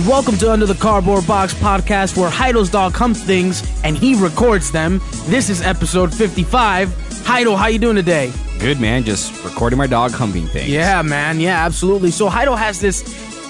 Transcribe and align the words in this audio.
and 0.00 0.08
welcome 0.08 0.36
to 0.38 0.50
Under 0.50 0.66
the 0.66 0.74
Cardboard 0.74 1.26
Box 1.26 1.52
podcast 1.52 2.16
where 2.16 2.30
Heido's 2.30 2.70
dog 2.70 2.94
humps 2.94 3.22
things 3.22 3.62
and 3.84 3.98
he 3.98 4.14
records 4.14 4.70
them. 4.70 5.00
This 5.26 5.50
is 5.50 5.60
episode 5.62 6.14
55. 6.14 6.88
Heido, 6.88 7.56
how 7.56 7.66
you 7.66 7.78
doing 7.78 7.96
today? 7.96 8.32
Good 8.58 8.80
man, 8.80 9.04
just 9.04 9.44
recording 9.44 9.78
my 9.78 9.86
dog 9.86 10.12
humping 10.12 10.46
things. 10.46 10.68
Yeah, 10.68 11.02
man. 11.02 11.40
Yeah, 11.40 11.64
absolutely. 11.64 12.10
So 12.12 12.30
Heido 12.30 12.56
has 12.56 12.80
this 12.80 13.02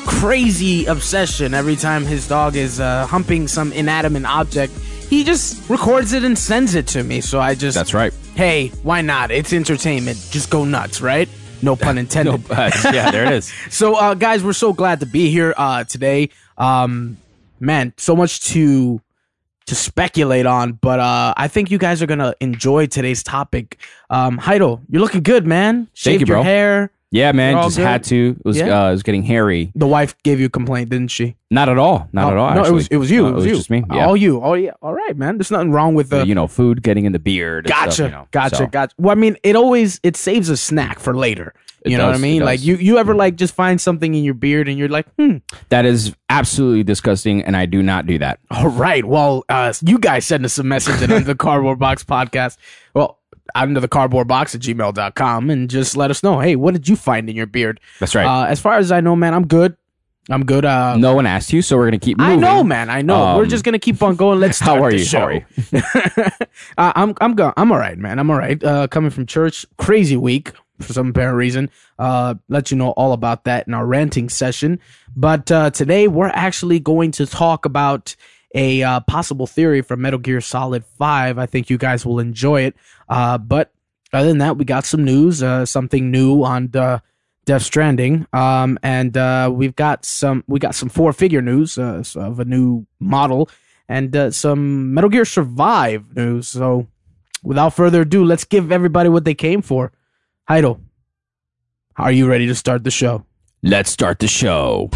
crazy 0.07 0.87
obsession 0.87 1.55
every 1.55 1.77
time 1.77 2.05
his 2.05 2.27
dog 2.27 2.57
is 2.57 2.81
uh, 2.81 3.07
humping 3.07 3.47
some 3.47 3.73
inanimate 3.73 4.25
object. 4.25 4.73
He 5.09 5.25
just 5.25 5.69
records 5.69 6.13
it 6.13 6.25
and 6.25 6.39
sends 6.39 6.75
it 6.75 6.87
to 6.89 7.05
me. 7.05 7.21
So 7.21 7.39
I 7.41 7.55
just 7.55 7.77
That's 7.77 7.95
right. 7.95 8.15
Hey, 8.35 8.69
why 8.83 9.03
not? 9.03 9.31
It's 9.31 9.53
entertainment. 9.53 10.19
Just 10.31 10.51
go 10.51 10.65
nuts, 10.65 11.01
right? 11.01 11.29
No 11.63 11.77
pun 11.77 11.99
intended. 12.05 12.49
No, 12.49 12.55
uh, 12.55 12.71
yeah, 12.93 13.11
there 13.11 13.25
it 13.27 13.33
is. 13.33 13.53
So, 13.71 13.95
uh, 13.95 14.15
guys, 14.15 14.43
we're 14.43 14.53
so 14.53 14.73
glad 14.73 15.01
to 15.01 15.07
be 15.07 15.31
here 15.31 15.55
uh, 15.57 15.85
today. 15.85 16.31
Um, 16.59 17.17
man, 17.59 17.93
so 17.97 18.17
much 18.17 18.41
to 18.53 19.01
to 19.67 19.75
speculate 19.77 20.47
on, 20.47 20.73
but 20.73 20.99
uh, 20.99 21.33
I 21.37 21.47
think 21.47 21.71
you 21.71 21.79
guys 21.79 22.03
are 22.03 22.07
gonna 22.07 22.35
enjoy 22.41 22.87
today's 22.87 23.23
topic. 23.23 23.79
Um, 24.09 24.39
Heido, 24.39 24.81
you're 24.91 25.01
looking 25.03 25.23
good, 25.23 25.47
man. 25.47 25.87
Shaved 25.95 26.23
you, 26.23 26.27
your 26.27 26.37
bro. 26.39 26.43
hair. 26.43 26.91
Yeah, 27.13 27.33
man, 27.33 27.57
all 27.57 27.65
just 27.65 27.77
good? 27.77 27.87
had 27.87 28.05
to. 28.05 28.37
It 28.39 28.45
was 28.45 28.57
Yeah? 28.57 28.85
uh, 28.85 28.89
it 28.89 28.93
was 28.93 29.03
getting 29.03 29.25
hairy. 29.25 29.73
The 29.75 29.87
wife 29.87 30.15
gave 30.23 30.39
you 30.39 30.47
a 30.47 30.51
complaint, 30.51 30.91
didn't 30.91 31.09
she? 31.11 31.35
Not 31.51 31.69
at 31.69 31.77
all. 31.77 32.09
Not 32.13 32.33
at 32.33 32.39
all. 32.39 32.51
No, 32.51 32.57
it 32.57 32.61
actually. 32.61 32.75
was 32.75 32.89
it 32.89 32.97
was 32.99 33.11
you. 33.11 33.23
No, 33.23 33.29
it 33.29 33.33
was, 33.35 33.47
you. 33.47 33.55
just 33.57 33.69
me. 33.71 33.83
Yeah. 33.93 34.07
All 34.07 34.17
you. 34.17 34.41
Oh 34.41 34.55
yeah. 34.55 34.73
All 34.81 34.95
right, 34.95 35.17
man. 35.17 35.37
There's 35.37 35.51
nothing 35.51 35.73
wrong 35.73 35.95
with 35.95 36.11
the. 36.11 36.25
you 36.25 36.35
know, 36.37 36.47
food 36.47 36.83
getting 36.85 37.07
in 37.07 37.13
the 37.13 37.19
beard. 37.19 37.67
and 37.67 37.73
Gotcha, 37.75 37.91
stuff, 37.93 38.07
you 38.07 38.13
know, 38.17 38.29
gotcha, 38.31 38.57
so. 38.57 38.67
gotcha. 38.69 38.95
Well, 38.99 39.11
I 39.11 39.17
mean, 39.17 39.37
it 39.43 39.57
always 39.57 39.99
it 40.05 40.17
saves 40.17 40.49
a 40.49 40.57
snack 40.57 41.01
for 41.01 41.17
later. 41.17 41.53
It 41.85 41.93
You 41.93 41.97
know 41.99 42.05
what 42.05 42.11
I 42.11 42.13
does, 42.13 42.21
it 42.21 42.23
mean? 42.25 42.43
Like 42.45 42.59
does. 42.61 42.67
you, 42.67 42.77
you 42.77 42.99
ever 42.99 43.15
like 43.15 43.37
just 43.37 43.55
find 43.55 43.81
something 43.81 44.15
in 44.15 44.23
your 44.23 44.35
beard 44.35 44.69
and 44.69 44.79
you're 44.79 44.91
like, 44.91 45.07
hmm. 45.19 45.39
That 45.71 45.87
is 45.87 46.15
absolutely 46.29 46.85
disgusting, 46.85 47.43
and 47.43 47.57
I 47.57 47.67
do 47.67 47.83
not 47.83 48.07
do 48.07 48.19
that. 48.19 48.39
All 48.51 48.69
right. 48.69 49.05
Well, 49.05 49.45
uh, 49.49 49.73
you 49.85 49.99
guys 49.99 50.27
send 50.27 50.45
us 50.45 50.59
a 50.59 50.63
message 50.63 51.03
at 51.11 51.25
the 51.25 51.35
Cardboard 51.39 51.79
Box 51.79 52.05
Podcast. 52.05 52.59
Well, 52.95 53.19
under 53.55 53.81
the 53.81 53.89
cardboard 53.89 54.29
box 54.29 54.55
at 54.55 54.61
gmail.com 54.61 55.51
and 55.51 55.69
just 55.69 55.97
let 55.97 56.11
us 56.11 56.23
know, 56.23 56.39
hey, 56.41 56.55
what 56.57 56.73
did 56.75 56.89
you 56.89 56.95
find 56.97 57.29
in 57.29 57.35
your 57.37 57.47
beard? 57.47 57.81
That's 57.99 58.15
right. 58.15 58.25
Uh, 58.27 58.47
as 58.47 58.61
far 58.61 58.75
as 58.79 58.93
I 58.93 59.01
know, 59.01 59.17
man, 59.17 59.35
I'm 59.35 59.47
good. 59.47 59.77
I'm 60.29 60.45
good. 60.45 60.65
Uh, 60.65 60.97
no 60.97 61.15
one 61.15 61.27
asked 61.27 61.53
you, 61.53 61.61
so 61.61 61.77
we're 61.77 61.87
gonna 61.87 61.99
keep 61.99 62.21
I 62.21 62.27
moving. 62.29 62.41
know, 62.43 62.63
man. 62.63 62.89
I 62.91 63.03
know. 63.03 63.37
We're 63.37 63.43
Um, 63.45 63.49
just 63.49 63.65
gonna 63.65 63.81
keep 63.81 64.01
on 64.03 64.15
going. 64.15 64.39
Let's 64.39 64.61
How 64.61 64.77
start 64.77 64.81
are 64.83 64.91
the 64.93 64.99
you? 64.99 65.05
show. 65.05 65.19
How 65.19 65.27
are 65.27 65.33
you? 65.33 65.43
uh, 66.79 66.93
I'm 66.95 67.15
I'm 67.21 67.35
go- 67.35 67.53
I'm 67.57 67.73
all 67.73 67.79
right, 67.79 67.99
man. 67.99 68.19
I'm 68.21 68.31
all 68.31 68.37
right. 68.39 68.63
Uh, 68.63 68.87
coming 68.87 69.11
from 69.11 69.27
church, 69.27 69.67
crazy 69.79 70.17
week 70.17 70.53
for 70.81 70.93
some 70.93 71.09
apparent 71.09 71.37
reason. 71.37 71.69
Uh, 71.99 72.35
let 72.49 72.71
you 72.71 72.77
know 72.77 72.91
all 72.91 73.13
about 73.13 73.45
that 73.45 73.67
in 73.67 73.75
our 73.75 73.87
ranting 73.87 74.29
session. 74.29 74.79
But 75.17 75.51
uh, 75.51 75.71
today 75.71 76.07
we're 76.07 76.29
actually 76.29 76.79
going 76.79 77.11
to 77.13 77.27
talk 77.27 77.65
about 77.65 78.15
a 78.55 78.83
uh, 78.83 79.01
possible 79.01 79.47
theory 79.47 79.83
from 79.83 80.01
Metal 80.01 80.19
Gear 80.19 80.41
Solid 80.41 80.85
Five. 80.85 81.39
I 81.39 81.47
think 81.47 81.71
you 81.71 81.79
guys 81.79 82.05
will 82.05 82.19
enjoy 82.19 82.63
it. 82.63 82.77
Uh, 83.09 83.39
but 83.39 83.73
other 84.13 84.29
than 84.29 84.39
that, 84.39 84.57
we 84.57 84.65
got 84.65 84.85
some 84.85 85.05
news, 85.05 85.43
uh, 85.43 85.65
something 85.65 86.11
new 86.11 86.43
on 86.43 86.71
uh, 86.75 86.99
Death 87.45 87.63
Stranding, 87.63 88.27
um, 88.33 88.79
and 88.83 89.17
uh, 89.17 89.51
we've 89.53 89.77
got 89.77 90.05
some 90.05 90.45
we 90.47 90.59
got 90.59 90.75
some 90.75 90.89
four 90.89 91.13
figure 91.13 91.43
news 91.43 91.79
uh, 91.79 92.03
of 92.17 92.41
a 92.41 92.45
new 92.45 92.87
model 92.99 93.49
and 93.89 94.15
uh, 94.15 94.31
some 94.31 94.95
Metal 94.95 95.11
Gear 95.11 95.25
Survive 95.25 96.17
news. 96.17 96.49
So, 96.49 96.87
without 97.43 97.75
further 97.75 98.03
ado, 98.03 98.25
let's 98.25 98.45
give 98.45 98.71
everybody 98.71 99.09
what 99.09 99.25
they 99.25 99.35
came 99.35 99.63
for. 99.63 99.93
Heido, 100.49 100.81
are 101.97 102.13
you 102.13 102.29
ready 102.29 102.47
to 102.47 102.55
start 102.55 102.85
the 102.85 102.91
show? 102.91 103.25
Let's 103.63 103.91
start 103.91 104.21
the 104.21 104.29
show. 104.29 104.91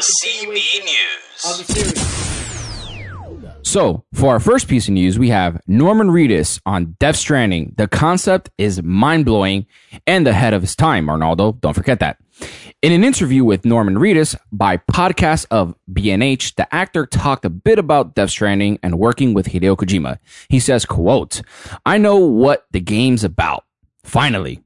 The 0.00 0.06
CB 0.24 0.54
News. 0.86 1.60
So, 3.62 4.02
for 4.14 4.30
our 4.30 4.40
first 4.40 4.66
piece 4.66 4.88
of 4.88 4.94
news, 4.94 5.18
we 5.18 5.28
have 5.28 5.60
Norman 5.66 6.08
Reedus 6.08 6.58
on 6.64 6.96
Death 6.98 7.16
Stranding. 7.16 7.74
The 7.76 7.86
concept 7.86 8.48
is 8.56 8.82
mind 8.82 9.26
blowing 9.26 9.66
and 10.06 10.26
ahead 10.26 10.54
of 10.54 10.62
his 10.62 10.74
time, 10.74 11.10
Arnaldo. 11.10 11.52
Don't 11.52 11.74
forget 11.74 12.00
that. 12.00 12.16
In 12.80 12.92
an 12.92 13.04
interview 13.04 13.44
with 13.44 13.66
Norman 13.66 13.96
Reedus 13.96 14.34
by 14.50 14.78
podcast 14.78 15.44
of 15.50 15.74
B&H, 15.92 16.54
the 16.54 16.74
actor 16.74 17.04
talked 17.04 17.44
a 17.44 17.50
bit 17.50 17.78
about 17.78 18.14
Death 18.14 18.30
Stranding 18.30 18.78
and 18.82 18.98
working 18.98 19.34
with 19.34 19.48
Hideo 19.48 19.76
Kojima. 19.76 20.16
He 20.48 20.60
says, 20.60 20.86
quote, 20.86 21.42
I 21.84 21.98
know 21.98 22.16
what 22.16 22.64
the 22.70 22.80
game's 22.80 23.22
about. 23.22 23.66
Finally. 24.02 24.62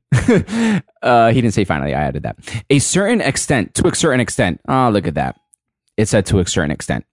Uh, 1.02 1.28
he 1.32 1.40
didn't 1.40 1.54
say 1.54 1.64
finally. 1.64 1.94
I 1.94 2.02
added 2.02 2.22
that. 2.22 2.36
A 2.70 2.78
certain 2.78 3.20
extent, 3.20 3.74
to 3.74 3.88
a 3.88 3.94
certain 3.94 4.20
extent. 4.20 4.60
Oh, 4.68 4.90
look 4.90 5.06
at 5.06 5.14
that. 5.14 5.38
It 5.96 6.08
said 6.08 6.26
to 6.26 6.38
a 6.38 6.46
certain 6.46 6.70
extent. 6.70 7.04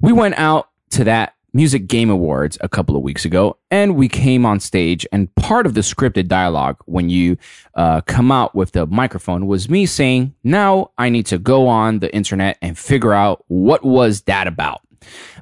We 0.00 0.12
went 0.12 0.38
out 0.38 0.68
to 0.90 1.04
that 1.04 1.34
Music 1.52 1.86
Game 1.88 2.10
Awards 2.10 2.58
a 2.60 2.68
couple 2.68 2.96
of 2.96 3.02
weeks 3.02 3.24
ago, 3.24 3.58
and 3.70 3.96
we 3.96 4.08
came 4.08 4.46
on 4.46 4.60
stage. 4.60 5.06
And 5.12 5.34
part 5.34 5.66
of 5.66 5.74
the 5.74 5.80
scripted 5.80 6.28
dialogue 6.28 6.76
when 6.86 7.10
you 7.10 7.36
uh, 7.74 8.00
come 8.02 8.30
out 8.30 8.54
with 8.54 8.72
the 8.72 8.86
microphone 8.86 9.46
was 9.46 9.68
me 9.68 9.86
saying, 9.86 10.34
"Now 10.44 10.90
I 10.96 11.08
need 11.08 11.26
to 11.26 11.38
go 11.38 11.66
on 11.66 11.98
the 11.98 12.14
internet 12.14 12.58
and 12.62 12.78
figure 12.78 13.12
out 13.12 13.44
what 13.48 13.84
was 13.84 14.22
that 14.22 14.46
about." 14.46 14.80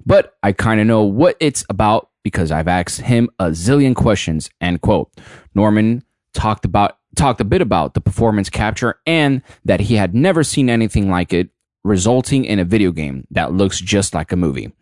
But 0.07 0.37
I 0.43 0.53
kind 0.53 0.81
of 0.81 0.87
know 0.87 1.03
what 1.03 1.37
it's 1.41 1.65
about 1.69 2.09
because 2.23 2.51
I've 2.51 2.69
asked 2.69 3.01
him 3.01 3.29
a 3.39 3.47
zillion 3.47 3.95
questions. 3.95 4.51
End 4.61 4.81
quote. 4.81 5.11
Norman 5.55 6.03
talked 6.33 6.65
about 6.65 6.98
talked 7.19 7.41
a 7.41 7.45
bit 7.45 7.61
about 7.61 7.95
the 7.95 8.01
performance 8.01 8.49
capture 8.49 9.01
and 9.07 9.43
that 9.65 9.81
he 9.81 9.97
had 9.97 10.15
never 10.15 10.45
seen 10.45 10.71
anything 10.71 11.11
like 11.11 11.33
it 11.33 11.51
resulting 11.85 12.45
in 12.45 12.59
a 12.59 12.65
video 12.65 12.93
game 12.93 13.27
that 13.31 13.53
looks 13.53 13.81
just 13.81 14.15
like 14.15 14.33
a 14.33 14.37
movie. 14.37 14.73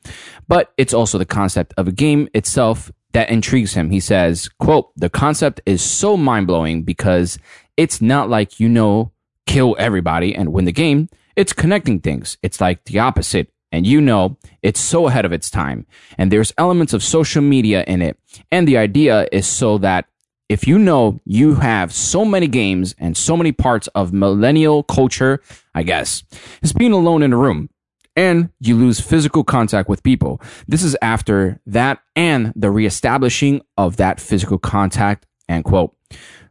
But 0.47 0.73
it's 0.77 0.95
also 0.95 1.19
the 1.19 1.25
concept 1.25 1.75
of 1.77 1.89
a 1.89 1.93
game 1.93 2.29
itself 2.35 2.91
that 3.13 3.31
intrigues 3.31 3.75
him. 3.75 3.91
He 3.91 4.01
says, 4.01 4.49
quote, 4.59 4.91
the 4.97 5.09
concept 5.09 5.61
is 5.67 5.83
so 5.83 6.17
mind 6.17 6.47
blowing 6.47 6.83
because 6.83 7.39
it's 7.77 8.03
not 8.03 8.29
like, 8.29 8.61
you 8.61 8.69
know, 8.69 9.13
kill 9.47 9.77
everybody 9.79 10.35
and 10.35 10.53
win 10.53 10.65
the 10.65 10.73
game. 10.73 11.09
It's 11.37 11.53
connecting 11.53 12.01
things. 12.01 12.37
It's 12.43 12.61
like 12.61 12.85
the 12.85 12.99
opposite. 12.99 13.53
And 13.73 13.87
you 13.87 14.01
know, 14.01 14.39
it's 14.63 14.81
so 14.81 15.07
ahead 15.07 15.25
of 15.25 15.33
its 15.33 15.51
time. 15.51 15.87
And 16.19 16.31
there's 16.31 16.53
elements 16.57 16.93
of 16.93 17.03
social 17.03 17.43
media 17.43 17.85
in 17.87 18.01
it. 18.01 18.19
And 18.51 18.67
the 18.67 18.79
idea 18.79 19.29
is 19.33 19.47
so 19.47 19.79
that 19.79 20.07
if 20.49 20.67
you 20.67 20.79
know 20.79 21.21
you 21.25 21.57
have 21.57 21.93
so 21.93 22.25
many 22.25 22.47
games 22.47 22.95
and 22.99 23.17
so 23.17 23.37
many 23.37 23.53
parts 23.53 23.89
of 23.89 24.13
millennial 24.13 24.83
culture, 24.83 25.43
I 25.75 25.83
guess, 25.83 26.23
it's 26.63 26.73
being 26.73 26.93
alone 26.93 27.23
in 27.23 27.33
a 27.33 27.37
room 27.37 27.69
and 28.15 28.51
you 28.61 28.77
lose 28.77 29.01
physical 29.01 29.45
contact 29.45 29.89
with 29.89 30.03
people. 30.03 30.41
This 30.67 30.83
is 30.83 30.97
after 31.03 31.61
that 31.67 32.01
and 32.15 32.53
the 32.57 32.71
reestablishing 32.71 33.61
of 33.77 33.97
that 33.97 34.21
physical 34.21 34.59
contact, 34.59 35.27
end 35.49 35.65
quote. 35.65 35.95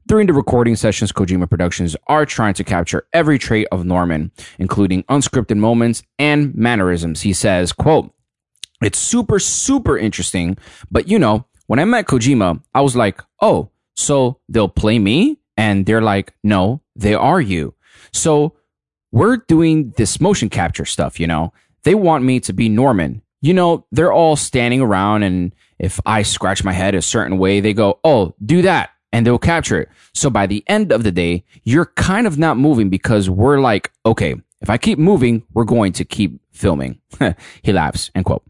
During 0.08 0.28
the 0.28 0.34
recording 0.34 0.76
sessions, 0.76 1.12
Kojima 1.12 1.50
Productions 1.50 1.96
are 2.08 2.28
trying 2.28 2.54
to 2.56 2.64
capture 2.64 3.08
every 3.12 3.40
trait 3.40 3.68
of 3.72 3.86
Norman, 3.86 4.32
including 4.60 5.02
unscripted 5.04 5.58
moments 5.58 6.04
and 6.20 6.54
mannerisms. 6.54 7.22
He 7.22 7.34
says, 7.34 7.74
quote, 7.74 8.14
it's 8.84 9.00
super, 9.00 9.40
super 9.40 9.98
interesting. 9.98 10.58
But 10.92 11.08
you 11.08 11.18
know, 11.18 11.46
when 11.66 11.80
I 11.80 11.86
met 11.86 12.06
Kojima, 12.06 12.62
I 12.76 12.82
was 12.82 12.96
like, 12.96 13.20
oh, 13.42 13.72
so 13.96 14.40
they'll 14.50 14.70
play 14.70 15.00
me? 15.00 15.40
And 15.58 15.86
they're 15.86 16.02
like, 16.02 16.34
no, 16.44 16.82
they 16.96 17.14
are 17.14 17.42
you. 17.42 17.74
So 18.12 18.56
we're 19.12 19.38
doing 19.38 19.94
this 19.98 20.20
motion 20.20 20.50
capture 20.50 20.86
stuff, 20.86 21.20
you 21.20 21.28
know? 21.28 21.54
They 21.84 21.96
want 21.96 22.24
me 22.24 22.40
to 22.42 22.54
be 22.54 22.68
Norman. 22.68 23.22
You 23.42 23.54
know, 23.54 23.86
they're 23.92 24.12
all 24.12 24.36
standing 24.36 24.82
around, 24.82 25.24
and 25.24 25.54
if 25.78 26.00
I 26.06 26.24
scratch 26.24 26.64
my 26.64 26.74
head 26.74 26.96
a 26.96 27.02
certain 27.02 27.38
way, 27.38 27.60
they 27.60 27.74
go, 27.74 28.00
oh, 28.04 28.34
do 28.44 28.64
that. 28.64 28.90
And 29.14 29.26
they'll 29.26 29.38
capture 29.38 29.80
it. 29.82 29.90
So 30.14 30.30
by 30.30 30.48
the 30.48 30.64
end 30.68 30.92
of 30.92 31.04
the 31.04 31.12
day, 31.12 31.46
you're 31.64 31.86
kind 31.86 32.28
of 32.28 32.38
not 32.38 32.58
moving 32.58 32.90
because 32.90 33.30
we're 33.30 33.62
like, 33.62 33.92
okay, 34.06 34.36
if 34.62 34.70
I 34.70 34.78
keep 34.78 34.98
moving, 34.98 35.44
we're 35.54 35.64
going 35.64 35.94
to 35.94 36.06
keep 36.06 36.42
filming. 36.52 37.00
he 37.62 37.72
laughs, 37.72 38.10
end 38.16 38.26
quote. 38.26 38.44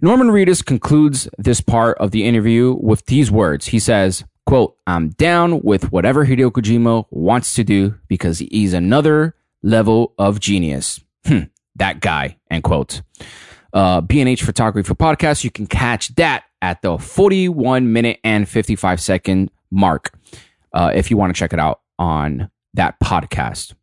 Norman 0.00 0.28
Reedus 0.28 0.64
concludes 0.64 1.28
this 1.38 1.60
part 1.60 1.96
of 1.98 2.10
the 2.10 2.24
interview 2.24 2.76
with 2.80 3.06
these 3.06 3.30
words. 3.30 3.68
He 3.68 3.78
says, 3.78 4.24
quote, 4.46 4.76
I'm 4.86 5.10
down 5.10 5.62
with 5.62 5.92
whatever 5.92 6.26
Hideo 6.26 6.50
Kojima 6.50 7.06
wants 7.10 7.54
to 7.54 7.64
do 7.64 7.98
because 8.08 8.38
he's 8.38 8.72
another 8.72 9.36
level 9.62 10.14
of 10.18 10.40
genius. 10.40 11.00
Hmm, 11.26 11.44
that 11.76 12.00
guy, 12.00 12.38
end 12.50 12.64
quote. 12.64 13.02
Uh, 13.72 14.00
B&H 14.02 14.42
Photography 14.42 14.86
for 14.86 14.94
Podcast, 14.94 15.44
you 15.44 15.50
can 15.50 15.66
catch 15.66 16.14
that 16.16 16.44
at 16.60 16.82
the 16.82 16.98
41 16.98 17.92
minute 17.92 18.20
and 18.22 18.48
55 18.48 19.00
second 19.00 19.50
mark 19.70 20.12
uh, 20.74 20.92
if 20.94 21.10
you 21.10 21.16
want 21.16 21.34
to 21.34 21.38
check 21.38 21.52
it 21.52 21.58
out 21.58 21.80
on 21.98 22.50
that 22.74 22.98
podcast 23.00 23.74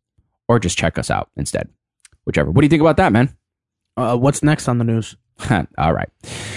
or 0.48 0.58
just 0.58 0.78
check 0.78 0.98
us 0.98 1.10
out 1.10 1.30
instead. 1.36 1.68
Whichever. 2.24 2.50
What 2.50 2.60
do 2.60 2.66
you 2.66 2.70
think 2.70 2.82
about 2.82 2.98
that, 2.98 3.12
man? 3.12 3.36
Uh, 3.96 4.16
what's 4.16 4.42
next 4.42 4.68
on 4.68 4.78
the 4.78 4.84
news? 4.84 5.16
All 5.78 5.92
right. 5.92 6.08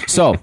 So, 0.08 0.36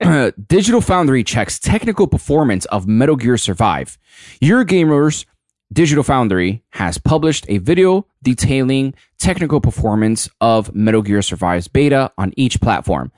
Digital 0.48 0.80
Foundry 0.80 1.24
checks 1.24 1.58
technical 1.58 2.06
performance 2.06 2.64
of 2.66 2.86
Metal 2.86 3.16
Gear 3.16 3.36
Survive. 3.36 3.98
Eurogamers 4.42 5.24
Digital 5.72 6.04
Foundry 6.04 6.62
has 6.70 6.96
published 6.96 7.44
a 7.48 7.58
video 7.58 8.06
detailing 8.22 8.94
technical 9.18 9.60
performance 9.60 10.28
of 10.40 10.74
Metal 10.74 11.02
Gear 11.02 11.22
Survive's 11.22 11.68
beta 11.68 12.12
on 12.16 12.32
each 12.36 12.60
platform 12.60 13.10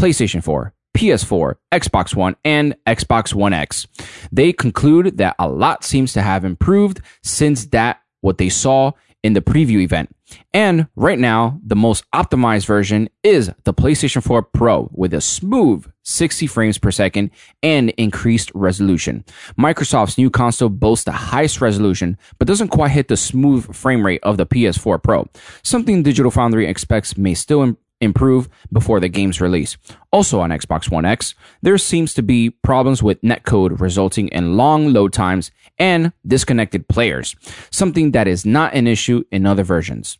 PlayStation 0.00 0.42
4, 0.42 0.72
PS4, 0.96 1.54
Xbox 1.72 2.14
One, 2.14 2.36
and 2.44 2.76
Xbox 2.86 3.34
One 3.34 3.52
X. 3.52 3.86
They 4.30 4.52
conclude 4.52 5.18
that 5.18 5.34
a 5.38 5.48
lot 5.48 5.84
seems 5.84 6.12
to 6.12 6.22
have 6.22 6.44
improved 6.44 7.00
since 7.22 7.66
that 7.66 8.00
what 8.20 8.38
they 8.38 8.48
saw 8.48 8.92
in 9.26 9.32
the 9.32 9.42
preview 9.42 9.80
event. 9.80 10.14
And 10.54 10.86
right 10.94 11.18
now, 11.18 11.60
the 11.64 11.74
most 11.74 12.08
optimized 12.12 12.66
version 12.66 13.08
is 13.24 13.50
the 13.64 13.74
PlayStation 13.74 14.22
4 14.22 14.42
Pro 14.42 14.88
with 14.92 15.12
a 15.12 15.20
smooth 15.20 15.84
60 16.04 16.46
frames 16.46 16.78
per 16.78 16.92
second 16.92 17.30
and 17.60 17.90
increased 17.90 18.52
resolution. 18.54 19.24
Microsoft's 19.58 20.16
new 20.16 20.30
console 20.30 20.68
boasts 20.68 21.04
the 21.04 21.12
highest 21.12 21.60
resolution, 21.60 22.16
but 22.38 22.46
doesn't 22.46 22.68
quite 22.68 22.92
hit 22.92 23.08
the 23.08 23.16
smooth 23.16 23.74
frame 23.74 24.06
rate 24.06 24.20
of 24.22 24.36
the 24.36 24.46
PS4 24.46 25.02
Pro, 25.02 25.26
something 25.64 26.04
Digital 26.04 26.30
Foundry 26.30 26.68
expects 26.68 27.18
may 27.18 27.34
still 27.34 27.76
improve 28.00 28.48
before 28.72 29.00
the 29.00 29.08
game's 29.08 29.40
release. 29.40 29.76
Also 30.12 30.40
on 30.40 30.50
Xbox 30.50 30.90
One 30.90 31.04
X, 31.04 31.34
there 31.62 31.78
seems 31.78 32.14
to 32.14 32.22
be 32.22 32.50
problems 32.50 33.02
with 33.02 33.20
netcode 33.22 33.80
resulting 33.80 34.28
in 34.28 34.56
long 34.56 34.92
load 34.92 35.12
times 35.12 35.50
and 35.78 36.12
disconnected 36.26 36.88
players, 36.88 37.34
something 37.70 38.12
that 38.12 38.28
is 38.28 38.44
not 38.44 38.74
an 38.74 38.86
issue 38.86 39.24
in 39.30 39.46
other 39.46 39.64
versions. 39.64 40.18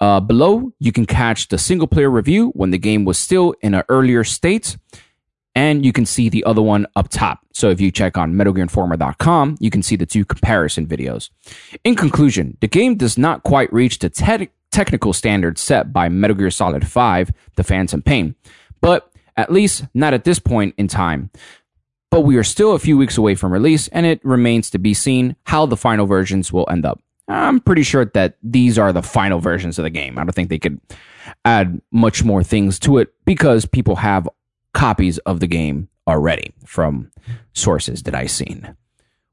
Uh, 0.00 0.18
below, 0.18 0.72
you 0.78 0.92
can 0.92 1.04
catch 1.04 1.48
the 1.48 1.58
single 1.58 1.86
player 1.86 2.10
review 2.10 2.48
when 2.50 2.70
the 2.70 2.78
game 2.78 3.04
was 3.04 3.18
still 3.18 3.54
in 3.60 3.74
an 3.74 3.82
earlier 3.88 4.24
state, 4.24 4.78
and 5.54 5.84
you 5.84 5.92
can 5.92 6.06
see 6.06 6.28
the 6.28 6.44
other 6.44 6.62
one 6.62 6.86
up 6.96 7.08
top. 7.08 7.40
So 7.52 7.68
if 7.68 7.80
you 7.80 7.90
check 7.90 8.16
on 8.16 8.32
MetalGearInformer.com, 8.34 9.56
you 9.60 9.70
can 9.70 9.82
see 9.82 9.96
the 9.96 10.06
two 10.06 10.24
comparison 10.24 10.86
videos. 10.86 11.28
In 11.84 11.96
conclusion, 11.96 12.56
the 12.60 12.68
game 12.68 12.94
does 12.94 13.18
not 13.18 13.42
quite 13.42 13.70
reach 13.72 13.98
the 13.98 14.08
te- 14.08 14.48
technical 14.70 15.12
standards 15.12 15.60
set 15.60 15.92
by 15.92 16.08
Metal 16.08 16.36
Gear 16.36 16.50
Solid 16.50 16.86
5, 16.86 17.32
The 17.56 17.64
Phantom 17.64 18.02
Pain, 18.02 18.34
but 18.80 19.10
at 19.36 19.52
least 19.52 19.84
not 19.94 20.14
at 20.14 20.24
this 20.24 20.38
point 20.38 20.74
in 20.78 20.88
time. 20.88 21.30
But 22.10 22.22
we 22.22 22.36
are 22.36 22.44
still 22.44 22.72
a 22.74 22.78
few 22.78 22.98
weeks 22.98 23.16
away 23.16 23.34
from 23.36 23.52
release, 23.52 23.88
and 23.88 24.04
it 24.04 24.24
remains 24.24 24.70
to 24.70 24.78
be 24.78 24.94
seen 24.94 25.36
how 25.44 25.66
the 25.66 25.76
final 25.76 26.06
versions 26.06 26.52
will 26.52 26.68
end 26.70 26.84
up. 26.84 27.00
I'm 27.28 27.60
pretty 27.60 27.84
sure 27.84 28.04
that 28.04 28.36
these 28.42 28.78
are 28.78 28.92
the 28.92 29.02
final 29.02 29.38
versions 29.38 29.78
of 29.78 29.84
the 29.84 29.90
game. 29.90 30.18
I 30.18 30.24
don't 30.24 30.34
think 30.34 30.50
they 30.50 30.58
could 30.58 30.80
add 31.44 31.80
much 31.92 32.24
more 32.24 32.42
things 32.42 32.78
to 32.80 32.98
it 32.98 33.12
because 33.24 33.64
people 33.66 33.96
have 33.96 34.28
copies 34.74 35.18
of 35.18 35.38
the 35.38 35.46
game 35.46 35.88
already 36.08 36.52
from 36.64 37.10
sources 37.52 38.02
that 38.02 38.14
I've 38.14 38.30
seen. 38.30 38.74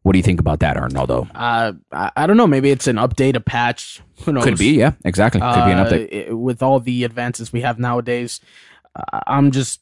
What 0.08 0.14
do 0.14 0.20
you 0.20 0.24
think 0.24 0.40
about 0.40 0.62
that, 0.62 0.78
Arnaldo? 0.78 1.28
Uh, 1.36 1.74
I, 1.92 2.12
I 2.16 2.28
don't 2.28 2.38
know. 2.38 2.48
Maybe 2.48 2.70
it's 2.72 2.88
an 2.88 2.96
update, 2.96 3.36
a 3.36 3.42
patch. 3.42 4.02
Who 4.24 4.32
knows? 4.32 4.46
Could 4.46 4.58
be, 4.58 4.68
yeah, 4.78 4.94
exactly. 5.04 5.42
Could 5.42 5.66
be 5.66 5.72
an 5.72 5.80
Uh, 5.80 5.86
update. 5.86 6.30
i- 6.30 6.34
with 6.34 6.64
all 6.64 6.80
the 6.80 7.04
advances 7.04 7.52
we 7.52 7.60
have 7.60 7.78
nowadays, 7.78 8.40
uh, 8.96 9.20
I'm 9.28 9.52
just 9.52 9.82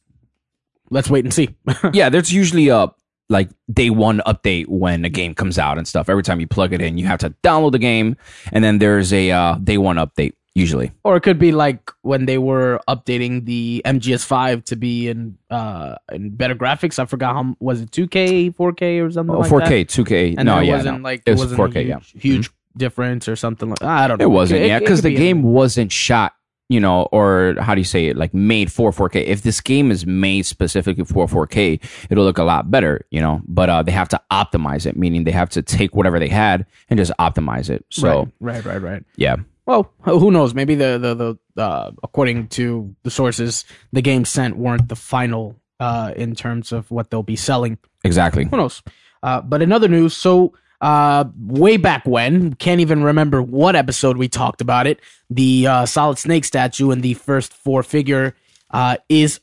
let's 0.90 1.08
wait 1.08 1.24
and 1.24 1.32
see. 1.32 1.50
yeah, 1.92 2.08
there's 2.08 2.32
usually 2.32 2.70
a 2.70 2.88
like 3.28 3.50
day 3.72 3.90
one 3.90 4.20
update 4.26 4.66
when 4.66 5.04
a 5.04 5.08
game 5.08 5.32
comes 5.32 5.60
out 5.60 5.78
and 5.78 5.86
stuff. 5.86 6.08
Every 6.08 6.24
time 6.24 6.40
you 6.40 6.48
plug 6.48 6.72
it 6.72 6.80
in, 6.82 6.98
you 6.98 7.06
have 7.06 7.20
to 7.20 7.30
download 7.44 7.70
the 7.70 7.78
game, 7.78 8.16
and 8.50 8.64
then 8.64 8.80
there's 8.80 9.12
a 9.12 9.30
uh, 9.30 9.54
day 9.62 9.78
one 9.78 9.94
update 9.94 10.32
usually. 10.56 10.90
or 11.04 11.16
it 11.16 11.20
could 11.22 11.38
be 11.38 11.52
like 11.52 11.90
when 12.02 12.26
they 12.26 12.38
were 12.38 12.80
updating 12.88 13.44
the 13.44 13.82
MGS5 13.84 14.64
to 14.64 14.76
be 14.76 15.08
in 15.08 15.36
uh 15.50 15.96
in 16.12 16.30
better 16.34 16.54
graphics. 16.54 16.98
I 16.98 17.04
forgot 17.04 17.34
how 17.34 17.54
was 17.60 17.80
it 17.82 17.90
2K, 17.90 18.54
4K, 18.54 19.04
or 19.06 19.10
something 19.10 19.34
Oh, 19.36 19.40
like 19.40 19.50
4K, 19.50 19.68
that. 19.68 19.88
2K. 19.88 20.34
And 20.38 20.46
no, 20.46 20.58
it 20.58 20.64
yeah, 20.66 20.76
wasn't 20.76 20.98
no. 20.98 21.04
like 21.04 21.22
it 21.26 21.30
was 21.32 21.40
wasn't 21.40 21.60
4K. 21.60 21.76
a 21.76 21.82
yeah, 21.84 21.98
huge, 22.00 22.22
huge 22.22 22.50
difference 22.76 23.28
or 23.28 23.36
something 23.36 23.68
like. 23.70 23.82
I 23.82 24.08
don't 24.08 24.18
know. 24.18 24.24
it 24.24 24.30
wasn't. 24.30 24.60
could- 24.62 24.68
yeah, 24.68 24.78
because 24.78 25.02
the 25.02 25.10
be 25.10 25.16
game 25.16 25.36
anything. 25.38 25.52
wasn't 25.52 25.92
shot. 25.92 26.32
You 26.68 26.80
know, 26.80 27.02
or 27.12 27.54
how 27.60 27.76
do 27.76 27.80
you 27.80 27.84
say 27.84 28.06
it? 28.06 28.16
Like 28.16 28.34
made 28.34 28.72
for 28.72 28.90
4K. 28.90 29.22
If 29.24 29.42
this 29.42 29.60
game 29.60 29.92
is 29.92 30.04
made 30.04 30.46
specifically 30.46 31.04
for 31.04 31.28
4K, 31.28 31.80
it'll 32.10 32.24
look 32.24 32.38
a 32.38 32.42
lot 32.42 32.68
better. 32.72 33.06
You 33.10 33.20
know, 33.20 33.40
but 33.46 33.70
uh, 33.70 33.84
they 33.84 33.92
have 33.92 34.08
to 34.08 34.20
optimize 34.32 34.84
it, 34.84 34.96
meaning 34.96 35.22
they 35.22 35.30
have 35.30 35.48
to 35.50 35.62
take 35.62 35.94
whatever 35.94 36.18
they 36.18 36.26
had 36.28 36.66
and 36.90 36.98
just 36.98 37.12
optimize 37.20 37.70
it. 37.70 37.84
So 37.90 38.32
right, 38.40 38.64
right, 38.64 38.64
right, 38.64 38.82
right. 38.82 39.04
yeah, 39.14 39.36
Well, 39.66 39.92
who 40.02 40.30
knows? 40.30 40.54
Maybe 40.54 40.74
the 40.76 40.98
the 40.98 41.38
the 41.54 41.62
uh, 41.62 41.90
according 42.02 42.48
to 42.48 42.94
the 43.02 43.10
sources, 43.10 43.64
the 43.92 44.02
games 44.02 44.28
sent 44.28 44.56
weren't 44.56 44.88
the 44.88 44.96
final 44.96 45.56
uh, 45.80 46.12
in 46.16 46.34
terms 46.34 46.72
of 46.72 46.90
what 46.90 47.10
they'll 47.10 47.22
be 47.22 47.36
selling. 47.36 47.78
exactly. 48.04 48.44
Who 48.46 48.56
knows? 48.56 48.82
Uh, 49.22 49.40
but 49.40 49.62
in 49.62 49.72
other 49.72 49.88
news, 49.88 50.14
so 50.14 50.54
uh, 50.80 51.24
way 51.38 51.76
back 51.76 52.06
when, 52.06 52.54
can't 52.54 52.80
even 52.80 53.02
remember 53.02 53.42
what 53.42 53.74
episode 53.74 54.16
we 54.16 54.28
talked 54.28 54.60
about 54.60 54.86
it. 54.86 55.00
The 55.30 55.66
uh, 55.66 55.86
Solid 55.86 56.18
Snake 56.18 56.44
statue 56.44 56.90
in 56.90 57.00
the 57.00 57.14
first 57.14 57.52
four 57.52 57.82
figure 57.82 58.36
uh, 58.70 58.98
is 59.08 59.40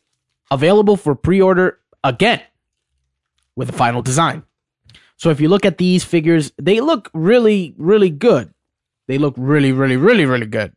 available 0.52 0.96
for 0.96 1.16
pre-order 1.16 1.80
again 2.04 2.42
with 3.56 3.70
a 3.70 3.74
final 3.74 4.02
design. 4.02 4.44
So 5.18 5.30
if 5.30 5.42
you 5.42 5.50
look 5.50 5.66
at 5.66 5.78
these 5.78 6.04
figures, 6.04 6.52
they 6.58 6.80
look 6.82 7.10
really, 7.14 7.74
really 7.78 8.10
good. 8.10 8.54
They 9.08 9.18
look 9.18 9.34
really, 9.38 9.72
really, 9.72 9.98
really, 9.98 10.26
really 10.26 10.46
good. 10.46 10.74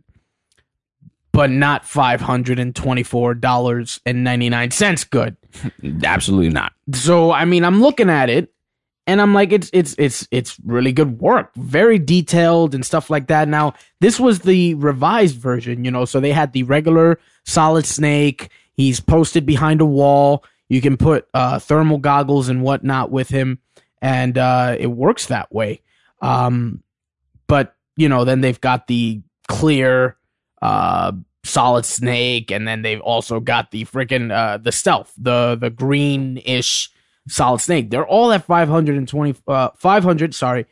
But 1.33 1.51
not 1.51 1.85
five 1.85 2.23
hundred 2.23 2.59
and 2.59 2.75
twenty-four 2.75 3.35
dollars 3.35 4.01
and 4.07 4.25
ninety-nine 4.25 4.71
cents 4.71 5.05
good 5.05 5.37
Absolutely 6.05 6.51
not. 6.51 6.73
so 6.93 7.31
I 7.31 7.45
mean, 7.45 7.65
I'm 7.65 7.81
looking 7.81 8.11
at 8.11 8.31
it, 8.31 8.53
and 9.07 9.21
I'm 9.21 9.35
like, 9.35 9.53
it's 9.53 9.71
it's 9.73 9.95
it's 9.99 10.27
it's 10.31 10.57
really 10.65 10.93
good 10.93 11.21
work, 11.21 11.53
very 11.57 11.99
detailed 11.99 12.75
and 12.75 12.85
stuff 12.85 13.11
like 13.11 13.29
that. 13.29 13.49
Now, 13.49 13.75
this 14.01 14.19
was 14.19 14.41
the 14.41 14.75
revised 14.75 15.37
version, 15.37 15.85
you 15.85 15.91
know, 15.91 16.05
so 16.05 16.21
they 16.21 16.33
had 16.33 16.53
the 16.53 16.65
regular 16.65 17.19
Solid 17.45 17.87
Snake. 17.87 18.51
He's 18.73 19.01
posted 19.01 19.47
behind 19.47 19.81
a 19.81 19.87
wall. 19.87 20.45
You 20.69 20.81
can 20.81 20.97
put 20.97 21.29
uh, 21.33 21.59
thermal 21.59 21.99
goggles 21.99 22.49
and 22.49 22.63
whatnot 22.63 23.11
with 23.11 23.29
him, 23.29 23.61
and 24.03 24.37
uh, 24.37 24.77
it 24.79 24.89
works 24.89 25.27
that 25.27 25.53
way. 25.53 25.83
Um, 26.21 26.83
but 27.47 27.76
you 27.97 28.09
know, 28.09 28.25
then 28.25 28.41
they've 28.41 28.61
got 28.61 28.87
the 28.87 29.21
clear 29.49 30.17
uh 30.63 31.13
solid 31.45 31.85
snake 31.85 32.51
and 32.51 32.67
then 32.67 32.83
they've 32.83 33.01
also 33.01 33.39
got 33.39 33.71
the 33.71 33.85
freaking 33.85 34.33
uh 34.33 34.57
the 34.57 34.73
stealth 34.73 35.13
the 35.17 35.57
the 35.61 35.71
greenish 35.71 36.91
solid 37.29 37.61
snake. 37.61 37.91
They're 37.91 38.07
all 38.07 38.33
at 38.33 38.45
520 38.45 39.37
uh 39.47 39.69
500 39.77 40.35
sorry. 40.35 40.67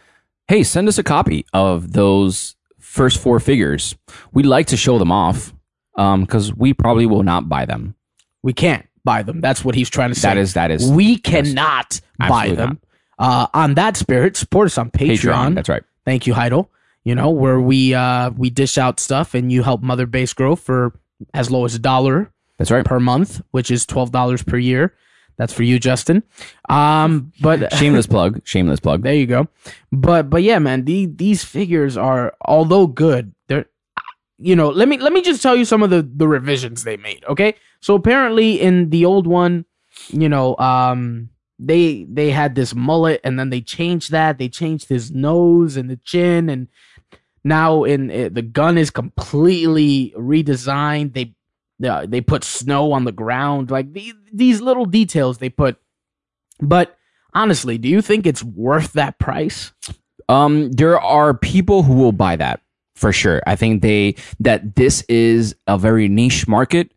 hey, 0.48 0.64
send 0.64 0.88
us 0.88 0.98
a 0.98 1.04
copy 1.04 1.46
of 1.54 1.94
those 1.94 2.56
first 2.80 3.20
four 3.20 3.40
figures. 3.40 3.96
We'd 4.34 4.46
like 4.46 4.68
to 4.68 4.78
show 4.78 4.98
them 5.00 5.12
off 5.12 5.54
Um, 5.98 6.22
because 6.26 6.54
we 6.54 6.74
probably 6.74 7.06
will 7.06 7.24
not 7.24 7.48
buy 7.48 7.66
them. 7.66 7.96
We 8.44 8.52
can't 8.54 8.86
buy 9.06 9.24
them. 9.24 9.40
That's 9.40 9.64
what 9.64 9.76
he's 9.76 9.90
trying 9.90 10.10
to 10.10 10.16
say. 10.20 10.28
That 10.30 10.38
is 10.38 10.54
that 10.56 10.72
is 10.72 10.90
we 10.92 11.18
cannot 11.18 12.02
buy 12.20 12.52
them. 12.52 12.80
Uh, 13.18 13.48
on 13.54 13.76
that 13.76 13.96
spirit, 13.96 14.36
support 14.36 14.66
us 14.66 14.78
on 14.78 14.90
Patreon. 14.92 15.18
Patreon. 15.18 15.56
That's 15.56 15.70
right. 15.70 15.84
Thank 16.04 16.28
you, 16.28 16.34
Heidel. 16.34 16.70
You 17.06 17.16
know, 17.16 17.30
where 17.30 17.62
we 17.62 17.94
uh, 17.94 18.32
we 18.32 18.50
dish 18.50 18.78
out 18.78 19.00
stuff 19.00 19.34
and 19.34 19.52
you 19.52 19.64
help 19.64 19.82
Mother 19.82 20.06
Base 20.08 20.34
grow 20.34 20.56
for 20.56 20.92
as 21.34 21.50
low 21.50 21.64
as 21.64 21.76
a 21.76 21.80
dollar 21.80 22.32
That's 22.58 22.72
right. 22.72 22.84
per 22.84 23.00
month, 23.00 23.42
which 23.52 23.72
is 23.72 23.86
twelve 23.86 24.12
dollars 24.12 24.44
per 24.44 24.58
year. 24.58 24.94
That's 25.38 25.54
for 25.54 25.64
you, 25.64 25.80
Justin. 25.80 26.24
Um, 26.70 27.32
but 27.42 27.74
Shameless 27.78 28.08
plug. 28.08 28.42
Shameless 28.46 28.80
plug. 28.80 29.04
There 29.04 29.14
you 29.14 29.28
go. 29.28 29.48
But 29.92 30.30
but 30.30 30.44
yeah, 30.44 30.60
man, 30.60 30.86
the, 30.86 31.06
these 31.06 31.44
figures 31.44 31.96
are 31.96 32.36
although 32.42 32.88
good, 32.88 33.34
they're 33.48 33.66
you 34.38 34.56
know, 34.56 34.70
let 34.70 34.88
me 34.88 34.98
let 34.98 35.14
me 35.14 35.22
just 35.22 35.42
tell 35.42 35.56
you 35.56 35.66
some 35.66 35.84
of 35.84 35.90
the 35.90 36.02
the 36.02 36.28
revisions 36.28 36.84
they 36.84 36.98
made, 36.98 37.24
okay? 37.26 37.56
So 37.82 37.96
apparently 37.96 38.60
in 38.60 38.90
the 38.90 39.06
old 39.06 39.28
one, 39.28 39.66
you 40.10 40.28
know, 40.30 40.58
um 40.58 41.30
they 41.60 42.06
they 42.10 42.32
had 42.32 42.56
this 42.56 42.76
mullet 42.76 43.22
and 43.24 43.40
then 43.40 43.50
they 43.50 43.62
changed 43.62 44.12
that. 44.12 44.38
They 44.38 44.50
changed 44.50 44.90
his 44.90 45.12
nose 45.12 45.78
and 45.78 45.90
the 45.90 45.98
chin 45.98 46.50
and 46.50 46.68
now 47.46 47.86
in 47.86 48.12
uh, 48.12 48.30
the 48.30 48.42
gun 48.42 48.78
is 48.78 48.90
completely 48.90 50.14
redesigned. 50.18 51.14
They 51.14 51.36
uh, 51.88 52.06
they 52.06 52.20
put 52.20 52.44
snow 52.44 52.92
on 52.92 53.06
the 53.06 53.12
ground 53.12 53.70
like 53.70 53.94
the, 53.94 54.14
these 54.34 54.62
little 54.62 54.86
details 54.86 55.38
they 55.38 55.50
put 55.50 55.78
but 56.62 56.98
honestly, 57.34 57.78
do 57.78 57.88
you 57.88 58.02
think 58.02 58.26
it's 58.26 58.44
worth 58.44 58.94
that 58.94 59.20
price? 59.20 59.74
Um, 60.30 60.72
there 60.72 61.00
are 61.00 61.34
people 61.34 61.84
who 61.84 61.96
will 61.96 62.12
buy 62.12 62.36
that 62.38 62.62
for 62.96 63.12
sure. 63.12 63.42
I 63.46 63.56
think 63.56 63.82
they 63.82 64.16
that 64.40 64.76
this 64.76 65.04
is 65.04 65.56
a 65.68 65.78
very 65.78 66.08
niche 66.08 66.48
market 66.48 66.92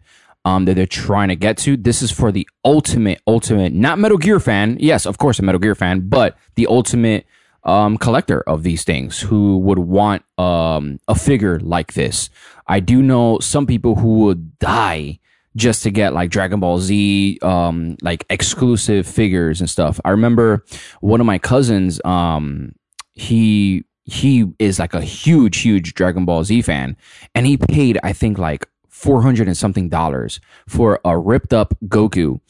um, 0.44 0.64
that 0.64 0.74
they're 0.74 0.86
trying 0.86 1.28
to 1.28 1.36
get 1.36 1.58
to. 1.58 1.76
This 1.76 2.00
is 2.00 2.10
for 2.10 2.32
the 2.32 2.48
ultimate, 2.64 3.20
ultimate, 3.26 3.72
not 3.72 3.98
Metal 3.98 4.16
Gear 4.16 4.40
fan. 4.40 4.76
Yes, 4.80 5.04
of 5.04 5.18
course, 5.18 5.38
a 5.38 5.42
Metal 5.42 5.58
Gear 5.58 5.74
fan, 5.74 6.08
but 6.08 6.38
the 6.54 6.66
ultimate 6.68 7.26
um, 7.64 7.98
collector 7.98 8.40
of 8.42 8.62
these 8.62 8.84
things 8.84 9.20
who 9.20 9.58
would 9.58 9.78
want 9.78 10.22
um, 10.38 10.98
a 11.08 11.14
figure 11.14 11.58
like 11.60 11.94
this. 11.94 12.30
I 12.66 12.80
do 12.80 13.02
know 13.02 13.38
some 13.40 13.66
people 13.66 13.96
who 13.96 14.20
would 14.20 14.58
die 14.58 15.18
just 15.56 15.82
to 15.82 15.90
get 15.90 16.12
like 16.14 16.30
Dragon 16.30 16.60
Ball 16.60 16.78
Z, 16.78 17.38
um, 17.42 17.96
like 18.02 18.24
exclusive 18.30 19.06
figures 19.06 19.60
and 19.60 19.68
stuff. 19.68 20.00
I 20.04 20.10
remember 20.10 20.64
one 21.00 21.20
of 21.20 21.26
my 21.26 21.38
cousins, 21.38 22.00
um, 22.04 22.74
he 23.12 23.84
he 24.04 24.46
is 24.58 24.78
like 24.78 24.94
a 24.94 25.02
huge, 25.02 25.58
huge 25.58 25.94
Dragon 25.94 26.24
Ball 26.24 26.44
Z 26.44 26.62
fan, 26.62 26.96
and 27.34 27.46
he 27.46 27.56
paid 27.56 27.98
I 28.02 28.12
think 28.12 28.38
like 28.38 28.66
four 28.88 29.22
hundred 29.22 29.48
and 29.48 29.56
something 29.56 29.88
dollars 29.88 30.40
for 30.68 31.00
a 31.04 31.18
ripped 31.18 31.52
up 31.52 31.74
Goku. 31.86 32.40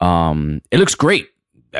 Um, 0.00 0.60
it 0.70 0.78
looks 0.78 0.94
great, 0.94 1.28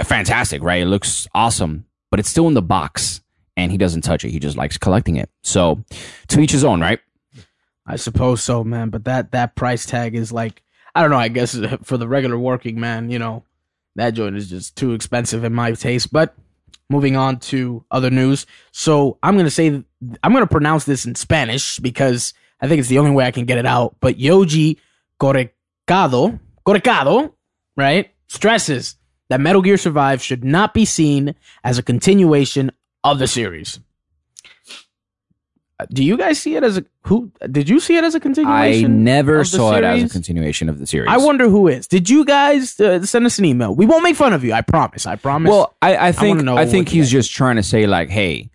fantastic, 0.04 0.62
right? 0.62 0.82
It 0.82 0.86
looks 0.86 1.26
awesome, 1.34 1.86
but 2.14 2.20
it's 2.20 2.30
still 2.30 2.46
in 2.46 2.54
the 2.54 2.62
box, 2.62 3.22
and 3.56 3.72
he 3.72 3.76
doesn't 3.76 4.02
touch 4.02 4.24
it. 4.24 4.30
He 4.30 4.38
just 4.38 4.56
likes 4.56 4.78
collecting 4.78 5.16
it. 5.16 5.28
So, 5.42 5.82
to 6.28 6.38
each 6.38 6.52
his 6.52 6.62
own, 6.62 6.80
right? 6.80 7.00
I 7.84 7.96
suppose 7.96 8.40
so, 8.40 8.62
man. 8.62 8.90
But 8.90 9.02
that 9.06 9.32
that 9.32 9.56
price 9.56 9.84
tag 9.84 10.14
is 10.14 10.30
like 10.30 10.62
I 10.94 11.02
don't 11.02 11.10
know. 11.10 11.16
I 11.16 11.26
guess 11.26 11.58
for 11.82 11.96
the 11.96 12.06
regular 12.06 12.38
working 12.38 12.78
man, 12.78 13.10
you 13.10 13.18
know, 13.18 13.42
that 13.96 14.10
joint 14.10 14.36
is 14.36 14.48
just 14.48 14.76
too 14.76 14.92
expensive 14.92 15.42
in 15.42 15.52
my 15.52 15.72
taste. 15.72 16.12
But 16.12 16.36
moving 16.88 17.16
on 17.16 17.40
to 17.50 17.84
other 17.90 18.10
news. 18.10 18.46
So 18.70 19.18
I'm 19.20 19.36
gonna 19.36 19.50
say 19.50 19.82
I'm 20.22 20.32
gonna 20.32 20.46
pronounce 20.46 20.84
this 20.84 21.06
in 21.06 21.16
Spanish 21.16 21.80
because 21.80 22.32
I 22.60 22.68
think 22.68 22.78
it's 22.78 22.88
the 22.88 23.00
only 23.00 23.10
way 23.10 23.24
I 23.24 23.32
can 23.32 23.44
get 23.44 23.58
it 23.58 23.66
out. 23.66 23.96
But 23.98 24.18
Yoji 24.18 24.78
Correcado, 25.18 26.38
Correcado, 26.64 27.34
right, 27.76 28.12
stresses 28.28 28.94
that 29.34 29.40
Metal 29.40 29.62
Gear 29.62 29.76
Survive 29.76 30.22
should 30.22 30.44
not 30.44 30.72
be 30.74 30.84
seen 30.84 31.34
as 31.64 31.76
a 31.76 31.82
continuation 31.82 32.70
of 33.02 33.18
the 33.18 33.26
series. 33.26 33.80
Uh, 35.80 35.86
Do 35.90 36.04
you 36.04 36.16
guys 36.16 36.38
see 36.38 36.54
it 36.54 36.62
as 36.62 36.78
a 36.78 36.84
who? 37.02 37.32
Did 37.50 37.68
you 37.68 37.80
see 37.80 37.96
it 37.96 38.04
as 38.04 38.14
a 38.14 38.20
continuation? 38.20 38.84
I 38.84 38.86
never 38.86 39.44
saw 39.44 39.74
it 39.74 39.82
as 39.82 40.04
a 40.04 40.08
continuation 40.08 40.68
of 40.68 40.78
the 40.78 40.86
series. 40.86 41.10
I 41.10 41.16
wonder 41.16 41.48
who 41.48 41.66
is. 41.66 41.88
Did 41.88 42.08
you 42.08 42.24
guys 42.24 42.78
uh, 42.78 43.04
send 43.04 43.26
us 43.26 43.40
an 43.40 43.44
email? 43.44 43.74
We 43.74 43.86
won't 43.86 44.04
make 44.04 44.14
fun 44.14 44.32
of 44.32 44.44
you. 44.44 44.52
I 44.52 44.60
promise. 44.60 45.04
I 45.04 45.16
promise. 45.16 45.50
Well, 45.50 45.74
I, 45.82 45.96
I 45.96 46.12
think 46.12 46.40
know 46.42 46.56
I, 46.56 46.64
think 46.64 46.88
he's 46.88 47.10
just 47.10 47.32
trying 47.32 47.56
to 47.56 47.64
say 47.64 47.88
like, 47.88 48.10
hey, 48.10 48.50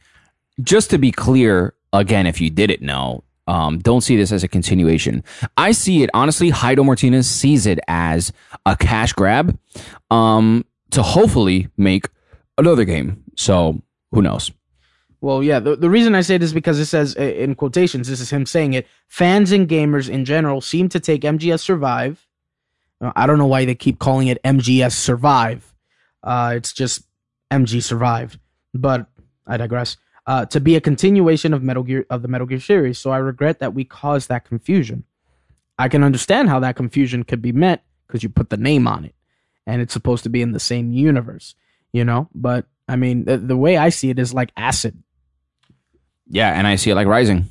just 0.64 0.92
to 0.92 0.98
be 0.98 1.12
clear, 1.12 1.74
again, 1.92 2.26
if 2.26 2.40
you 2.40 2.50
didn't 2.50 2.82
know, 2.82 3.26
um, 3.50 3.80
don't 3.80 4.02
see 4.02 4.16
this 4.16 4.32
as 4.32 4.44
a 4.44 4.48
continuation. 4.48 5.24
I 5.58 5.72
see 5.72 6.04
it 6.04 6.10
honestly. 6.14 6.52
Heido 6.52 6.86
Martinez 6.86 7.28
sees 7.28 7.66
it 7.66 7.80
as 7.88 8.32
a 8.66 8.78
cash 8.78 9.12
grab, 9.14 9.58
um, 10.12 10.66
to 10.92 11.04
hopefully 11.04 11.70
make 11.78 12.10
another 12.58 12.86
game. 12.86 13.24
So 13.36 13.82
who 14.12 14.22
knows? 14.22 14.52
Well, 15.22 15.44
yeah. 15.44 15.60
The, 15.60 15.76
the 15.76 15.90
reason 15.90 16.16
I 16.16 16.22
say 16.22 16.38
this 16.38 16.48
is 16.48 16.54
because 16.54 16.80
it 16.80 16.86
says 16.86 17.16
uh, 17.18 17.24
in 17.24 17.56
quotations, 17.56 18.08
this 18.08 18.22
is 18.22 18.30
him 18.30 18.46
saying 18.46 18.74
it. 18.74 18.88
Fans 19.08 19.52
and 19.52 19.68
gamers 19.68 20.10
in 20.10 20.24
general 20.26 20.62
seem 20.62 20.88
to 20.90 21.00
take 21.00 21.22
MGS 21.22 21.60
Survive. 21.60 22.26
Uh, 23.02 23.12
I 23.16 23.28
don't 23.28 23.38
know 23.38 23.46
why 23.46 23.66
they 23.66 23.76
keep 23.76 24.00
calling 24.00 24.28
it 24.28 24.42
MGS 24.44 24.94
Survive. 24.94 25.74
Uh, 26.24 26.54
it's 26.56 26.72
just 26.72 27.04
MG 27.52 27.84
Survive. 27.84 28.40
But 28.74 29.08
I 29.46 29.58
digress. 29.58 29.98
Uh, 30.26 30.46
to 30.46 30.60
be 30.60 30.76
a 30.76 30.82
continuation 30.82 31.54
of 31.54 31.64
Metal 31.64 31.82
Gear 31.82 32.06
of 32.10 32.22
the 32.22 32.28
Metal 32.28 32.46
Gear 32.46 32.60
series, 32.60 33.00
so 33.00 33.10
I 33.10 33.18
regret 33.18 33.60
that 33.60 33.74
we 33.74 33.84
caused 33.84 34.30
that 34.30 34.46
confusion. 34.46 35.04
I 35.80 35.88
can 35.88 36.04
understand 36.04 36.50
how 36.50 36.60
that 36.60 36.76
confusion 36.76 37.24
could 37.24 37.42
be 37.42 37.52
met 37.52 37.84
because 38.06 38.22
you 38.22 38.30
put 38.30 38.50
the 38.50 38.58
name 38.58 38.88
on 38.88 39.06
it, 39.06 39.16
and 39.70 39.82
it's 39.82 39.94
supposed 39.94 40.24
to 40.24 40.30
be 40.30 40.42
in 40.42 40.52
the 40.52 40.60
same 40.60 40.92
universe, 40.92 41.56
you 41.94 42.04
know. 42.04 42.28
But 42.34 42.66
I 42.88 42.96
mean, 42.96 43.26
the, 43.26 43.38
the 43.38 43.58
way 43.58 43.78
I 43.78 43.90
see 43.90 44.10
it 44.10 44.20
is 44.20 44.34
like 44.34 44.52
acid. 44.58 45.02
Yeah, 46.28 46.52
and 46.52 46.68
I 46.68 46.76
see 46.76 46.92
it 46.92 46.96
like 46.96 47.08
Rising. 47.08 47.50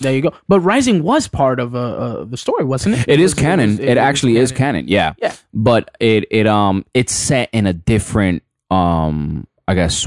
There 0.00 0.12
you 0.14 0.20
go. 0.22 0.32
But 0.46 0.60
Rising 0.60 1.02
was 1.02 1.26
part 1.26 1.58
of 1.58 1.74
uh, 1.74 1.78
uh, 1.78 2.24
the 2.24 2.36
story, 2.36 2.64
wasn't 2.64 2.96
it? 2.96 3.08
It 3.08 3.20
is 3.20 3.34
was- 3.34 3.42
canon. 3.42 3.70
was- 3.70 3.78
It, 3.80 3.88
was 3.88 3.98
actually 3.98 4.36
is 4.36 4.52
canon. 4.52 4.86
Yeah. 4.88 5.14
Yeah. 5.20 5.34
But 5.52 5.90
it 6.00 6.26
it 6.30 6.46
um 6.46 6.84
it's 6.94 7.12
set 7.12 7.48
in 7.52 7.66
a 7.66 7.72
different 7.72 8.42
um 8.70 9.46
I 9.66 9.74
guess 9.74 10.06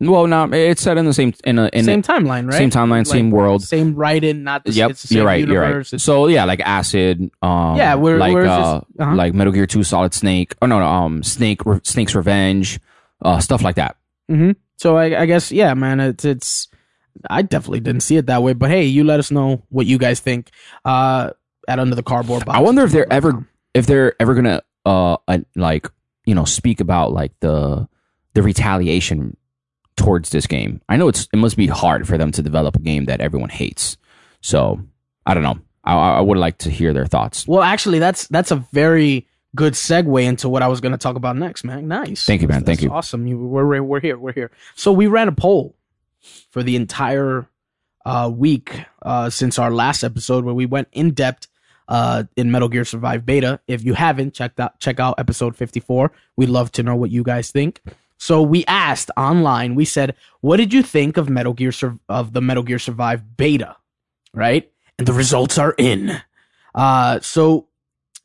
well 0.00 0.26
no, 0.26 0.44
it's 0.52 0.82
set 0.82 0.96
in 0.98 1.04
the 1.06 1.12
same 1.12 1.32
in 1.44 1.58
a 1.58 1.68
in 1.72 1.84
Same 1.84 2.00
a, 2.00 2.02
timeline, 2.02 2.46
right? 2.46 2.54
same 2.58 2.70
timeline, 2.70 2.98
Like, 2.98 3.06
same 3.06 3.30
world. 3.30 3.62
same 3.62 3.94
write-in, 3.94 4.44
not 4.44 4.64
the, 4.64 4.72
Yep, 4.72 4.90
the 4.90 4.94
same 4.96 5.16
you're 5.16 5.26
right. 5.26 5.46
You're 5.48 5.60
right. 5.60 5.86
So 5.86 6.26
yeah, 6.28 6.44
like 6.44 6.60
acid. 6.60 7.30
Um, 7.42 7.76
Yeah, 7.76 7.94
where- 7.96 8.18
like 8.18 8.32
where 8.32 8.44
it's 8.44 8.50
uh, 8.50 8.80
just- 8.80 9.00
uh-huh. 9.00 9.14
like 9.14 9.34
Metal 9.34 9.52
Gear 9.52 9.66
Two, 9.66 9.82
Solid 9.82 10.14
Snake. 10.14 10.54
Oh 10.62 10.66
no, 10.66 10.78
no, 10.78 10.86
um, 10.86 11.22
Snake, 11.22 11.64
Re- 11.66 11.80
Snake's 11.82 12.14
Revenge, 12.14 12.78
uh, 13.22 13.40
stuff 13.40 13.62
like 13.62 13.76
that. 13.76 13.96
Mhm. 14.30 14.56
So 14.76 14.96
I, 14.96 15.22
I 15.22 15.26
guess 15.26 15.50
yeah, 15.50 15.74
man. 15.74 15.98
It's 16.00 16.24
it's. 16.24 16.68
I 17.28 17.42
definitely 17.42 17.80
didn't 17.80 18.02
see 18.02 18.16
it 18.16 18.26
that 18.26 18.44
way, 18.44 18.52
but 18.52 18.70
hey, 18.70 18.84
you 18.84 19.02
let 19.02 19.18
us 19.18 19.32
know 19.32 19.62
what 19.70 19.86
you 19.86 19.98
guys 19.98 20.20
think. 20.20 20.50
Uh, 20.84 21.30
at 21.66 21.78
under 21.80 21.96
the 21.96 22.02
cardboard 22.02 22.46
box. 22.46 22.56
I 22.56 22.60
wonder 22.62 22.82
if 22.84 22.92
they're 22.92 23.12
ever 23.12 23.44
if 23.74 23.86
they're 23.86 24.14
ever 24.22 24.34
gonna 24.34 24.62
uh, 24.86 25.16
uh 25.26 25.38
like 25.56 25.90
you 26.24 26.34
know 26.34 26.44
speak 26.44 26.80
about 26.80 27.12
like 27.12 27.32
the 27.40 27.88
the 28.34 28.42
retaliation 28.42 29.36
towards 29.98 30.30
this 30.30 30.46
game. 30.46 30.80
I 30.88 30.96
know 30.96 31.08
it's 31.08 31.28
it 31.32 31.36
must 31.36 31.56
be 31.56 31.66
hard 31.66 32.06
for 32.08 32.16
them 32.16 32.32
to 32.32 32.42
develop 32.42 32.76
a 32.76 32.80
game 32.80 33.04
that 33.06 33.20
everyone 33.20 33.50
hates. 33.50 33.96
So 34.40 34.80
I 35.26 35.34
don't 35.34 35.42
know. 35.42 35.58
I, 35.84 35.94
I 35.94 36.20
would 36.20 36.38
like 36.38 36.58
to 36.58 36.70
hear 36.70 36.92
their 36.94 37.06
thoughts. 37.06 37.46
Well, 37.46 37.62
actually, 37.62 37.98
that's 37.98 38.26
that's 38.28 38.50
a 38.50 38.56
very 38.72 39.26
good 39.56 39.72
segue 39.74 40.22
into 40.24 40.48
what 40.48 40.62
I 40.62 40.68
was 40.68 40.80
going 40.80 40.92
to 40.92 40.98
talk 40.98 41.16
about 41.16 41.36
next, 41.36 41.64
man. 41.64 41.88
Nice. 41.88 42.24
Thank 42.24 42.42
you, 42.42 42.48
man. 42.48 42.60
That's- 42.60 42.66
Thank 42.66 42.78
that's 42.80 42.84
you. 42.84 42.92
Awesome. 42.92 43.26
You, 43.26 43.38
we're 43.38 43.66
we're- 43.66 43.80
we're 43.80 44.00
here. 44.00 44.18
We're 44.18 44.32
here. 44.32 44.50
So 44.74 44.92
we 44.92 45.06
ran 45.06 45.28
a 45.28 45.32
poll 45.32 45.74
for 46.50 46.62
the 46.62 46.76
entire 46.76 47.48
uh, 48.04 48.30
week 48.34 48.84
uh, 49.02 49.28
since 49.30 49.58
our 49.58 49.70
last 49.70 50.02
episode, 50.04 50.44
where 50.44 50.54
we 50.54 50.66
went 50.66 50.88
in 50.92 51.12
depth 51.12 51.46
uh, 51.88 52.24
in 52.36 52.50
Metal 52.50 52.68
Gear 52.68 52.84
Survive 52.84 53.24
Beta. 53.24 53.60
If 53.66 53.84
you 53.84 53.94
haven't 53.94 54.34
checked 54.34 54.60
out, 54.60 54.78
check 54.80 55.00
out 55.00 55.14
episode 55.18 55.56
fifty 55.56 55.80
four. 55.80 56.12
We'd 56.36 56.48
love 56.50 56.70
to 56.72 56.82
know 56.82 56.96
what 56.96 57.10
you 57.10 57.22
guys 57.22 57.50
think. 57.50 57.80
So 58.18 58.42
we 58.42 58.64
asked 58.66 59.10
online. 59.16 59.74
We 59.74 59.84
said, 59.84 60.14
"What 60.40 60.56
did 60.58 60.72
you 60.72 60.82
think 60.82 61.16
of 61.16 61.28
Metal 61.30 61.52
Gear 61.54 61.72
Sur- 61.72 61.98
of 62.08 62.32
the 62.32 62.40
Metal 62.40 62.62
Gear 62.62 62.78
Survive 62.78 63.36
Beta?" 63.36 63.76
Right, 64.34 64.70
and 64.98 65.06
the 65.06 65.12
results 65.12 65.56
are 65.56 65.74
in. 65.78 66.20
Uh, 66.74 67.20
so 67.20 67.68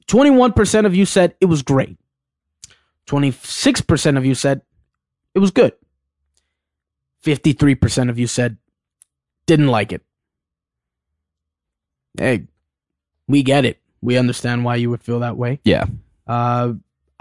21% 0.07 0.85
of 0.85 0.95
you 0.95 1.05
said 1.05 1.35
it 1.39 1.45
was 1.45 1.61
great. 1.61 1.97
26% 3.07 4.17
of 4.17 4.25
you 4.25 4.35
said 4.35 4.61
it 5.33 5.39
was 5.39 5.51
good. 5.51 5.73
53% 7.23 8.09
of 8.09 8.19
you 8.19 8.27
said 8.27 8.57
didn't 9.45 9.67
like 9.67 9.91
it. 9.91 10.01
Hey, 12.17 12.47
we 13.27 13.43
get 13.43 13.65
it. 13.65 13.79
We 14.01 14.17
understand 14.17 14.65
why 14.65 14.75
you 14.75 14.89
would 14.89 15.01
feel 15.01 15.19
that 15.21 15.37
way. 15.37 15.59
Yeah. 15.63 15.85
Uh, 16.27 16.73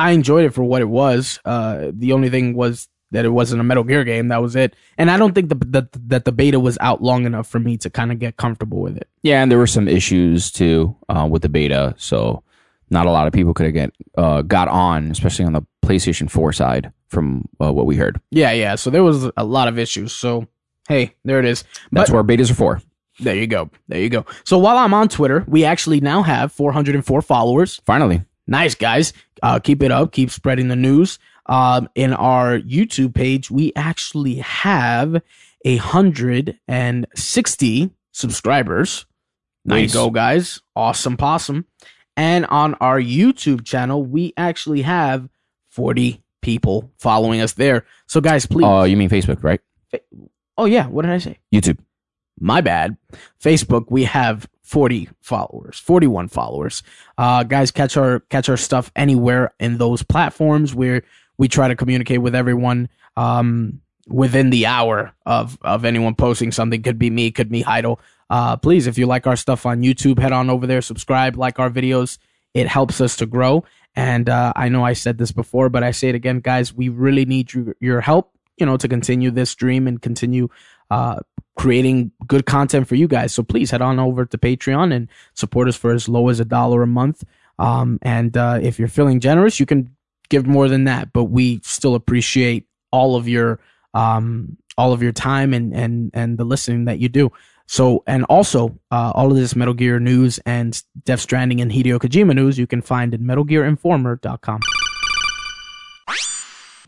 I 0.09 0.11
enjoyed 0.13 0.45
it 0.45 0.51
for 0.55 0.65
what 0.65 0.83
it 0.83 0.89
was. 0.89 1.39
Uh, 1.45 1.91
the 1.93 2.13
only 2.13 2.29
thing 2.31 2.55
was 2.55 2.89
that 3.13 3.25
it 3.25 3.29
wasn't 3.31 3.61
a 3.61 3.65
Metal 3.65 3.85
Gear 3.85 4.05
game. 4.05 4.29
That 4.29 4.41
was 4.43 4.57
it. 4.57 4.75
And 4.97 5.11
I 5.11 5.17
don't 5.19 5.35
think 5.35 5.49
the, 5.51 5.57
that 5.69 5.93
that 6.09 6.25
the 6.25 6.33
beta 6.33 6.59
was 6.59 6.79
out 6.81 7.03
long 7.03 7.25
enough 7.27 7.47
for 7.47 7.59
me 7.59 7.77
to 7.79 7.91
kind 7.91 8.11
of 8.11 8.19
get 8.19 8.37
comfortable 8.37 8.81
with 8.81 8.97
it. 8.97 9.09
Yeah, 9.23 9.43
and 9.43 9.51
there 9.51 9.59
were 9.59 9.67
some 9.67 9.87
issues 9.89 10.51
too 10.51 10.97
uh, 11.09 11.29
with 11.31 11.43
the 11.43 11.49
beta, 11.49 11.95
so 11.99 12.43
not 12.91 13.07
a 13.07 13.11
lot 13.11 13.27
of 13.27 13.33
people 13.33 13.55
could 13.55 13.67
have 13.67 13.75
get 13.75 13.93
uh, 14.17 14.43
got 14.43 14.69
on, 14.69 15.11
especially 15.11 15.45
on 15.45 15.53
the 15.53 15.63
PlayStation 15.85 16.31
Four 16.31 16.53
side, 16.53 16.93
from 17.09 17.49
uh, 17.61 17.73
what 17.73 17.87
we 17.87 17.97
heard. 17.97 18.21
Yeah, 18.31 18.53
yeah. 18.53 18.75
So 18.77 18.91
there 18.91 19.05
was 19.05 19.31
a 19.37 19.45
lot 19.45 19.69
of 19.69 19.79
issues. 19.79 20.13
So 20.13 20.47
hey, 20.89 21.15
there 21.25 21.39
it 21.39 21.45
is. 21.45 21.65
That's 21.93 22.11
But- 22.11 22.15
where 22.25 22.25
betas 22.37 22.51
are 22.51 22.55
for. 22.55 22.83
There 23.21 23.37
you 23.37 23.47
go. 23.47 23.69
There 23.89 24.01
you 24.01 24.09
go. 24.09 24.25
So 24.45 24.57
while 24.57 24.79
I'm 24.79 24.95
on 24.95 25.09
Twitter, 25.09 25.45
we 25.47 25.67
actually 25.67 26.01
now 26.01 26.23
have 26.23 26.51
404 26.51 27.21
followers. 27.21 27.79
Finally, 27.85 28.23
Nice 28.47 28.75
guys. 28.75 29.13
Uh, 29.43 29.59
keep 29.59 29.83
it 29.83 29.91
up. 29.91 30.13
Keep 30.13 30.31
spreading 30.31 30.69
the 30.69 30.77
news. 30.77 31.19
Um, 31.47 31.89
in 31.95 32.13
our 32.13 32.59
YouTube 32.59 33.15
page, 33.15 33.51
we 33.51 33.73
actually 33.77 34.37
have 34.37 35.21
a 35.65 35.77
hundred 35.77 36.59
and 36.69 37.07
sixty 37.15 37.91
subscribers. 38.13 39.07
There 39.65 39.79
you 39.79 39.85
Nice. 39.85 39.95
go, 39.95 40.11
guys. 40.11 40.61
Awesome 40.75 41.17
possum. 41.17 41.67
And 42.17 42.47
on 42.47 42.75
our 42.75 43.01
YouTube 43.01 43.65
channel, 43.65 44.05
we 44.05 44.33
actually 44.37 44.83
have 44.83 45.29
40 45.71 46.21
people 46.43 46.91
following 46.99 47.41
us 47.41 47.53
there. 47.55 47.87
So 48.07 48.21
guys, 48.21 48.45
please. 48.45 48.65
uh, 48.67 48.83
you 48.83 48.97
mean 48.97 49.09
Facebook, 49.09 49.43
right? 49.43 49.61
oh 50.59 50.65
yeah, 50.67 50.87
what 50.89 51.03
did 51.03 51.13
I 51.13 51.19
say? 51.19 51.39
YouTube. 51.55 51.79
My 52.43 52.61
bad. 52.61 52.97
Facebook, 53.41 53.87
we 53.89 54.05
have 54.05 54.49
40 54.63 55.09
followers, 55.21 55.79
41 55.79 56.29
followers. 56.29 56.83
Uh, 57.17 57.43
guys, 57.45 57.71
catch 57.71 57.97
our 57.97 58.21
catch 58.21 58.49
our 58.49 58.57
stuff 58.57 58.91
anywhere 58.97 59.55
in 59.61 59.79
those 59.79 60.03
platforms 60.03 60.75
where 60.75 61.03
we 61.39 61.49
try 61.49 61.69
to 61.69 61.77
communicate 61.77 62.21
with 62.23 62.35
everyone. 62.35 62.89
Um, 63.17 63.81
within 64.09 64.51
the 64.51 64.67
hour 64.67 65.13
of 65.27 65.59
of 65.63 65.85
anyone 65.85 66.15
posting 66.15 66.53
something. 66.53 66.83
Could 66.83 66.99
be 66.99 67.11
me, 67.11 67.31
could 67.31 67.49
be 67.49 67.63
Heidel. 67.63 68.01
Uh, 68.31 68.57
please, 68.57 68.87
if 68.87 68.97
you 68.97 69.07
like 69.07 69.27
our 69.27 69.37
stuff 69.37 69.67
on 69.67 69.83
YouTube, 69.83 70.19
head 70.19 70.33
on 70.33 70.49
over 70.49 70.67
there, 70.67 70.81
subscribe, 70.81 71.37
like 71.37 71.59
our 71.59 71.71
videos. 71.71 72.19
It 72.55 72.67
helps 72.67 73.01
us 73.01 73.17
to 73.17 73.27
grow. 73.27 73.65
And 73.95 74.29
uh, 74.29 74.53
I 74.57 74.69
know 74.69 74.85
I 74.85 74.95
said 74.95 75.19
this 75.19 75.33
before, 75.33 75.69
but 75.69 75.83
I 75.83 75.91
say 75.91 76.09
it 76.09 76.15
again, 76.15 76.41
guys. 76.41 76.73
We 76.73 76.89
really 76.89 77.27
need 77.27 77.53
your, 77.53 77.77
your 77.79 78.01
help, 78.01 78.33
you 78.57 78.65
know, 78.65 78.79
to 78.79 78.89
continue 78.89 79.31
this 79.31 79.55
dream 79.55 79.87
and 79.87 80.01
continue 80.01 80.49
uh, 80.93 81.17
creating 81.57 82.13
good 82.27 82.45
content 82.45 82.87
for 82.87 82.97
you 82.97 83.09
guys. 83.09 83.33
So 83.33 83.43
please 83.43 83.71
head 83.71 83.81
on 83.81 83.99
over 83.99 84.27
to 84.27 84.37
Patreon 84.37 84.93
and 84.93 85.09
support 85.33 85.67
us 85.67 85.77
for 85.77 85.91
as 85.91 86.07
low 86.07 86.29
as 86.29 86.39
a 86.39 86.45
dollar 86.45 86.83
a 86.83 86.87
month. 86.87 87.25
Um, 87.59 87.99
and 88.03 88.37
uh, 88.37 88.59
if 88.61 88.79
you're 88.79 88.89
feeling 88.89 89.19
generous, 89.19 89.59
you 89.59 89.65
can 89.65 89.97
give 90.29 90.47
more 90.47 90.69
than 90.69 90.85
that. 90.85 91.15
But 91.15 91.25
we 91.25 91.61
still 91.65 91.95
appreciate 91.95 92.67
all 92.91 93.17
of 93.17 93.27
your 93.27 93.59
um, 93.95 94.59
all 94.77 94.93
of 94.93 95.03
your 95.03 95.13
time 95.13 95.55
and 95.55 95.75
and 95.75 96.11
and 96.13 96.37
the 96.37 96.45
listening 96.45 96.85
that 96.85 96.99
you 96.99 97.09
do. 97.09 97.33
So, 97.67 98.03
and 98.07 98.25
also, 98.25 98.79
uh, 98.91 99.13
all 99.15 99.31
of 99.31 99.37
this 99.37 99.57
Metal 99.57 99.73
Gear 99.73 99.99
news 99.99 100.39
and 100.45 100.83
Death 101.05 101.21
Stranding 101.21 101.63
and 101.63 101.73
Hideo 101.73 101.99
Kojima 101.99 102.35
news 102.35 102.59
you 102.59 102.67
can 102.67 102.83
find 102.83 103.15
at 103.15 103.21
MetalGearInformer.com. 103.21 104.61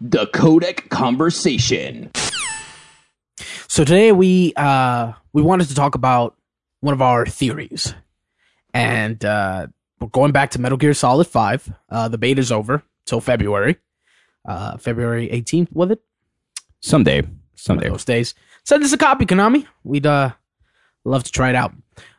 The 0.01 0.27
Codec 0.27 0.91
Conversation. 0.91 2.11
So 3.75 3.83
today 3.83 4.13
we 4.13 4.53
uh, 4.55 5.15
we 5.33 5.43
wanted 5.43 5.67
to 5.67 5.75
talk 5.75 5.97
about 5.97 6.37
one 6.79 6.95
of 6.95 7.03
our 7.03 7.27
theories, 7.27 7.93
and 8.73 9.25
uh, 9.25 9.67
we're 9.99 10.07
going 10.07 10.31
back 10.31 10.53
to 10.53 10.61
Metal 10.61 10.79
Gear 10.79 10.95
Solid 10.95 11.27
Five. 11.27 11.75
Uh, 11.91 12.07
the 12.07 12.17
beta's 12.17 12.53
over 12.53 12.85
till 13.05 13.21
February, 13.21 13.79
uh, 14.45 14.77
February 14.77 15.29
eighteenth. 15.29 15.73
Was 15.73 15.91
it? 15.91 16.01
Someday, 16.83 17.25
someday. 17.57 17.89
those 17.89 18.05
days. 18.05 18.37
Send 18.65 18.85
us 18.85 18.93
a 18.93 18.97
copy, 18.97 19.27
Konami. 19.27 19.67
We'd 19.83 20.07
uh 20.07 20.31
love 21.05 21.25
to 21.25 21.33
try 21.33 21.49
it 21.49 21.57
out. 21.57 21.75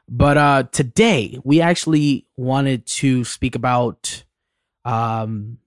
But 0.10 0.38
uh 0.38 0.64
today 0.74 1.40
we 1.46 1.62
actually 1.62 2.28
wanted 2.36 2.86
to 2.88 3.24
speak 3.24 3.56
about 3.56 4.26
um 4.84 5.60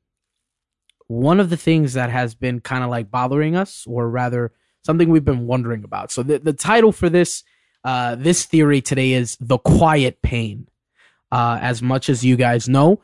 one 1.07 1.41
of 1.41 1.49
the 1.49 1.57
things 1.57 1.95
that 1.95 2.11
has 2.11 2.35
been 2.35 2.61
kind 2.61 2.85
of 2.85 2.91
like 2.91 3.11
bothering 3.11 3.57
us, 3.57 3.87
or 3.89 4.07
rather 4.07 4.53
something 4.83 5.09
we've 5.11 5.25
been 5.25 5.47
wondering 5.47 5.85
about. 5.85 6.11
So 6.11 6.23
the, 6.23 6.39
the 6.39 6.53
title 6.53 6.93
for 6.93 7.09
this 7.09 7.45
uh 7.85 8.15
this 8.17 8.45
theory 8.45 8.81
today 8.81 9.13
is 9.13 9.37
The 9.41 9.59
Quiet 9.59 10.21
Pain. 10.23 10.69
Uh 11.31 11.59
as 11.61 11.83
much 11.83 12.09
as 12.09 12.25
you 12.25 12.37
guys 12.37 12.69
know, 12.69 13.01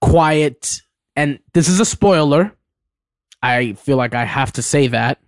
quiet 0.00 0.80
and 1.16 1.38
this 1.52 1.68
is 1.68 1.80
a 1.80 1.84
spoiler. 1.84 2.52
I 3.42 3.72
feel 3.74 3.96
like 3.96 4.14
I 4.14 4.24
have 4.24 4.52
to 4.52 4.62
say 4.62 4.86
that. 4.88 5.18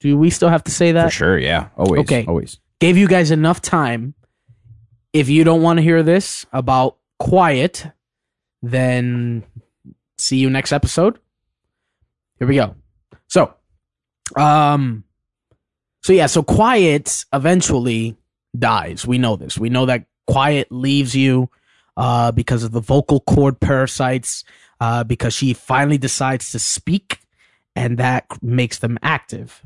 Do 0.00 0.16
we 0.16 0.30
still 0.30 0.48
have 0.48 0.64
to 0.64 0.70
say 0.70 0.90
For 0.90 0.94
that? 0.94 1.12
sure, 1.12 1.38
yeah. 1.38 1.68
Always. 1.76 2.00
Okay. 2.00 2.24
Always. 2.26 2.58
Gave 2.80 2.96
you 2.96 3.06
guys 3.06 3.30
enough 3.30 3.60
time. 3.60 4.14
If 5.12 5.28
you 5.28 5.44
don't 5.44 5.62
want 5.62 5.78
to 5.78 5.82
hear 5.82 6.02
this 6.02 6.46
about 6.52 6.96
quiet, 7.18 7.86
then 8.62 9.44
see 10.18 10.38
you 10.38 10.48
next 10.50 10.72
episode. 10.72 11.18
Here 12.38 12.48
we 12.48 12.54
go. 12.56 12.74
So, 13.28 13.54
um, 14.36 15.04
so 16.02 16.12
yeah, 16.12 16.26
so 16.26 16.42
quiet 16.42 17.24
eventually 17.32 18.16
dies. 18.58 19.06
We 19.06 19.18
know 19.18 19.36
this. 19.36 19.58
We 19.58 19.68
know 19.68 19.86
that 19.86 20.06
quiet 20.26 20.70
leaves 20.70 21.14
you, 21.14 21.50
uh, 21.96 22.32
because 22.32 22.62
of 22.62 22.72
the 22.72 22.80
vocal 22.80 23.20
cord 23.20 23.60
parasites, 23.60 24.44
uh, 24.80 25.04
because 25.04 25.34
she 25.34 25.52
finally 25.52 25.98
decides 25.98 26.50
to 26.52 26.58
speak 26.58 27.20
and 27.76 27.98
that 27.98 28.26
makes 28.42 28.78
them 28.78 28.98
active. 29.02 29.62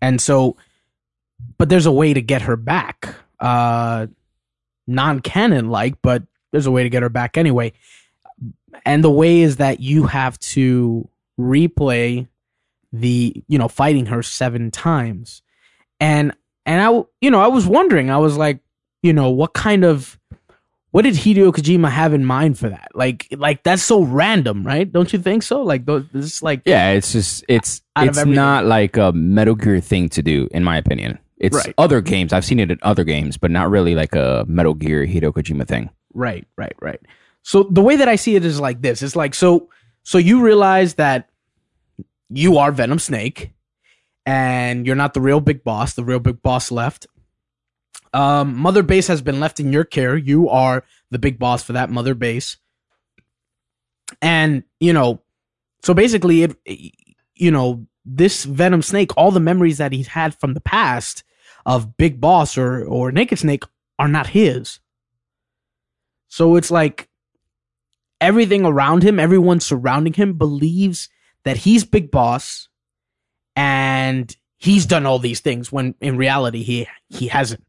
And 0.00 0.20
so, 0.20 0.56
but 1.58 1.68
there's 1.68 1.86
a 1.86 1.92
way 1.92 2.14
to 2.14 2.22
get 2.22 2.42
her 2.42 2.56
back. 2.56 3.14
Uh, 3.40 4.06
non 4.86 5.20
canon 5.20 5.70
like, 5.70 6.00
but 6.02 6.22
there's 6.52 6.66
a 6.66 6.70
way 6.70 6.82
to 6.82 6.90
get 6.90 7.02
her 7.02 7.08
back 7.08 7.36
anyway. 7.36 7.72
And 8.84 9.02
the 9.02 9.10
way 9.10 9.40
is 9.40 9.56
that 9.56 9.80
you 9.80 10.04
have 10.04 10.38
to 10.40 11.08
replay 11.38 12.28
the, 12.94 13.42
you 13.48 13.58
know, 13.58 13.68
fighting 13.68 14.06
her 14.06 14.22
seven 14.22 14.70
times. 14.70 15.42
And, 16.00 16.32
and 16.64 16.80
I, 16.80 17.02
you 17.20 17.30
know, 17.30 17.40
I 17.40 17.48
was 17.48 17.66
wondering, 17.66 18.10
I 18.10 18.18
was 18.18 18.36
like, 18.36 18.60
you 19.02 19.12
know, 19.12 19.30
what 19.30 19.52
kind 19.52 19.84
of, 19.84 20.18
what 20.92 21.02
did 21.02 21.14
Hideo 21.14 21.52
Kojima 21.52 21.90
have 21.90 22.14
in 22.14 22.24
mind 22.24 22.56
for 22.56 22.68
that? 22.68 22.88
Like, 22.94 23.26
like 23.32 23.64
that's 23.64 23.82
so 23.82 24.02
random, 24.02 24.64
right? 24.64 24.90
Don't 24.90 25.12
you 25.12 25.18
think 25.18 25.42
so? 25.42 25.62
Like, 25.62 25.84
this 25.86 26.04
is 26.12 26.42
like, 26.42 26.62
Yeah, 26.64 26.90
it's 26.90 27.12
just 27.12 27.44
it's 27.48 27.82
it's 27.96 28.24
not 28.24 28.64
like 28.64 28.96
a 28.96 29.10
Metal 29.12 29.56
Gear 29.56 29.80
thing 29.80 30.08
to 30.10 30.22
do, 30.22 30.48
in 30.52 30.62
my 30.62 30.76
opinion. 30.76 31.18
It's 31.36 31.56
Right. 31.56 31.74
other 31.78 32.00
games. 32.00 32.32
I've 32.32 32.44
seen 32.44 32.60
it 32.60 32.70
in 32.70 32.78
other 32.82 33.02
games, 33.02 33.36
but 33.36 33.50
not 33.50 33.70
really 33.70 33.96
like 33.96 34.14
a 34.14 34.44
Metal 34.46 34.72
Gear 34.72 35.04
Hideo 35.04 35.32
Kojima 35.32 35.66
thing. 35.66 35.90
Right, 36.14 36.46
right, 36.56 36.76
right. 36.80 37.00
So 37.42 37.64
the 37.64 37.82
way 37.82 37.96
that 37.96 38.08
I 38.08 38.14
see 38.14 38.36
it 38.36 38.44
is 38.44 38.60
like 38.60 38.80
this. 38.80 39.02
It's 39.02 39.16
like 39.16 39.34
so 39.34 39.68
so 40.04 40.18
you 40.18 40.42
realize 40.42 40.94
that 40.94 41.28
you 42.36 42.58
are 42.58 42.72
Venom 42.72 42.98
Snake 42.98 43.52
and 44.26 44.86
you're 44.86 44.96
not 44.96 45.14
the 45.14 45.20
real 45.20 45.40
big 45.40 45.64
boss. 45.64 45.94
The 45.94 46.04
real 46.04 46.18
big 46.18 46.42
boss 46.42 46.70
left. 46.70 47.06
Um 48.12 48.56
Mother 48.56 48.82
Base 48.82 49.08
has 49.08 49.22
been 49.22 49.40
left 49.40 49.60
in 49.60 49.72
your 49.72 49.84
care. 49.84 50.16
You 50.16 50.48
are 50.48 50.84
the 51.10 51.18
big 51.18 51.38
boss 51.38 51.62
for 51.62 51.72
that 51.74 51.90
Mother 51.90 52.14
Base. 52.14 52.56
And, 54.20 54.64
you 54.80 54.92
know, 54.92 55.22
so 55.82 55.94
basically 55.94 56.42
it 56.44 56.56
you 57.34 57.50
know, 57.50 57.86
this 58.04 58.44
Venom 58.44 58.82
Snake, 58.82 59.16
all 59.16 59.30
the 59.30 59.40
memories 59.40 59.78
that 59.78 59.92
he's 59.92 60.08
had 60.08 60.34
from 60.34 60.54
the 60.54 60.60
past 60.60 61.24
of 61.66 61.96
Big 61.96 62.20
Boss 62.20 62.58
or 62.58 62.84
or 62.84 63.10
Naked 63.12 63.38
Snake 63.38 63.64
are 63.98 64.08
not 64.08 64.28
his. 64.28 64.80
So 66.28 66.56
it's 66.56 66.70
like 66.70 67.08
everything 68.20 68.64
around 68.64 69.02
him, 69.02 69.20
everyone 69.20 69.60
surrounding 69.60 70.14
him 70.14 70.34
believes 70.34 71.08
that 71.44 71.56
he's 71.58 71.84
Big 71.84 72.10
Boss 72.10 72.68
and 73.56 74.34
he's 74.56 74.86
done 74.86 75.06
all 75.06 75.18
these 75.18 75.40
things 75.40 75.70
when 75.70 75.94
in 76.00 76.16
reality 76.16 76.62
he 76.62 76.86
he 77.08 77.28
hasn't. 77.28 77.64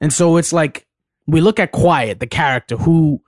And 0.00 0.12
so 0.12 0.36
it's 0.36 0.52
like 0.52 0.86
we 1.26 1.40
look 1.40 1.58
at 1.58 1.72
Quiet, 1.72 2.20
the 2.20 2.26
character 2.26 2.76
who 2.76 3.22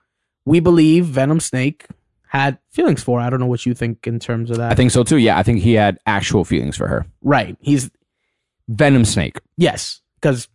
we 0.45 0.59
believe 0.59 1.05
Venom 1.05 1.39
Snake 1.39 1.85
had 2.27 2.59
feelings 2.71 3.03
for. 3.03 3.19
I 3.19 3.29
don't 3.29 3.39
know 3.39 3.47
what 3.47 3.65
you 3.65 3.73
think 3.73 4.05
in 4.07 4.19
terms 4.19 4.51
of 4.51 4.57
that. 4.57 4.71
I 4.71 4.75
think 4.75 4.91
so 4.91 5.03
too. 5.03 5.17
Yeah, 5.17 5.37
I 5.37 5.43
think 5.43 5.61
he 5.61 5.73
had 5.73 5.97
actual 6.05 6.45
feelings 6.45 6.77
for 6.77 6.87
her. 6.87 7.05
right. 7.21 7.57
He's 7.61 7.89
Venom 8.67 9.03
Snake. 9.03 9.39
yes, 9.57 9.99
because 10.21 10.47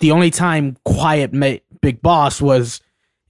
the 0.00 0.12
only 0.12 0.30
time 0.30 0.76
Quiet 0.84 1.32
met 1.32 1.62
Big 1.80 2.00
Boss 2.00 2.40
was 2.40 2.80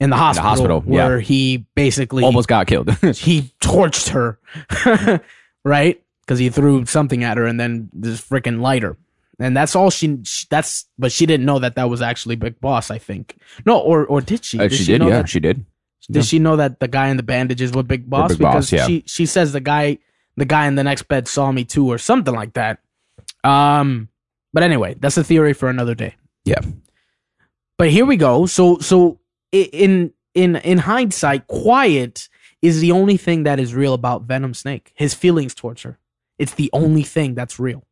in 0.02 0.10
the 0.10 0.16
hospital, 0.16 0.48
hospital, 0.48 0.84
yeah. 0.86 1.06
where 1.06 1.20
he 1.20 1.64
basically 1.76 2.24
Almost 2.24 2.48
got 2.48 2.66
killed. 2.66 2.90
he 3.14 3.52
torched 3.60 4.08
her, 4.08 4.40
right? 5.64 6.02
Because 6.22 6.40
he 6.40 6.50
threw 6.50 6.84
something 6.86 7.22
at 7.22 7.36
her 7.36 7.46
and 7.46 7.60
then 7.60 7.88
this 7.92 8.20
freaking 8.20 8.60
lighter, 8.60 8.96
and 9.38 9.56
that's 9.56 9.76
all 9.76 9.90
she, 9.90 10.18
she. 10.24 10.48
That's 10.50 10.86
but 10.98 11.12
she 11.12 11.24
didn't 11.24 11.46
know 11.46 11.60
that 11.60 11.76
that 11.76 11.88
was 11.88 12.02
actually 12.02 12.34
Big 12.34 12.60
Boss. 12.60 12.90
I 12.90 12.98
think 12.98 13.36
no, 13.64 13.78
or 13.78 14.04
or 14.04 14.20
did 14.20 14.44
she? 14.44 14.58
Uh, 14.58 14.68
she 14.68 14.84
did, 14.84 14.98
know 14.98 15.08
yeah, 15.08 15.18
that- 15.18 15.28
she 15.28 15.38
did. 15.38 15.64
did 16.10 16.24
she 16.24 16.40
know 16.40 16.56
that 16.56 16.80
the 16.80 16.88
guy 16.88 17.08
in 17.08 17.16
the 17.16 17.22
bandages 17.22 17.72
was 17.72 17.84
Big 17.84 18.10
Boss? 18.10 18.30
Big 18.30 18.40
Boss, 18.40 18.70
because 18.70 18.72
yeah. 18.72 18.86
she 18.86 19.04
she 19.06 19.24
says 19.24 19.52
the 19.52 19.60
guy 19.60 19.98
the 20.36 20.44
guy 20.44 20.66
in 20.66 20.74
the 20.74 20.82
next 20.82 21.02
bed 21.04 21.28
saw 21.28 21.52
me 21.52 21.64
too, 21.64 21.86
or 21.86 21.98
something 21.98 22.34
like 22.34 22.54
that. 22.54 22.80
Um, 23.44 24.08
but 24.52 24.64
anyway, 24.64 24.96
that's 24.98 25.16
a 25.16 25.22
theory 25.22 25.52
for 25.52 25.68
another 25.68 25.94
day. 25.94 26.16
Yeah. 26.44 26.60
But 27.78 27.90
here 27.90 28.04
we 28.04 28.16
go. 28.16 28.46
So 28.46 28.78
so 28.78 29.20
in 29.52 30.12
in 30.34 30.56
in 30.56 30.78
hindsight, 30.78 31.46
quiet 31.46 32.28
is 32.62 32.80
the 32.80 32.92
only 32.92 33.16
thing 33.16 33.42
that 33.42 33.60
is 33.60 33.74
real 33.74 33.94
about 33.94 34.22
Venom 34.22 34.54
Snake. 34.54 34.92
His 34.94 35.14
feelings 35.14 35.54
towards 35.54 35.82
her. 35.82 35.98
It's 36.38 36.54
the 36.54 36.70
only 36.72 37.02
thing 37.02 37.34
that's 37.34 37.58
real. 37.58 37.84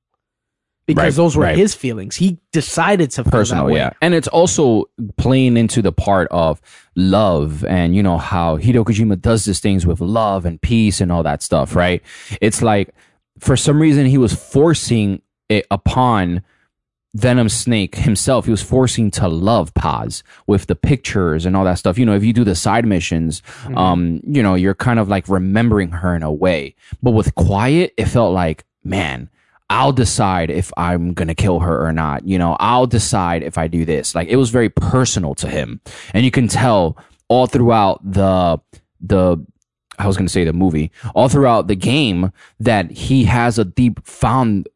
Because 0.87 1.05
Right, 1.05 1.23
those 1.23 1.37
were 1.37 1.45
right. 1.45 1.57
his 1.57 1.75
feelings. 1.75 2.17
He 2.17 2.39
decided 2.53 3.11
to 3.13 3.25
personal 3.25 3.71
yeah 3.71 3.91
and 4.01 4.15
it's 4.15 4.27
also 4.29 4.87
playing 5.17 5.57
into 5.57 5.83
the 5.83 5.93
part 5.93 6.27
of 6.31 6.61
love 6.97 7.65
and 7.65 7.95
you 7.95 8.03
know 8.03 8.19
how 8.19 8.57
hideo 8.57 8.85
kojima 8.85 9.21
does 9.21 9.45
these 9.45 9.61
things 9.61 9.87
with 9.87 10.01
love 10.01 10.45
and 10.45 10.61
peace 10.61 11.01
and 11.01 11.13
all 11.13 11.23
that 11.23 11.43
stuff 11.43 11.77
right 11.77 12.03
it's 12.41 12.61
like 12.61 12.93
for 13.39 13.57
some 13.57 13.81
reason 13.81 14.05
he 14.05 14.19
was 14.19 14.35
forcing 14.35 15.23
it 15.49 15.65
upon 15.71 16.43
venom 17.15 17.49
snake 17.49 17.97
himself 17.97 18.45
he 18.45 18.51
was 18.51 18.63
forcing 18.63 19.11
to 19.11 19.27
love 19.27 19.75
paz 19.75 20.23
with 20.47 20.67
the 20.67 20.77
pictures 20.77 21.45
and 21.45 21.57
all 21.57 21.65
that 21.65 21.75
stuff 21.75 21.99
you 21.99 22.07
know 22.07 22.15
if 22.15 22.23
you 22.23 22.33
do 22.33 22.45
the 22.45 22.55
side 22.55 22.87
missions 22.87 23.43
um 23.75 24.21
you 24.25 24.43
know 24.43 24.55
you're 24.55 24.75
kind 24.75 25.01
of 25.01 25.09
like 25.09 25.29
remembering 25.29 25.91
her 25.91 26.15
in 26.15 26.23
a 26.23 26.33
way 26.33 26.75
but 27.03 27.11
with 27.11 27.35
quiet 27.35 27.93
it 27.97 28.07
felt 28.07 28.33
like 28.33 28.65
man 28.85 29.29
I'll 29.71 29.93
decide 29.93 30.51
if 30.51 30.73
I'm 30.77 31.15
gonna 31.15 31.35
kill 31.37 31.61
her 31.61 31.87
or 31.87 31.93
not. 31.93 32.27
You 32.27 32.39
know, 32.39 32.57
I'll 32.59 32.89
decide 32.89 33.45
if 33.45 33.57
I 33.57 33.69
do 33.69 33.85
this. 33.85 34.17
Like 34.17 34.27
it 34.27 34.35
was 34.35 34.51
very 34.51 34.69
personal 34.69 35.37
to 35.37 35.49
him, 35.49 35.81
and 36.13 36.25
you 36.25 36.33
can 36.33 36.49
tell 36.49 36.99
all 37.29 37.47
throughout 37.47 38.01
the 38.03 38.61
the 39.01 39.39
I 40.01 40.07
was 40.07 40.17
going 40.17 40.27
to 40.27 40.33
say 40.33 40.45
the 40.45 40.53
movie, 40.53 40.91
all 41.15 41.29
throughout 41.29 41.69
the 41.69 41.77
game, 41.77 42.33
that 42.59 42.91
he 42.91 43.25
has 43.25 43.59
a 43.59 43.65
deep 43.65 44.05
found 44.07 44.67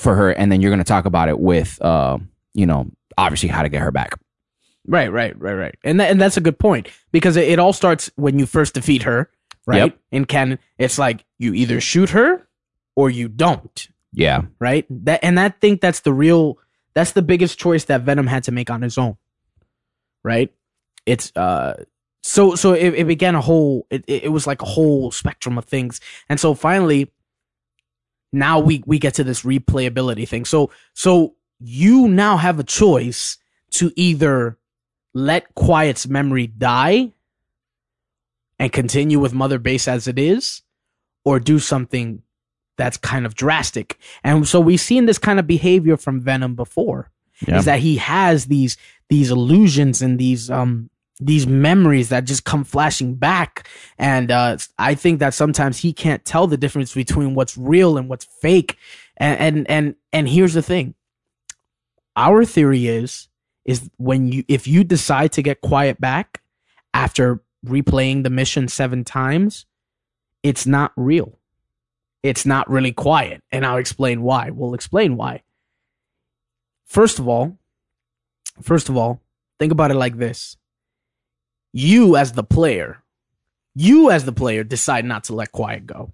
for 0.00 0.14
her, 0.14 0.30
and 0.30 0.50
then 0.50 0.60
you're 0.60 0.70
going 0.70 0.78
to 0.78 0.84
talk 0.84 1.04
about 1.04 1.28
it 1.28 1.38
with, 1.38 1.80
uh, 1.82 2.18
you 2.54 2.66
know, 2.66 2.90
obviously 3.18 3.48
how 3.48 3.62
to 3.62 3.68
get 3.68 3.82
her 3.82 3.90
back. 3.90 4.18
Right, 4.86 5.12
right, 5.12 5.38
right, 5.38 5.54
right. 5.54 5.74
And 5.84 6.00
that, 6.00 6.10
and 6.10 6.20
that's 6.20 6.36
a 6.36 6.40
good 6.40 6.58
point 6.58 6.88
because 7.12 7.36
it, 7.36 7.48
it 7.48 7.58
all 7.58 7.72
starts 7.72 8.10
when 8.16 8.38
you 8.38 8.46
first 8.46 8.74
defeat 8.74 9.02
her, 9.02 9.30
right? 9.66 9.92
Yep. 9.92 9.98
In 10.10 10.24
canon, 10.24 10.58
it's 10.78 10.98
like 10.98 11.24
you 11.38 11.52
either 11.54 11.80
shoot 11.80 12.10
her 12.10 12.48
or 12.96 13.10
you 13.10 13.28
don't, 13.28 13.88
Yeah, 14.12 14.42
right? 14.58 14.86
That 15.04 15.20
and 15.22 15.38
I 15.38 15.50
think 15.50 15.80
that's 15.80 16.00
the 16.00 16.12
real 16.14 16.58
that's 16.94 17.12
the 17.12 17.22
biggest 17.22 17.58
choice 17.58 17.84
that 17.84 18.00
Venom 18.00 18.26
had 18.26 18.44
to 18.44 18.52
make 18.52 18.70
on 18.70 18.82
his 18.82 18.98
own. 18.98 19.16
Right? 20.24 20.52
It's 21.06 21.30
uh 21.36 21.84
so 22.22 22.54
so 22.54 22.72
it, 22.72 22.94
it 22.94 23.06
began 23.06 23.34
a 23.34 23.40
whole 23.40 23.86
it, 23.90 24.04
it 24.06 24.24
it 24.24 24.28
was 24.28 24.46
like 24.46 24.62
a 24.62 24.66
whole 24.66 25.10
spectrum 25.10 25.58
of 25.58 25.66
things. 25.66 26.00
And 26.28 26.40
so 26.40 26.54
finally 26.54 27.10
now 28.32 28.60
we 28.60 28.82
we 28.86 28.98
get 28.98 29.14
to 29.14 29.24
this 29.24 29.42
replayability 29.42 30.28
thing. 30.28 30.44
So 30.44 30.70
so 30.94 31.34
you 31.58 32.08
now 32.08 32.36
have 32.36 32.58
a 32.58 32.64
choice 32.64 33.36
to 33.72 33.92
either 33.96 34.58
let 35.12 35.54
Quiet's 35.54 36.06
memory 36.06 36.46
die 36.46 37.12
and 38.58 38.72
continue 38.72 39.18
with 39.18 39.32
Mother 39.32 39.58
Base 39.58 39.88
as 39.88 40.06
it 40.06 40.18
is, 40.18 40.62
or 41.24 41.40
do 41.40 41.58
something 41.58 42.22
that's 42.76 42.96
kind 42.96 43.26
of 43.26 43.34
drastic. 43.34 43.98
And 44.24 44.46
so 44.46 44.60
we've 44.60 44.80
seen 44.80 45.06
this 45.06 45.18
kind 45.18 45.38
of 45.38 45.46
behavior 45.46 45.96
from 45.96 46.20
Venom 46.20 46.54
before. 46.54 47.10
Yeah. 47.46 47.58
Is 47.58 47.64
that 47.64 47.80
he 47.80 47.96
has 47.96 48.46
these 48.46 48.76
these 49.08 49.30
illusions 49.30 50.02
and 50.02 50.18
these 50.18 50.50
um 50.50 50.90
these 51.20 51.46
memories 51.46 52.08
that 52.08 52.24
just 52.24 52.44
come 52.44 52.64
flashing 52.64 53.14
back 53.14 53.68
and 53.98 54.30
uh 54.30 54.56
I 54.78 54.94
think 54.94 55.20
that 55.20 55.34
sometimes 55.34 55.78
he 55.78 55.92
can't 55.92 56.24
tell 56.24 56.46
the 56.46 56.56
difference 56.56 56.94
between 56.94 57.34
what's 57.34 57.56
real 57.56 57.96
and 57.98 58.08
what's 58.08 58.24
fake. 58.24 58.76
And 59.16 59.38
and 59.38 59.70
and, 59.70 59.94
and 60.12 60.28
here's 60.28 60.54
the 60.54 60.62
thing. 60.62 60.94
Our 62.16 62.44
theory 62.44 62.86
is 62.86 63.28
is 63.64 63.90
when 63.98 64.32
you 64.32 64.44
if 64.48 64.66
you 64.66 64.84
decide 64.84 65.32
to 65.32 65.42
get 65.42 65.60
quiet 65.60 66.00
back 66.00 66.42
after 66.94 67.42
replaying 67.64 68.24
the 68.24 68.30
mission 68.30 68.66
7 68.68 69.04
times, 69.04 69.66
it's 70.42 70.66
not 70.66 70.92
real 70.96 71.38
it's 72.22 72.44
not 72.44 72.68
really 72.68 72.92
quiet. 72.92 73.42
And 73.50 73.64
I'll 73.64 73.78
explain 73.78 74.22
why. 74.22 74.50
We'll 74.50 74.74
explain 74.74 75.16
why. 75.16 75.42
First 76.84 77.18
of 77.18 77.28
all, 77.28 77.58
first 78.60 78.88
of 78.88 78.96
all, 78.96 79.22
think 79.58 79.72
about 79.72 79.90
it 79.90 79.94
like 79.94 80.16
this. 80.18 80.56
You 81.72 82.16
as 82.16 82.32
the 82.32 82.44
player, 82.44 83.02
you 83.74 84.10
as 84.10 84.24
the 84.24 84.32
player 84.32 84.64
decide 84.64 85.04
not 85.04 85.24
to 85.24 85.34
let 85.34 85.52
quiet 85.52 85.86
go. 85.86 86.12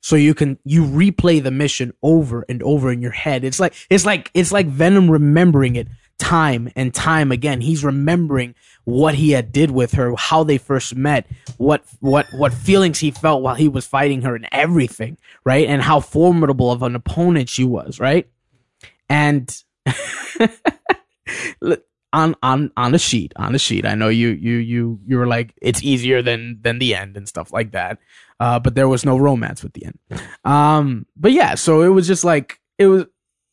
So 0.00 0.16
you 0.16 0.34
can 0.34 0.58
you 0.64 0.84
replay 0.84 1.40
the 1.42 1.52
mission 1.52 1.92
over 2.02 2.44
and 2.48 2.60
over 2.62 2.90
in 2.90 3.00
your 3.00 3.12
head. 3.12 3.44
It's 3.44 3.60
like 3.60 3.74
it's 3.88 4.04
like 4.04 4.30
it's 4.34 4.50
like 4.50 4.66
Venom 4.66 5.08
remembering 5.08 5.76
it 5.76 5.86
time 6.18 6.70
and 6.74 6.92
time 6.92 7.30
again. 7.30 7.60
He's 7.60 7.84
remembering 7.84 8.56
what 8.84 9.14
he 9.14 9.30
had 9.30 9.52
did 9.52 9.70
with 9.70 9.92
her, 9.94 10.14
how 10.16 10.42
they 10.42 10.58
first 10.58 10.96
met, 10.96 11.26
what 11.56 11.84
what 12.00 12.26
what 12.32 12.52
feelings 12.52 12.98
he 12.98 13.12
felt 13.12 13.42
while 13.42 13.54
he 13.54 13.68
was 13.68 13.86
fighting 13.86 14.22
her 14.22 14.34
and 14.34 14.48
everything, 14.50 15.18
right? 15.44 15.68
And 15.68 15.82
how 15.82 16.00
formidable 16.00 16.72
of 16.72 16.82
an 16.82 16.96
opponent 16.96 17.48
she 17.48 17.64
was, 17.64 18.00
right? 18.00 18.28
And 19.08 19.56
on 22.12 22.34
on 22.42 22.70
on 22.76 22.92
the 22.92 22.98
sheet, 22.98 23.32
on 23.36 23.52
the 23.52 23.58
sheet. 23.58 23.86
I 23.86 23.94
know 23.94 24.08
you 24.08 24.28
you 24.28 24.56
you 24.56 25.00
you 25.06 25.18
were 25.18 25.26
like 25.26 25.54
it's 25.62 25.82
easier 25.82 26.22
than 26.22 26.58
than 26.62 26.78
the 26.78 26.94
end 26.94 27.16
and 27.16 27.28
stuff 27.28 27.52
like 27.52 27.72
that. 27.72 27.98
Uh, 28.40 28.58
but 28.58 28.74
there 28.74 28.88
was 28.88 29.04
no 29.04 29.16
romance 29.16 29.62
with 29.62 29.72
the 29.72 29.86
end. 29.86 29.98
Um, 30.44 31.06
but 31.16 31.32
yeah, 31.32 31.54
so 31.54 31.82
it 31.82 31.88
was 31.88 32.06
just 32.06 32.24
like 32.24 32.60
it 32.78 32.86
was 32.86 33.06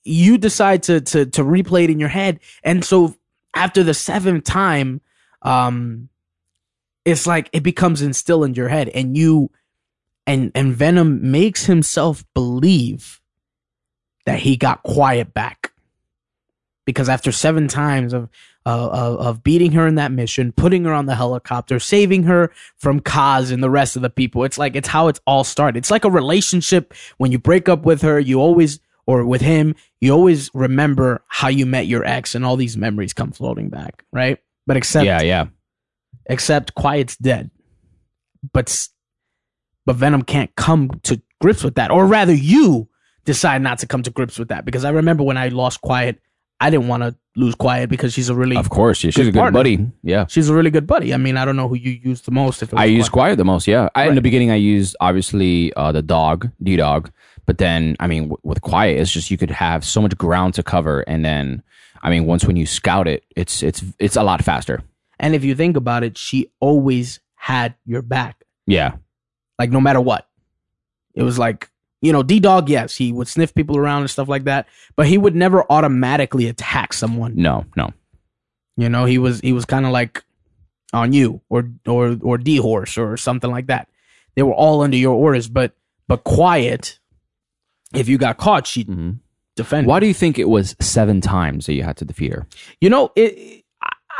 you 0.04 0.38
decide 0.38 0.84
to 0.84 1.02
to 1.02 1.26
to 1.28 1.44
replay 1.44 1.84
it 1.84 1.90
in 1.90 2.00
your 2.00 2.10
head, 2.10 2.40
and 2.64 2.84
so 2.84 3.16
after 3.56 3.84
the 3.84 3.94
seventh 3.94 4.44
time, 4.44 5.02
um, 5.42 6.10
it's 7.06 7.28
like 7.28 7.50
it 7.54 7.64
becomes 7.64 8.02
instilled 8.02 8.46
in 8.46 8.54
your 8.56 8.70
head, 8.70 8.90
and 8.90 9.16
you 9.16 9.52
and 10.26 10.52
and 10.56 10.74
Venom 10.74 11.32
makes 11.32 11.66
himself 11.66 12.24
believe 12.34 13.22
that 14.26 14.40
he 14.40 14.58
got 14.58 14.84
quiet 14.84 15.34
back 15.34 15.69
because 16.90 17.10
after 17.10 17.32
seven 17.32 17.68
times 17.68 18.14
of 18.14 18.30
of, 18.66 19.20
of 19.20 19.44
beating 19.44 19.72
her 19.72 19.88
in 19.88 19.96
that 19.96 20.12
mission, 20.12 20.52
putting 20.52 20.84
her 20.86 20.94
on 20.94 21.06
the 21.08 21.16
helicopter, 21.16 21.80
saving 21.80 22.24
her 22.24 22.52
from 22.78 23.00
Kaz 23.00 23.52
and 23.52 23.64
the 23.64 23.70
rest 23.70 23.96
of 23.96 24.02
the 24.02 24.10
people, 24.10 24.44
it's 24.44 24.58
like 24.58 24.76
it's 24.76 24.88
how 24.88 25.08
it's 25.08 25.20
all 25.26 25.44
started. 25.44 25.78
It's 25.78 25.92
like 25.92 26.06
a 26.06 26.12
relationship. 26.12 26.94
When 27.18 27.32
you 27.32 27.40
break 27.40 27.68
up 27.68 27.84
with 27.84 28.02
her, 28.02 28.20
you 28.20 28.40
always 28.40 28.80
or 29.08 29.26
with 29.26 29.42
him, 29.42 29.76
you 30.02 30.12
always 30.12 30.52
remember 30.54 31.24
how 31.28 31.48
you 31.48 31.66
met 31.66 31.88
your 31.88 32.06
ex, 32.06 32.36
and 32.36 32.46
all 32.46 32.56
these 32.56 32.78
memories 32.78 33.14
come 33.14 33.32
floating 33.32 33.70
back, 33.70 34.04
right? 34.12 34.38
But 34.68 34.78
except 34.78 35.06
yeah, 35.06 35.22
yeah. 35.22 35.48
except 36.30 36.76
Quiet's 36.76 37.18
dead. 37.18 37.50
But 38.54 38.88
but 39.86 39.96
Venom 39.96 40.22
can't 40.22 40.56
come 40.56 40.92
to 41.04 41.22
grips 41.42 41.64
with 41.64 41.76
that, 41.76 41.90
or 41.90 42.06
rather, 42.06 42.34
you 42.34 42.88
decide 43.26 43.62
not 43.62 43.80
to 43.80 43.88
come 43.88 44.04
to 44.04 44.12
grips 44.12 44.38
with 44.38 44.50
that 44.50 44.66
because 44.66 44.86
I 44.86 44.90
remember 44.90 45.24
when 45.24 45.38
I 45.38 45.50
lost 45.50 45.82
Quiet, 45.82 46.20
I 46.60 46.70
didn't 46.70 46.88
want 46.90 47.04
to 47.04 47.16
lose 47.36 47.56
Quiet 47.56 47.90
because 47.90 48.14
she's 48.14 48.28
a 48.30 48.36
really 48.36 48.58
Of 48.58 48.70
course, 48.70 49.02
yeah, 49.04 49.12
she's 49.12 49.26
Good 49.26 49.28
a 49.28 49.32
good 49.32 49.40
partner. 49.40 49.60
buddy. 49.60 49.92
Yeah. 50.04 50.26
she's 50.28 50.50
a 50.50 50.54
really 50.54 50.72
good 50.72 50.86
buddy. 50.86 51.14
I 51.14 51.18
mean, 51.18 51.38
I 51.38 51.46
don't 51.46 51.56
know 51.56 51.68
who 51.70 51.76
you 51.76 51.92
use 51.92 52.22
the 52.22 52.32
most. 52.32 52.62
If 52.62 52.70
it 52.70 52.76
was 52.76 52.82
I 52.82 52.86
use 52.86 53.08
Quiet. 53.08 53.38
the 53.38 53.46
most. 53.46 53.66
Yeah, 53.68 53.88
I, 53.96 54.08
in 54.10 54.16
the 54.16 54.22
beginning 54.22 54.52
I 54.52 54.56
used 54.56 54.96
obviously 55.00 55.74
uh, 55.76 55.92
the 55.94 56.02
dog, 56.02 56.50
D 56.62 56.76
dog, 56.76 57.12
but 57.46 57.58
then 57.60 57.96
I 58.00 58.08
mean 58.08 58.24
w- 58.24 58.38
with 58.44 58.62
quiet, 58.62 59.00
it's 59.00 59.12
just 59.12 59.32
you 59.32 59.38
could 59.38 59.52
have 59.52 59.86
so 59.86 60.02
much 60.02 60.18
ground 60.18 60.54
to 60.56 60.64
cover, 60.64 61.02
and 61.02 61.24
then 61.24 61.64
I 62.04 62.10
mean 62.10 62.26
once 62.26 62.44
when 62.46 62.58
you 62.58 62.66
scout 62.66 63.08
it, 63.08 63.24
it's 63.38 63.64
it's 63.64 63.84
it's 64.00 64.16
a 64.18 64.24
lot 64.24 64.44
faster. 64.44 64.82
and 65.20 65.34
if 65.36 65.44
you 65.46 65.56
think 65.56 65.78
about 65.78 66.04
it, 66.04 66.18
she 66.18 66.52
always 66.60 67.20
had 67.36 67.74
your 67.86 68.02
back, 68.02 68.44
Yeah, 68.68 68.96
like 69.58 69.72
no 69.72 69.80
matter 69.80 70.02
what. 70.02 70.28
It 71.16 71.24
was 71.24 71.40
like 71.40 71.70
you 72.02 72.12
know, 72.14 72.24
D 72.24 72.40
Dog. 72.40 72.70
Yes, 72.70 72.96
he 72.96 73.12
would 73.12 73.28
sniff 73.28 73.54
people 73.54 73.78
around 73.78 74.02
and 74.02 74.10
stuff 74.10 74.28
like 74.28 74.46
that, 74.46 74.68
but 74.96 75.08
he 75.08 75.18
would 75.18 75.36
never 75.36 75.66
automatically 75.70 76.48
attack 76.48 76.94
someone. 76.94 77.34
no, 77.36 77.66
no, 77.76 77.92
You 78.78 78.90
know, 78.90 79.06
he 79.06 79.18
was 79.18 79.40
he 79.42 79.54
was 79.54 79.66
kind 79.66 79.86
of 79.86 79.92
like 79.92 80.24
on 80.94 81.14
you 81.14 81.42
or 81.50 81.70
or 81.88 82.18
or 82.22 82.38
D 82.38 82.58
horse 82.58 82.98
or 82.98 83.18
something 83.18 83.52
like 83.52 83.68
that. 83.68 83.88
They 84.36 84.44
were 84.44 84.54
all 84.54 84.82
under 84.82 84.98
your 84.98 85.16
orders, 85.16 85.48
but 85.50 85.74
but 86.08 86.24
quiet. 86.24 87.00
If 87.94 88.08
you 88.08 88.18
got 88.18 88.38
caught, 88.38 88.68
she'd 88.68 88.88
Mhm. 88.88 89.18
defend. 89.56 89.88
Why 89.88 90.00
do 90.00 90.06
you 90.08 90.14
think 90.14 90.38
it 90.40 90.48
was 90.50 90.76
seven 90.80 91.22
times 91.22 91.66
that 91.66 91.74
you 91.74 91.84
had 91.84 91.98
to 91.98 92.06
defeat 92.06 92.32
her? 92.34 92.48
You 92.80 92.90
know, 92.90 93.12
it, 93.16 93.64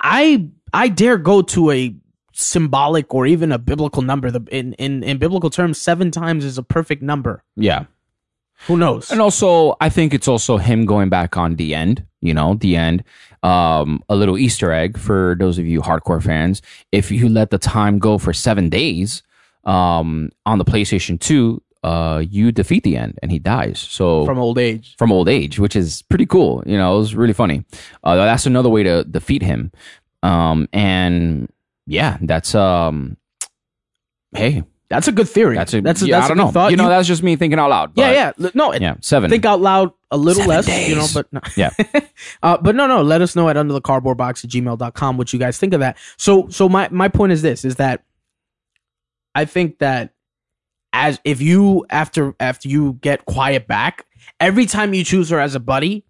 I 0.02 0.50
I 0.74 0.90
dare 0.90 1.18
go 1.18 1.42
to 1.44 1.72
a 1.72 1.96
symbolic 2.40 3.14
or 3.14 3.26
even 3.28 3.52
a 3.52 3.58
biblical 3.58 4.02
number. 4.02 4.32
The 4.32 4.42
in 4.52 4.74
in 4.74 5.04
in 5.04 5.18
biblical 5.18 5.50
terms, 5.50 5.78
seven 5.78 6.12
times 6.12 6.46
is 6.46 6.58
a 6.58 6.64
perfect 6.64 7.02
number. 7.02 7.44
Yeah, 7.56 7.86
Who 8.68 8.78
knows? 8.78 9.12
and 9.12 9.22
also 9.22 9.76
I 9.82 9.90
think 9.90 10.14
it's 10.14 10.28
also 10.28 10.58
him 10.58 10.86
going 10.86 11.10
back 11.10 11.38
on 11.38 11.56
the 11.56 11.76
end. 11.76 12.06
You 12.22 12.34
know, 12.34 12.56
the 12.56 12.76
end. 12.76 13.04
Um, 13.42 14.04
a 14.10 14.16
little 14.18 14.38
Easter 14.38 14.74
egg 14.74 14.98
for 14.98 15.36
those 15.40 15.58
of 15.58 15.66
you 15.66 15.82
hardcore 15.82 16.22
fans. 16.22 16.62
If 16.92 17.10
you 17.12 17.30
let 17.30 17.52
the 17.52 17.58
time 17.58 17.98
go 18.00 18.18
for 18.18 18.34
seven 18.34 18.68
days, 18.70 19.24
um, 19.64 20.30
on 20.46 20.58
the 20.58 20.66
PlayStation 20.66 21.18
Two, 21.18 21.62
uh, 21.82 22.22
you 22.30 22.52
defeat 22.52 22.84
the 22.84 22.98
end 22.98 23.18
and 23.22 23.32
he 23.32 23.40
dies. 23.40 23.80
So 23.80 24.26
From 24.26 24.40
old 24.40 24.58
age. 24.60 24.96
from 24.98 25.12
old 25.14 25.30
age, 25.30 25.58
which 25.60 25.76
is 25.78 26.02
pretty 26.10 26.26
cool. 26.26 26.62
You 26.66 26.76
know, 26.78 26.96
it 26.96 27.00
was 27.00 27.16
really 27.16 27.32
funny. 27.34 27.64
Uh, 28.04 28.16
that's 28.16 28.46
another 28.46 28.68
way 28.70 28.84
to 28.84 29.06
defeat 29.06 29.42
him. 29.42 29.72
Um, 30.22 30.68
and 30.74 31.48
yeah, 31.90 32.18
that's 32.22 32.56
um, 32.56 33.18
hey, 34.34 34.64
That's 34.90 35.08
a 35.08 35.12
good 35.12 35.28
theory. 35.28 35.56
that's 35.56 35.74
a 35.74 35.82
that's 35.82 36.02
a, 36.02 36.08
yeah, 36.08 36.20
that's 36.20 36.26
I 36.26 36.28
don't 36.30 36.38
know. 36.38 36.52
Thought. 36.52 36.72
You 36.72 36.78
know, 36.78 36.88
that's 36.88 37.08
just 37.08 37.24
me 37.24 37.36
thinking 37.36 37.60
out 37.60 37.70
loud. 37.70 37.92
yeah, 37.96 38.32
yeah. 38.38 38.50
No, 38.54 38.74
yeah, 38.74 38.96
seven. 39.02 39.30
think 39.30 39.46
out 39.46 39.60
loud 39.62 39.92
a 40.12 40.18
little 40.18 40.44
Seven 40.44 40.50
less, 40.50 40.90
you 40.90 40.96
know, 40.96 41.08
but 41.14 41.32
no. 41.32 41.42
Yeah. 41.56 41.70
uh, 42.44 42.58
but 42.58 42.76
no, 42.76 42.88
no, 42.88 43.02
let 43.04 43.22
us 43.22 43.36
know 43.36 43.48
at 43.50 43.58
under 43.58 43.74
the 43.74 43.82
cardboard 43.82 44.18
box 44.18 44.44
at 44.44 44.50
gmail.com 44.50 45.18
what 45.18 45.34
you 45.34 45.40
guys 45.40 45.58
think 45.58 45.74
of 45.74 45.82
that. 45.82 45.98
So, 46.18 46.50
so 46.50 46.68
my, 46.68 46.90
my 46.90 47.10
point 47.10 47.32
is 47.32 47.42
this, 47.42 47.64
is 47.64 47.76
that 47.76 48.04
I 49.36 49.46
think 49.46 49.80
that 49.80 50.14
as 50.94 51.20
if 51.24 51.42
you, 51.42 51.86
after, 51.90 52.34
after 52.40 52.68
you 52.68 52.94
get 52.94 53.26
quiet 53.26 53.68
back, 53.68 54.06
every 54.40 54.66
time 54.66 54.94
you 54.94 55.04
choose 55.04 55.30
her 55.30 55.40
as 55.40 55.54
a 55.54 55.60
buddy 55.60 56.06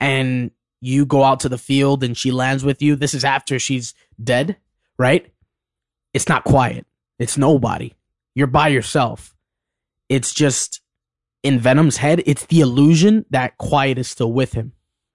and 0.00 0.50
you 0.80 1.06
go 1.06 1.22
out 1.22 1.40
to 1.40 1.48
the 1.48 1.58
field 1.58 2.02
and 2.02 2.16
she 2.16 2.32
lands 2.32 2.64
with 2.64 2.82
you, 2.82 2.96
this 2.96 3.14
is 3.14 3.24
after 3.24 3.60
she's 3.60 3.94
dead, 4.22 4.56
right? 4.98 5.30
It's 6.14 6.28
not 6.28 6.44
quiet. 6.44 6.86
It's 7.18 7.36
nobody. 7.38 7.92
You're 8.34 8.46
by 8.46 8.68
yourself. 8.68 9.34
It's 10.08 10.32
just 10.32 10.80
in 11.42 11.58
Venom's 11.60 11.96
head, 11.96 12.22
it's 12.26 12.44
the 12.46 12.60
illusion 12.60 13.24
that 13.30 13.56
Quiet 13.56 13.98
is 13.98 14.08
still 14.08 14.32
with 14.32 14.52
him. 14.52 14.72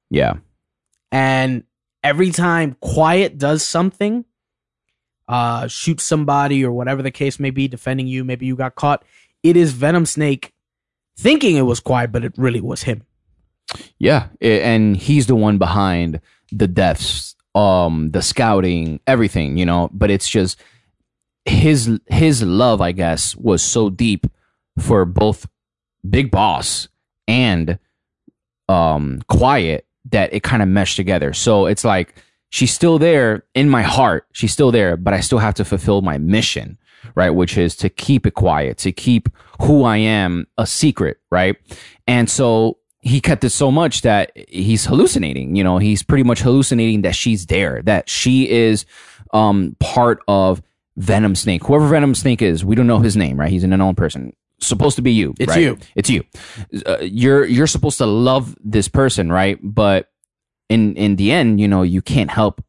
yeah, 0.10 0.36
And 1.12 1.64
every 2.04 2.32
time 2.32 2.78
Quiet 2.80 3.38
does 3.38 3.64
something, 3.64 4.26
uh, 5.28 5.68
shoots 5.68 6.04
somebody 6.04 6.64
or 6.66 6.72
whatever 6.72 7.02
the 7.02 7.12
case 7.12 7.40
may 7.40 7.50
be, 7.52 7.68
defending 7.68 8.08
you. 8.08 8.24
Maybe 8.24 8.46
you 8.46 8.56
got 8.56 8.76
caught. 8.76 9.04
It 9.44 9.58
is 9.58 9.74
Venom 9.74 10.06
Snake 10.06 10.54
thinking 11.18 11.58
it 11.58 11.62
was 11.64 11.80
quiet, 11.80 12.12
but 12.12 12.24
it 12.24 12.34
really 12.38 12.62
was 12.62 12.84
him. 12.84 13.04
Yeah, 13.98 14.28
and 14.42 14.98
he's 14.98 15.28
the 15.28 15.36
one 15.36 15.58
behind 15.58 16.20
the 16.52 16.68
deaths, 16.68 17.36
um, 17.56 18.12
the 18.12 18.22
scouting, 18.22 19.00
everything, 19.08 19.58
you 19.58 19.66
know. 19.66 19.90
But 19.94 20.12
it's 20.12 20.30
just 20.30 20.60
his 21.46 22.00
his 22.08 22.44
love, 22.44 22.82
I 22.82 22.92
guess, 22.92 23.36
was 23.36 23.62
so 23.62 23.90
deep 23.90 24.28
for 24.80 25.06
both 25.06 25.48
Big 26.10 26.32
Boss 26.32 26.88
and 27.28 27.78
um 28.70 29.22
Quiet 29.28 29.86
that 30.12 30.34
it 30.34 30.44
kind 30.44 30.62
of 30.62 30.70
meshed 30.70 30.96
together. 30.96 31.34
So 31.34 31.66
it's 31.66 31.84
like 31.84 32.16
she's 32.50 32.74
still 32.74 33.00
there 33.00 33.44
in 33.54 33.70
my 33.70 33.82
heart. 33.82 34.28
She's 34.34 34.52
still 34.52 34.72
there, 34.72 34.98
but 34.98 35.14
I 35.14 35.20
still 35.20 35.40
have 35.40 35.54
to 35.56 35.66
fulfill 35.66 36.02
my 36.02 36.18
mission, 36.18 36.78
right? 37.16 37.30
Which 37.30 37.58
is 37.58 37.76
to 37.78 37.90
keep 37.90 38.26
it 38.26 38.34
quiet, 38.34 38.78
to 38.80 38.92
keep 38.92 39.30
who 39.62 39.84
I 39.84 39.98
am 39.98 40.48
a 40.58 40.66
secret, 40.66 41.20
right? 41.32 41.56
And 42.08 42.30
so 42.30 42.78
he 43.02 43.20
kept 43.20 43.44
it 43.44 43.50
so 43.50 43.72
much 43.72 44.02
that 44.02 44.32
he's 44.36 44.86
hallucinating. 44.86 45.56
You 45.56 45.64
know, 45.64 45.78
he's 45.80 46.04
pretty 46.04 46.24
much 46.24 46.42
hallucinating 46.42 47.02
that 47.02 47.16
she's 47.16 47.48
there, 47.48 47.82
that 47.84 48.10
she 48.10 48.50
is 48.50 48.86
um, 49.34 49.76
part 49.80 50.22
of 50.28 50.62
Venom 50.98 51.36
Snake. 51.36 51.64
Whoever 51.66 51.88
Venom 51.88 52.14
Snake 52.14 52.42
is, 52.42 52.64
we 52.64 52.76
don't 52.76 52.88
know 52.88 53.00
his 53.00 53.18
name, 53.18 53.40
right? 53.40 53.50
He's 53.50 53.64
an 53.64 53.74
unknown 53.74 53.96
person. 53.96 54.36
Supposed 54.60 54.96
to 54.98 55.02
be 55.02 55.12
you. 55.12 55.34
It's 55.40 55.50
right? 55.50 55.62
you. 55.62 55.78
It's 55.96 56.10
you. 56.10 56.24
Uh, 56.86 57.00
you're 57.02 57.46
you're 57.46 57.66
supposed 57.66 57.98
to 57.98 58.06
love 58.06 58.56
this 58.64 58.88
person, 58.88 59.32
right? 59.32 59.58
But 59.64 60.12
in 60.70 60.96
in 60.96 61.16
the 61.16 61.32
end, 61.32 61.60
you 61.60 61.68
know, 61.68 61.82
you 61.82 62.04
can't 62.04 62.30
help 62.30 62.64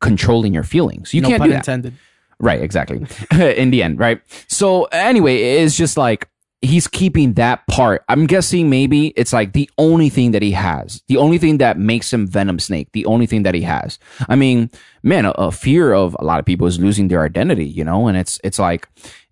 controlling 0.00 0.52
your 0.52 0.64
feelings. 0.64 1.14
You 1.14 1.22
no 1.22 1.28
can't 1.28 1.40
pun 1.40 1.48
do 1.48 1.52
that. 1.52 1.60
intended. 1.60 1.94
Right, 2.40 2.62
exactly. 2.62 3.04
In 3.56 3.70
the 3.70 3.82
end, 3.82 3.98
right? 3.98 4.20
So 4.46 4.84
anyway, 4.84 5.62
it's 5.62 5.76
just 5.76 5.96
like 5.96 6.28
he's 6.62 6.88
keeping 6.88 7.34
that 7.34 7.66
part. 7.68 8.04
I'm 8.08 8.26
guessing 8.26 8.68
maybe 8.68 9.08
it's 9.08 9.32
like 9.32 9.52
the 9.52 9.70
only 9.78 10.08
thing 10.08 10.32
that 10.32 10.42
he 10.42 10.52
has, 10.52 11.02
the 11.06 11.16
only 11.16 11.38
thing 11.38 11.58
that 11.58 11.78
makes 11.78 12.12
him 12.12 12.26
Venom 12.26 12.58
Snake, 12.58 12.88
the 12.92 13.06
only 13.06 13.26
thing 13.26 13.44
that 13.44 13.54
he 13.54 13.62
has. 13.62 13.98
I 14.28 14.36
mean, 14.36 14.70
man, 15.02 15.24
a, 15.24 15.30
a 15.32 15.52
fear 15.52 15.92
of 15.92 16.16
a 16.18 16.24
lot 16.24 16.40
of 16.40 16.46
people 16.46 16.66
is 16.66 16.78
losing 16.80 17.08
their 17.08 17.22
identity, 17.24 17.66
you 17.66 17.84
know, 17.84 18.08
and 18.08 18.16
it's 18.16 18.40
it's 18.42 18.58
like 18.58 18.88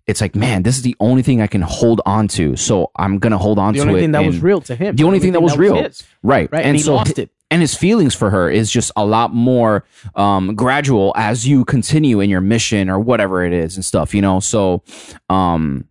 it's 0.07 0.21
like, 0.21 0.35
man, 0.35 0.63
this 0.63 0.77
is 0.77 0.83
the 0.83 0.95
only 1.01 1.21
thing 1.21 1.41
I 1.41 1.47
can 1.47 1.61
hold 1.61 2.01
on 2.05 2.29
to. 2.29 2.55
So 2.55 2.91
I'm 2.95 3.19
gonna 3.19 3.37
hold 3.37 3.59
on 3.59 3.73
The 3.73 3.79
to 3.79 3.83
it. 3.83 3.85
The 3.85 3.89
only 3.89 4.01
thing 4.01 4.11
that 4.13 4.25
was 4.25 4.39
real 4.39 4.61
to 4.61 4.75
him. 4.75 4.95
The 4.95 5.03
only 5.03 5.19
thing 5.19 5.33
that 5.33 5.41
was 5.41 5.57
real, 5.57 5.75
his. 5.75 6.03
right? 6.23 6.49
Right, 6.51 6.65
and 6.65 6.77
he 6.77 6.81
so 6.81 6.95
lost 6.95 7.19
it. 7.19 7.29
and 7.51 7.61
his 7.61 7.75
feelings 7.75 8.15
for 8.15 8.29
her 8.29 8.49
is 8.49 8.71
just 8.71 8.91
a 8.95 9.05
lot 9.05 9.33
more 9.33 9.83
um, 10.15 10.55
gradual 10.55 11.11
as 11.17 11.45
you 11.45 11.65
continue 11.65 12.21
in 12.21 12.29
your 12.29 12.41
mission 12.41 12.89
or 12.89 13.01
whatever 13.01 13.43
it 13.43 13.51
is 13.51 13.75
and 13.75 13.83
stuff, 13.83 14.15
you 14.15 14.21
know. 14.21 14.39
So, 14.39 14.81
um, 15.29 15.89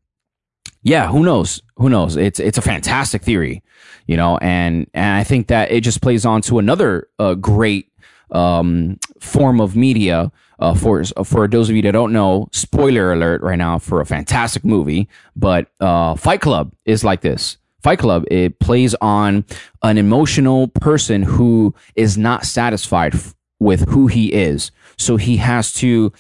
yeah, 0.86 1.08
who 1.08 1.24
knows? 1.24 1.62
Who 1.78 1.90
knows? 1.90 2.16
It's 2.16 2.38
it's 2.38 2.58
a 2.58 2.62
fantastic 2.62 3.22
theory, 3.22 3.64
you 4.06 4.16
know, 4.16 4.38
and 4.38 4.88
and 4.94 5.16
I 5.16 5.24
think 5.24 5.48
that 5.48 5.72
it 5.72 5.80
just 5.80 6.00
plays 6.00 6.24
on 6.24 6.42
to 6.42 6.60
another 6.60 7.08
uh, 7.18 7.34
great 7.34 7.90
um, 8.30 8.98
form 9.20 9.60
of 9.60 9.74
media. 9.74 10.30
Uh, 10.60 10.74
for 10.74 11.02
for 11.24 11.48
those 11.48 11.68
of 11.68 11.74
you 11.74 11.82
that 11.82 11.90
don't 11.90 12.12
know, 12.12 12.48
spoiler 12.52 13.12
alert 13.12 13.42
right 13.42 13.58
now 13.58 13.80
for 13.80 14.00
a 14.00 14.06
fantastic 14.06 14.64
movie, 14.64 15.08
but 15.34 15.66
uh, 15.80 16.14
Fight 16.14 16.40
Club 16.40 16.72
is 16.84 17.02
like 17.02 17.20
this. 17.20 17.58
Fight 17.82 17.98
Club, 17.98 18.24
it 18.30 18.60
plays 18.60 18.94
on 19.00 19.44
an 19.82 19.98
emotional 19.98 20.68
person 20.68 21.24
who 21.24 21.74
is 21.96 22.16
not 22.16 22.46
satisfied 22.46 23.16
f- 23.16 23.34
with 23.58 23.88
who 23.88 24.06
he 24.06 24.32
is. 24.32 24.70
So 24.98 25.16
he 25.16 25.36
has 25.38 25.72
to 25.74 26.12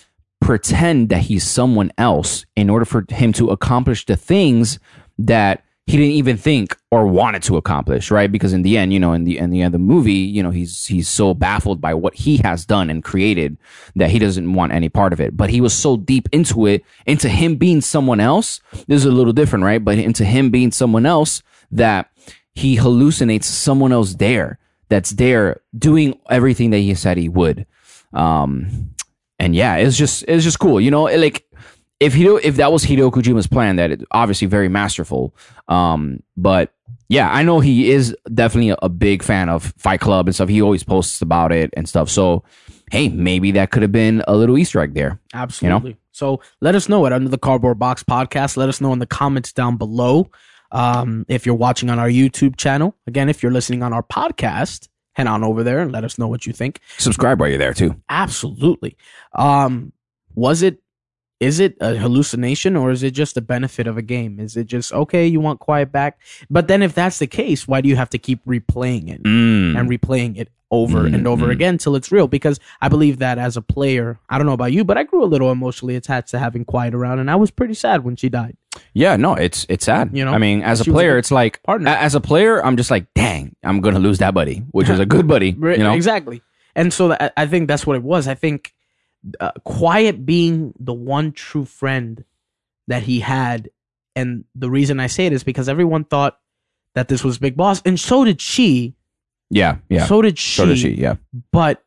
pretend 0.46 1.08
that 1.08 1.22
he's 1.22 1.44
someone 1.44 1.90
else 1.98 2.46
in 2.54 2.70
order 2.70 2.84
for 2.84 3.04
him 3.08 3.32
to 3.32 3.48
accomplish 3.50 4.06
the 4.06 4.16
things 4.16 4.78
that 5.18 5.64
he 5.88 5.96
didn't 5.96 6.12
even 6.12 6.36
think 6.36 6.76
or 6.92 7.04
wanted 7.08 7.42
to 7.42 7.56
accomplish, 7.56 8.12
right? 8.12 8.30
Because 8.30 8.52
in 8.52 8.62
the 8.62 8.78
end, 8.78 8.92
you 8.92 9.00
know, 9.00 9.12
in 9.12 9.24
the 9.24 9.38
in 9.38 9.50
the 9.50 9.62
end 9.62 9.74
of 9.74 9.80
the 9.80 9.84
movie, 9.84 10.12
you 10.12 10.44
know, 10.44 10.50
he's 10.50 10.86
he's 10.86 11.08
so 11.08 11.34
baffled 11.34 11.80
by 11.80 11.94
what 11.94 12.14
he 12.14 12.36
has 12.38 12.64
done 12.64 12.90
and 12.90 13.02
created 13.02 13.58
that 13.96 14.10
he 14.10 14.20
doesn't 14.20 14.52
want 14.52 14.70
any 14.70 14.88
part 14.88 15.12
of 15.12 15.20
it. 15.20 15.36
But 15.36 15.50
he 15.50 15.60
was 15.60 15.74
so 15.74 15.96
deep 15.96 16.28
into 16.30 16.66
it, 16.66 16.84
into 17.06 17.28
him 17.28 17.56
being 17.56 17.80
someone 17.80 18.20
else. 18.20 18.60
This 18.86 18.98
is 18.98 19.04
a 19.04 19.10
little 19.10 19.32
different, 19.32 19.64
right? 19.64 19.84
But 19.84 19.98
into 19.98 20.24
him 20.24 20.50
being 20.50 20.70
someone 20.70 21.06
else 21.06 21.42
that 21.72 22.08
he 22.54 22.76
hallucinates 22.76 23.44
someone 23.44 23.90
else 23.90 24.14
there 24.14 24.60
that's 24.88 25.10
there 25.10 25.60
doing 25.76 26.20
everything 26.30 26.70
that 26.70 26.78
he 26.78 26.94
said 26.94 27.16
he 27.16 27.28
would. 27.28 27.66
Um, 28.12 28.94
and 29.38 29.54
yeah, 29.54 29.76
it's 29.76 29.96
just 29.96 30.24
it's 30.28 30.44
just 30.44 30.58
cool, 30.58 30.80
you 30.80 30.90
know. 30.90 31.04
Like 31.04 31.46
if 32.00 32.14
Hideo, 32.14 32.40
if 32.42 32.56
that 32.56 32.72
was 32.72 32.84
Hideo 32.84 33.10
Kojima's 33.10 33.46
plan, 33.46 33.76
that 33.76 33.90
it, 33.90 34.04
obviously 34.10 34.46
very 34.46 34.68
masterful. 34.68 35.34
Um, 35.68 36.22
but 36.36 36.72
yeah, 37.08 37.30
I 37.30 37.42
know 37.42 37.60
he 37.60 37.90
is 37.90 38.16
definitely 38.32 38.76
a, 38.82 38.88
big 38.88 39.22
fan 39.22 39.48
of 39.48 39.72
Fight 39.78 40.00
Club 40.00 40.26
and 40.26 40.34
stuff. 40.34 40.48
He 40.48 40.60
always 40.60 40.82
posts 40.82 41.22
about 41.22 41.52
it 41.52 41.70
and 41.76 41.88
stuff. 41.88 42.10
So 42.10 42.44
hey, 42.90 43.08
maybe 43.08 43.52
that 43.52 43.70
could 43.70 43.82
have 43.82 43.92
been 43.92 44.22
a 44.28 44.36
little 44.36 44.58
Easter 44.58 44.80
egg 44.80 44.94
there. 44.94 45.20
Absolutely. 45.34 45.96
So 46.12 46.40
let 46.60 46.74
us 46.74 46.88
know 46.88 47.04
it 47.06 47.12
under 47.12 47.28
the 47.28 47.38
Cardboard 47.38 47.78
Box 47.78 48.02
podcast. 48.02 48.56
Let 48.56 48.68
us 48.68 48.80
know 48.80 48.92
in 48.92 48.98
the 48.98 49.06
comments 49.06 49.52
down 49.52 49.76
below. 49.76 50.30
Um, 50.72 51.24
if 51.28 51.46
you're 51.46 51.54
watching 51.54 51.90
on 51.90 51.98
our 51.98 52.08
YouTube 52.08 52.56
channel, 52.56 52.96
again, 53.06 53.28
if 53.28 53.42
you're 53.42 53.52
listening 53.52 53.82
on 53.82 53.92
our 53.92 54.02
podcast, 54.02 54.88
head 55.16 55.26
on 55.26 55.42
over 55.42 55.62
there 55.64 55.80
and 55.80 55.90
let 55.92 56.04
us 56.04 56.18
know 56.18 56.28
what 56.28 56.44
you 56.46 56.52
think. 56.52 56.78
Subscribe 56.98 57.40
while 57.40 57.48
you're 57.48 57.58
there 57.58 57.72
too. 57.74 57.96
Absolutely. 58.10 58.96
Um, 59.34 59.92
was 60.34 60.62
it? 60.62 60.78
Is 61.38 61.60
it 61.60 61.76
a 61.82 61.96
hallucination 61.96 62.76
or 62.76 62.90
is 62.90 63.02
it 63.02 63.10
just 63.10 63.34
the 63.34 63.42
benefit 63.42 63.86
of 63.86 63.98
a 63.98 64.02
game? 64.02 64.40
Is 64.40 64.56
it 64.56 64.66
just 64.66 64.90
okay? 64.92 65.26
You 65.26 65.38
want 65.40 65.60
quiet 65.60 65.92
back, 65.92 66.18
but 66.48 66.66
then 66.66 66.82
if 66.82 66.94
that's 66.94 67.18
the 67.18 67.26
case, 67.26 67.68
why 67.68 67.82
do 67.82 67.90
you 67.90 67.96
have 67.96 68.08
to 68.10 68.18
keep 68.18 68.42
replaying 68.46 69.10
it 69.10 69.22
Mm. 69.22 69.78
and 69.78 69.88
replaying 69.90 70.38
it 70.38 70.48
over 70.70 71.06
and 71.06 71.26
over 71.26 71.50
again 71.50 71.78
till 71.78 71.94
it's 71.96 72.10
real? 72.10 72.26
Because 72.26 72.58
I 72.80 72.88
believe 72.88 73.18
that 73.18 73.38
as 73.38 73.56
a 73.56 73.62
player, 73.62 74.18
I 74.28 74.38
don't 74.38 74.46
know 74.46 74.52
about 74.52 74.72
you, 74.72 74.84
but 74.84 74.98
I 74.98 75.04
grew 75.04 75.22
a 75.22 75.26
little 75.26 75.50
emotionally 75.50 75.96
attached 75.96 76.30
to 76.30 76.38
having 76.38 76.64
quiet 76.64 76.94
around, 76.94 77.18
and 77.18 77.30
I 77.30 77.36
was 77.36 77.50
pretty 77.50 77.74
sad 77.74 78.04
when 78.04 78.16
she 78.16 78.28
died. 78.28 78.56
Yeah, 78.92 79.16
no, 79.16 79.34
it's 79.34 79.66
it's 79.68 79.84
sad. 79.84 80.10
You 80.12 80.24
know, 80.24 80.32
I 80.32 80.38
mean, 80.38 80.62
as 80.62 80.80
a 80.80 80.82
was 80.82 80.88
a 80.88 80.92
player, 80.92 81.18
it's 81.18 81.30
like 81.30 81.62
partner. 81.62 81.90
as 81.90 82.14
a 82.14 82.20
player, 82.20 82.64
I'm 82.64 82.76
just 82.76 82.90
like, 82.90 83.12
dang, 83.14 83.54
I'm 83.62 83.80
gonna 83.80 83.98
lose 83.98 84.18
that 84.18 84.34
buddy, 84.34 84.58
which 84.70 84.88
is 84.88 84.98
a 84.98 85.06
good 85.06 85.26
buddy. 85.26 85.56
You 85.66 85.78
know, 85.78 85.94
exactly. 85.94 86.42
And 86.74 86.92
so 86.92 87.08
that, 87.08 87.32
I 87.36 87.46
think 87.46 87.68
that's 87.68 87.86
what 87.86 87.96
it 87.96 88.02
was. 88.02 88.28
I 88.28 88.34
think 88.34 88.74
uh, 89.40 89.52
quiet 89.64 90.24
being 90.24 90.74
the 90.78 90.92
one 90.94 91.32
true 91.32 91.64
friend 91.64 92.24
that 92.86 93.02
he 93.02 93.20
had, 93.20 93.70
and 94.14 94.44
the 94.54 94.70
reason 94.70 95.00
I 95.00 95.06
say 95.06 95.26
it 95.26 95.32
is 95.32 95.44
because 95.44 95.68
everyone 95.68 96.04
thought 96.04 96.38
that 96.94 97.08
this 97.08 97.22
was 97.22 97.38
Big 97.38 97.56
Boss, 97.56 97.82
and 97.84 97.98
so 97.98 98.24
did 98.24 98.40
she. 98.40 98.94
Yeah, 99.50 99.78
yeah. 99.88 100.06
So 100.06 100.22
did 100.22 100.38
she. 100.38 100.56
So 100.56 100.66
does 100.66 100.78
she? 100.78 100.90
Yeah, 100.90 101.16
But 101.52 101.82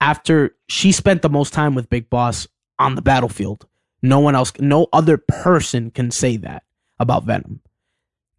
after 0.00 0.54
she 0.68 0.92
spent 0.92 1.22
the 1.22 1.28
most 1.30 1.52
time 1.52 1.74
with 1.74 1.88
Big 1.88 2.08
Boss 2.10 2.48
on 2.78 2.94
the 2.94 3.02
battlefield, 3.02 3.66
no 4.02 4.20
one 4.20 4.34
else, 4.34 4.52
no 4.58 4.88
other 4.92 5.16
person 5.16 5.90
can 5.90 6.10
say 6.10 6.36
that 6.38 6.64
about 6.98 7.24
Venom. 7.24 7.60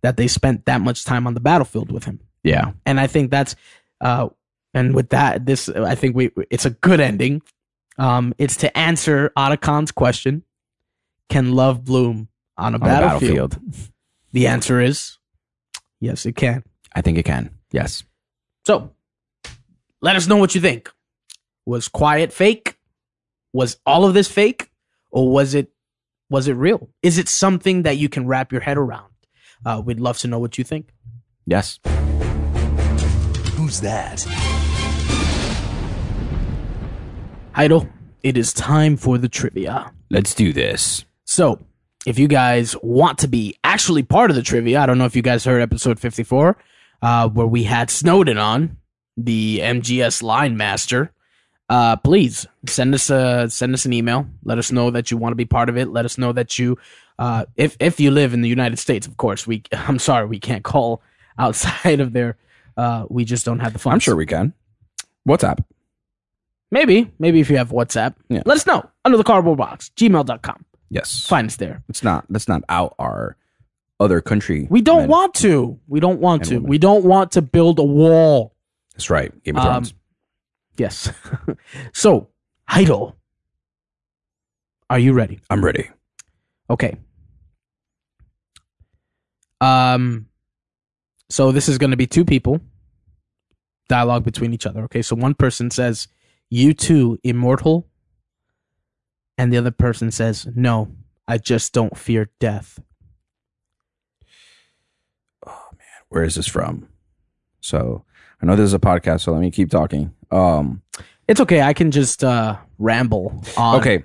That 0.02 0.18
they 0.18 0.28
spent 0.28 0.66
that 0.66 0.82
much 0.82 1.06
time 1.06 1.26
on 1.28 1.34
the 1.34 1.40
battlefield 1.40 1.90
with 1.92 2.04
him 2.04 2.20
yeah. 2.44 2.72
and 2.86 3.00
I 3.00 3.08
think 3.08 3.32
that's 3.32 3.56
uh 4.02 4.28
and 4.74 4.94
with 4.94 5.10
that 5.10 5.46
this 5.46 5.70
I 5.70 5.96
think 5.96 6.16
we 6.16 6.30
it's 6.50 6.66
a 6.66 6.72
good 6.72 7.00
ending. 7.00 7.42
Um 7.98 8.34
it's 8.38 8.58
to 8.58 8.78
answer 8.78 9.32
Otacon's 9.38 9.92
question, 9.92 10.44
can 11.30 11.54
love 11.54 11.86
bloom 11.86 12.28
on 12.58 12.74
a 12.74 12.76
On 12.76 12.80
the 12.82 12.86
battlefield? 12.86 13.52
battlefield, 13.52 13.92
The 14.34 14.48
answer 14.48 14.82
is 14.82 15.18
yes 16.02 16.26
it 16.26 16.36
can. 16.36 16.64
I 16.94 17.02
think 17.02 17.18
it 17.18 17.24
can. 17.24 17.52
Yes. 17.72 18.04
So, 18.66 18.92
let 20.02 20.16
us 20.16 20.28
know 20.28 20.38
what 20.38 20.56
you 20.56 20.62
think. 20.62 20.90
Was 21.66 21.90
quiet 21.90 22.32
fake? 22.32 22.78
Was 23.52 23.78
all 23.86 24.06
of 24.06 24.14
this 24.14 24.30
fake 24.30 24.72
or 25.12 25.30
was 25.30 25.54
it 25.54 25.70
was 26.30 26.48
it 26.48 26.54
real? 26.54 26.90
Is 27.02 27.18
it 27.18 27.28
something 27.28 27.84
that 27.84 27.98
you 27.98 28.10
can 28.10 28.26
wrap 28.26 28.52
your 28.52 28.62
head 28.62 28.78
around? 28.78 29.12
Uh, 29.66 29.82
we'd 29.86 30.00
love 30.00 30.18
to 30.20 30.28
know 30.28 30.40
what 30.40 30.58
you 30.58 30.64
think. 30.64 30.94
Yes. 31.46 31.80
Who's 33.56 33.82
that? 33.82 34.26
Idol, 37.56 37.88
it 38.24 38.38
is 38.38 38.52
time 38.54 38.98
for 38.98 39.18
the 39.18 39.30
trivia. 39.30 39.92
Let's 40.10 40.34
do 40.34 40.54
this. 40.54 41.06
So, 41.26 41.60
if 42.06 42.18
you 42.18 42.28
guys 42.28 42.76
want 42.82 43.20
to 43.20 43.28
be 43.28 43.56
actually 43.64 44.04
part 44.04 44.32
of 44.32 44.36
the 44.36 44.42
trivia, 44.42 44.80
I 44.80 44.86
don't 44.86 44.98
know 44.98 45.06
if 45.06 45.16
you 45.16 45.22
guys 45.22 45.46
heard 45.46 45.62
episode 45.62 46.00
54, 46.00 46.58
uh, 47.04 47.28
where 47.30 47.46
we 47.46 47.64
had 47.64 47.92
Snowden 47.92 48.40
on, 48.40 48.78
the 49.16 49.60
MGS 49.62 50.24
line 50.24 50.58
master. 50.58 51.12
Uh, 51.70 51.96
please 51.98 52.48
send 52.68 52.94
us 52.96 53.10
a 53.12 53.48
send 53.50 53.74
us 53.74 53.86
an 53.86 53.94
email. 53.94 54.28
Let 54.44 54.58
us 54.58 54.72
know 54.72 54.90
that 54.92 55.12
you 55.12 55.18
want 55.18 55.32
to 55.34 55.36
be 55.36 55.46
part 55.46 55.70
of 55.70 55.78
it. 55.78 55.90
Let 55.90 56.06
us 56.06 56.18
know 56.18 56.32
that 56.34 56.58
you, 56.58 56.78
uh, 57.20 57.46
if 57.56 57.78
if 57.80 58.00
you 58.00 58.10
live 58.12 58.34
in 58.34 58.42
the 58.42 58.50
United 58.50 58.78
States, 58.80 59.06
of 59.08 59.18
course. 59.18 59.46
We 59.46 59.64
I'm 59.72 60.00
sorry 60.00 60.26
we 60.26 60.40
can't 60.40 60.64
call 60.64 61.02
outside 61.38 62.00
of 62.00 62.14
there. 62.14 62.38
Uh, 62.76 63.06
we 63.10 63.24
just 63.26 63.46
don't 63.46 63.60
have 63.60 63.74
the 63.74 63.80
funds. 63.80 63.94
I'm 63.96 64.00
sure 64.00 64.16
we 64.16 64.26
can. 64.26 64.54
WhatsApp. 65.28 65.64
Maybe, 66.72 67.12
maybe 67.20 67.40
if 67.40 67.50
you 67.52 67.58
have 67.58 67.70
WhatsApp, 67.70 68.16
Yeah. 68.30 68.42
let 68.46 68.58
us 68.58 68.66
know. 68.66 68.90
under 69.06 69.18
the 69.18 69.24
cardboard 69.24 69.60
box, 69.60 69.92
gmail.com. 69.96 70.66
Yes. 70.90 71.26
Find 71.28 71.48
us 71.48 71.56
there. 71.58 71.84
Let's 71.88 72.04
not 72.04 72.26
let's 72.30 72.48
not 72.48 72.64
out 72.70 72.96
our 73.00 73.36
other 74.00 74.22
country. 74.22 74.68
We 74.70 74.82
don't 74.82 75.08
want 75.08 75.34
to. 75.36 75.80
We 75.88 76.00
don't 76.00 76.20
want 76.20 76.46
to. 76.46 76.56
women. 76.56 76.70
We 76.70 76.78
don't 76.78 77.04
want 77.06 77.32
to 77.34 77.42
build 77.42 77.80
a 77.80 77.84
wall. 77.84 78.56
That's 78.94 79.10
right. 79.10 79.32
Game 79.44 79.58
of 79.58 79.64
Um, 79.66 79.72
Thrones. 79.72 79.94
Yes. 80.78 81.12
so, 81.94 82.30
Heidel, 82.68 83.16
are 84.90 85.00
you 85.00 85.14
ready? 85.14 85.40
I'm 85.50 85.64
ready. 85.64 85.90
Okay. 86.70 86.98
Um 89.62 90.28
so 91.30 91.52
this 91.52 91.70
is 91.70 91.78
going 91.78 91.92
to 91.92 91.98
be 91.98 92.06
two 92.06 92.26
people 92.26 92.60
dialogue 93.88 94.24
between 94.24 94.54
each 94.54 94.66
other, 94.66 94.84
okay? 94.84 95.02
So 95.02 95.16
one 95.16 95.34
person 95.34 95.72
says, 95.72 96.08
"You 96.50 96.74
too, 96.74 97.18
immortal." 97.24 97.88
And 99.38 99.52
the 99.52 99.58
other 99.58 99.72
person 99.72 100.12
says, 100.12 100.48
"No, 100.56 100.92
I 101.28 101.38
just 101.38 101.74
don't 101.74 101.98
fear 101.98 102.30
death." 102.40 102.80
Where 106.14 106.24
is 106.24 106.36
this 106.36 106.48
from? 106.48 106.88
So 107.60 108.06
I 108.40 108.46
know 108.46 108.56
this 108.56 108.66
is 108.66 108.74
a 108.76 108.80
podcast, 108.80 109.22
so 109.22 109.32
let 109.32 109.42
me 109.42 109.50
keep 109.50 109.72
talking. 109.72 110.14
Um 110.30 110.84
It's 111.28 111.42
okay. 111.42 111.64
I 111.64 111.74
can 111.74 111.90
just 111.90 112.24
uh 112.24 112.58
ramble 112.78 113.42
on. 113.58 113.78
okay. 113.80 114.04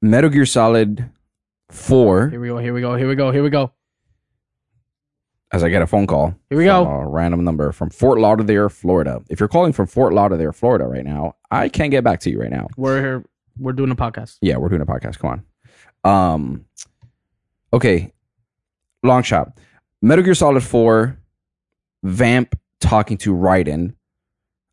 Metal 0.00 0.30
Gear 0.30 0.46
Solid 0.46 1.10
4 1.70 2.28
Here 2.30 2.40
we 2.40 2.46
go. 2.46 2.58
Here 2.58 2.72
we 2.72 2.80
go. 2.80 2.94
Here 2.94 3.08
we 3.08 3.16
go. 3.16 3.32
Here 3.32 3.42
we 3.42 3.50
go. 3.50 3.72
as 5.50 5.64
I 5.64 5.68
get 5.68 5.82
a 5.82 5.86
phone 5.88 6.06
call. 6.06 6.32
Here 6.48 6.58
we 6.58 6.66
go. 6.66 6.84
A 6.86 7.08
random 7.08 7.42
number 7.42 7.72
from 7.72 7.90
Fort 7.90 8.20
Lauderdale, 8.20 8.68
Florida. 8.68 9.20
If 9.28 9.40
you're 9.40 9.48
calling 9.48 9.72
from 9.72 9.88
Fort 9.88 10.12
Lauderdale, 10.14 10.52
Florida 10.52 10.86
right 10.86 11.04
now, 11.04 11.34
I 11.50 11.68
can't 11.68 11.90
get 11.90 12.04
back 12.04 12.20
to 12.20 12.30
you 12.30 12.40
right 12.40 12.50
now. 12.50 12.68
We're 12.76 13.00
here. 13.00 13.24
We're 13.58 13.72
doing 13.72 13.90
a 13.90 13.96
podcast. 13.96 14.38
Yeah, 14.42 14.58
we're 14.58 14.68
doing 14.68 14.82
a 14.82 14.86
podcast. 14.86 15.18
Come 15.18 15.42
on. 16.04 16.08
Um 16.14 16.64
okay. 17.72 18.12
Long 19.02 19.24
shot. 19.24 19.58
Metal 20.02 20.24
Gear 20.24 20.34
Solid 20.34 20.62
4, 20.62 21.18
Vamp 22.04 22.58
talking 22.80 23.16
to 23.18 23.34
Raiden. 23.34 23.94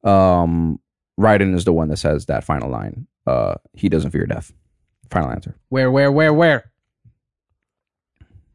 Um 0.04 0.80
Raiden 1.20 1.56
is 1.56 1.66
the 1.66 1.74
one 1.74 1.88
that 1.90 1.98
says 1.98 2.26
that 2.28 2.44
final 2.44 2.70
line. 2.70 3.08
Uh 3.26 3.56
he 3.74 3.90
doesn't 3.90 4.12
fear 4.12 4.26
death. 4.28 4.52
Final 5.10 5.32
answer. 5.32 5.58
Where? 5.70 5.92
Where? 5.92 6.12
Where? 6.12 6.34
Where? 6.34 6.72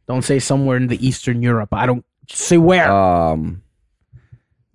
Don't 0.06 0.22
say 0.22 0.38
somewhere 0.38 0.76
in 0.76 0.86
the 0.88 1.04
Eastern 1.04 1.42
Europe. 1.42 1.70
I 1.72 1.86
don't 1.86 2.04
say 2.28 2.58
where. 2.58 2.90
Um 2.92 3.62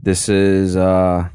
this 0.01 0.27
is 0.29 0.75
uh 0.75 1.29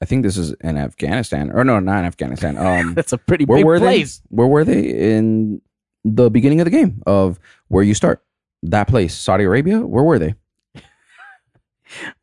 I 0.00 0.04
think 0.04 0.22
this 0.22 0.36
is 0.38 0.52
in 0.62 0.76
Afghanistan. 0.78 1.50
Or 1.52 1.64
no, 1.64 1.78
not 1.80 2.00
in 2.00 2.04
Afghanistan. 2.06 2.56
Um 2.58 2.94
That's 2.94 3.12
a 3.12 3.18
pretty 3.18 3.44
where 3.44 3.58
big 3.58 3.66
were 3.66 3.78
place. 3.78 4.18
they? 4.18 4.24
Where 4.30 4.46
were 4.46 4.64
they 4.64 4.80
in 5.16 5.60
the 6.04 6.30
beginning 6.30 6.60
of 6.60 6.64
the 6.64 6.70
game 6.70 7.02
of 7.06 7.38
where 7.68 7.82
you 7.84 7.92
start? 7.94 8.22
That 8.70 8.88
place, 8.88 9.14
Saudi 9.14 9.44
Arabia. 9.44 9.80
Where 9.80 10.04
were 10.04 10.18
they? 10.18 10.34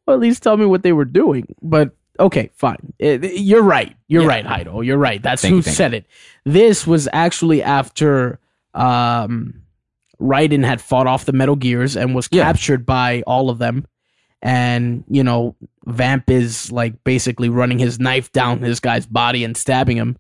Well, 0.06 0.16
at 0.16 0.20
least 0.20 0.44
tell 0.44 0.58
me 0.58 0.66
what 0.66 0.84
they 0.84 0.92
were 0.92 1.06
doing. 1.06 1.48
But 1.62 1.96
okay, 2.20 2.50
fine. 2.54 2.94
It- 3.00 3.24
it- 3.24 3.40
you're 3.40 3.62
right. 3.64 3.96
You're 4.10 4.24
Yeah. 4.24 4.28
right, 4.28 4.46
Heido. 4.46 4.86
You're 4.86 4.98
right. 4.98 5.22
That's 5.24 5.42
Thank 5.42 5.52
who 5.52 5.56
you, 5.58 5.62
said 5.62 5.94
it. 5.94 6.06
This 6.44 6.86
was 6.86 7.08
actually 7.14 7.64
after 7.64 8.40
um, 8.74 9.62
Raiden 10.20 10.66
had 10.66 10.82
fought 10.82 11.08
off 11.08 11.24
the 11.26 11.32
Metal 11.32 11.56
Gears 11.56 11.96
and 11.96 12.14
was 12.14 12.28
Yeah. 12.32 12.44
captured 12.44 12.86
by 12.86 13.22
all 13.26 13.50
of 13.50 13.60
them. 13.60 13.86
And, 14.42 15.06
you 15.08 15.24
know, 15.24 15.56
Vamp 15.86 16.30
is 16.30 16.70
like 16.72 17.02
basically 17.06 17.48
running 17.50 17.80
his 17.80 18.00
knife 18.00 18.32
down 18.34 18.60
this 18.60 18.82
guy's 18.82 19.06
body 19.06 19.44
and 19.46 19.56
stabbing 19.56 19.96
him. 19.96 20.18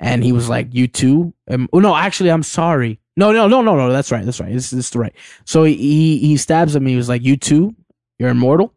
And 0.00 0.22
he 0.24 0.32
was 0.32 0.48
like, 0.48 0.68
You 0.72 0.86
too? 0.86 1.34
Um, 1.50 1.68
oh, 1.74 1.80
no, 1.80 1.94
actually, 1.94 2.30
I'm 2.30 2.42
sorry. 2.44 3.00
No, 3.18 3.32
no, 3.32 3.48
no, 3.48 3.62
no, 3.62 3.76
no. 3.76 3.92
That's 3.92 4.12
right. 4.12 4.24
That's 4.24 4.38
right. 4.38 4.52
This, 4.52 4.70
this 4.70 4.90
is 4.90 4.96
right. 4.96 5.12
So 5.44 5.64
he, 5.64 5.74
he, 5.74 6.18
he 6.18 6.36
stabs 6.36 6.76
him. 6.76 6.86
He 6.86 6.94
was 6.94 7.08
like, 7.08 7.22
You 7.24 7.36
too? 7.36 7.74
You're 8.18 8.30
immortal? 8.30 8.72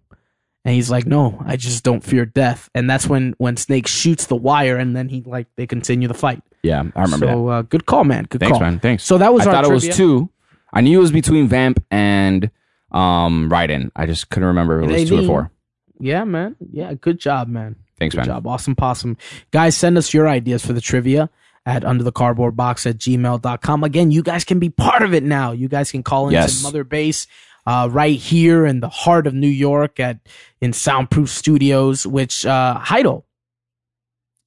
And 0.64 0.76
he's 0.76 0.92
like, 0.92 1.08
"No, 1.08 1.42
I 1.44 1.58
just 1.58 1.84
don't 1.84 2.04
fear 2.04 2.24
death." 2.24 2.70
And 2.76 2.88
that's 2.88 3.08
when 3.08 3.34
when 3.40 3.58
Snake 3.58 3.88
shoots 3.88 4.28
the 4.28 4.36
wire, 4.36 4.78
and 4.78 4.96
then 4.96 5.10
he 5.10 5.24
like 5.24 5.48
they 5.56 5.66
continue 5.66 6.08
the 6.08 6.14
fight. 6.14 6.44
Yeah, 6.62 6.84
I 6.96 7.02
remember 7.02 7.26
so 7.26 7.48
uh, 7.48 7.62
good 7.64 7.88
call, 7.88 8.04
man. 8.04 8.28
Good. 8.30 8.42
Thanks, 8.42 8.60
call. 8.60 8.62
man. 8.62 8.80
Thanks. 8.80 9.04
So 9.04 9.18
that 9.18 9.34
was 9.34 9.48
I 9.48 9.52
thought 9.52 9.66
it 9.66 9.72
was 9.72 9.90
two. 9.90 10.30
I 10.72 10.82
knew 10.82 11.00
it 11.00 11.02
was 11.02 11.12
between 11.12 11.48
Vamp 11.48 11.84
and 11.90 12.52
um 12.92 13.50
Raiden. 13.50 13.90
I 13.96 14.06
just 14.06 14.30
couldn't 14.30 14.50
remember 14.50 14.84
if 14.84 14.90
it 14.92 14.94
was 14.94 15.10
two 15.10 15.20
or 15.22 15.26
four. 15.26 15.52
Yeah, 16.00 16.26
man. 16.26 16.56
Yeah, 16.72 16.94
good 16.94 17.20
job, 17.20 17.48
man. 17.48 17.76
Thanks, 17.98 18.14
Good 18.14 18.22
man. 18.22 18.28
job. 18.28 18.46
Awesome 18.46 18.76
possum. 18.76 19.18
Guys, 19.50 19.76
send 19.76 19.98
us 19.98 20.14
your 20.14 20.28
ideas 20.28 20.64
for 20.64 20.74
the 20.74 20.82
trivia 20.82 21.30
at 21.66 21.84
under 21.86 22.04
the 22.04 22.12
cardboard 22.12 22.56
box 22.56 22.86
at 22.86 22.98
gmail.com. 22.98 23.84
Again, 23.84 24.12
you 24.12 24.24
guys 24.24 24.44
can 24.44 24.60
be 24.60 24.70
part 24.70 25.04
of 25.04 25.14
it 25.14 25.24
now. 25.24 25.52
You 25.52 25.68
guys 25.68 25.92
can 25.92 26.02
call 26.04 26.28
into 26.28 26.40
Yes. 26.40 26.64
Mother 26.64 26.84
Base 26.84 27.28
uh, 27.68 27.88
right 27.92 28.18
here 28.18 28.66
in 28.66 28.80
the 28.80 28.90
heart 28.90 29.28
of 29.28 29.34
New 29.34 29.48
York 29.48 30.00
at 30.00 30.20
in 30.60 30.74
Soundproof 30.74 31.30
Studios, 31.30 32.08
which 32.08 32.46
uh 32.46 32.80
Heidel, 32.80 33.26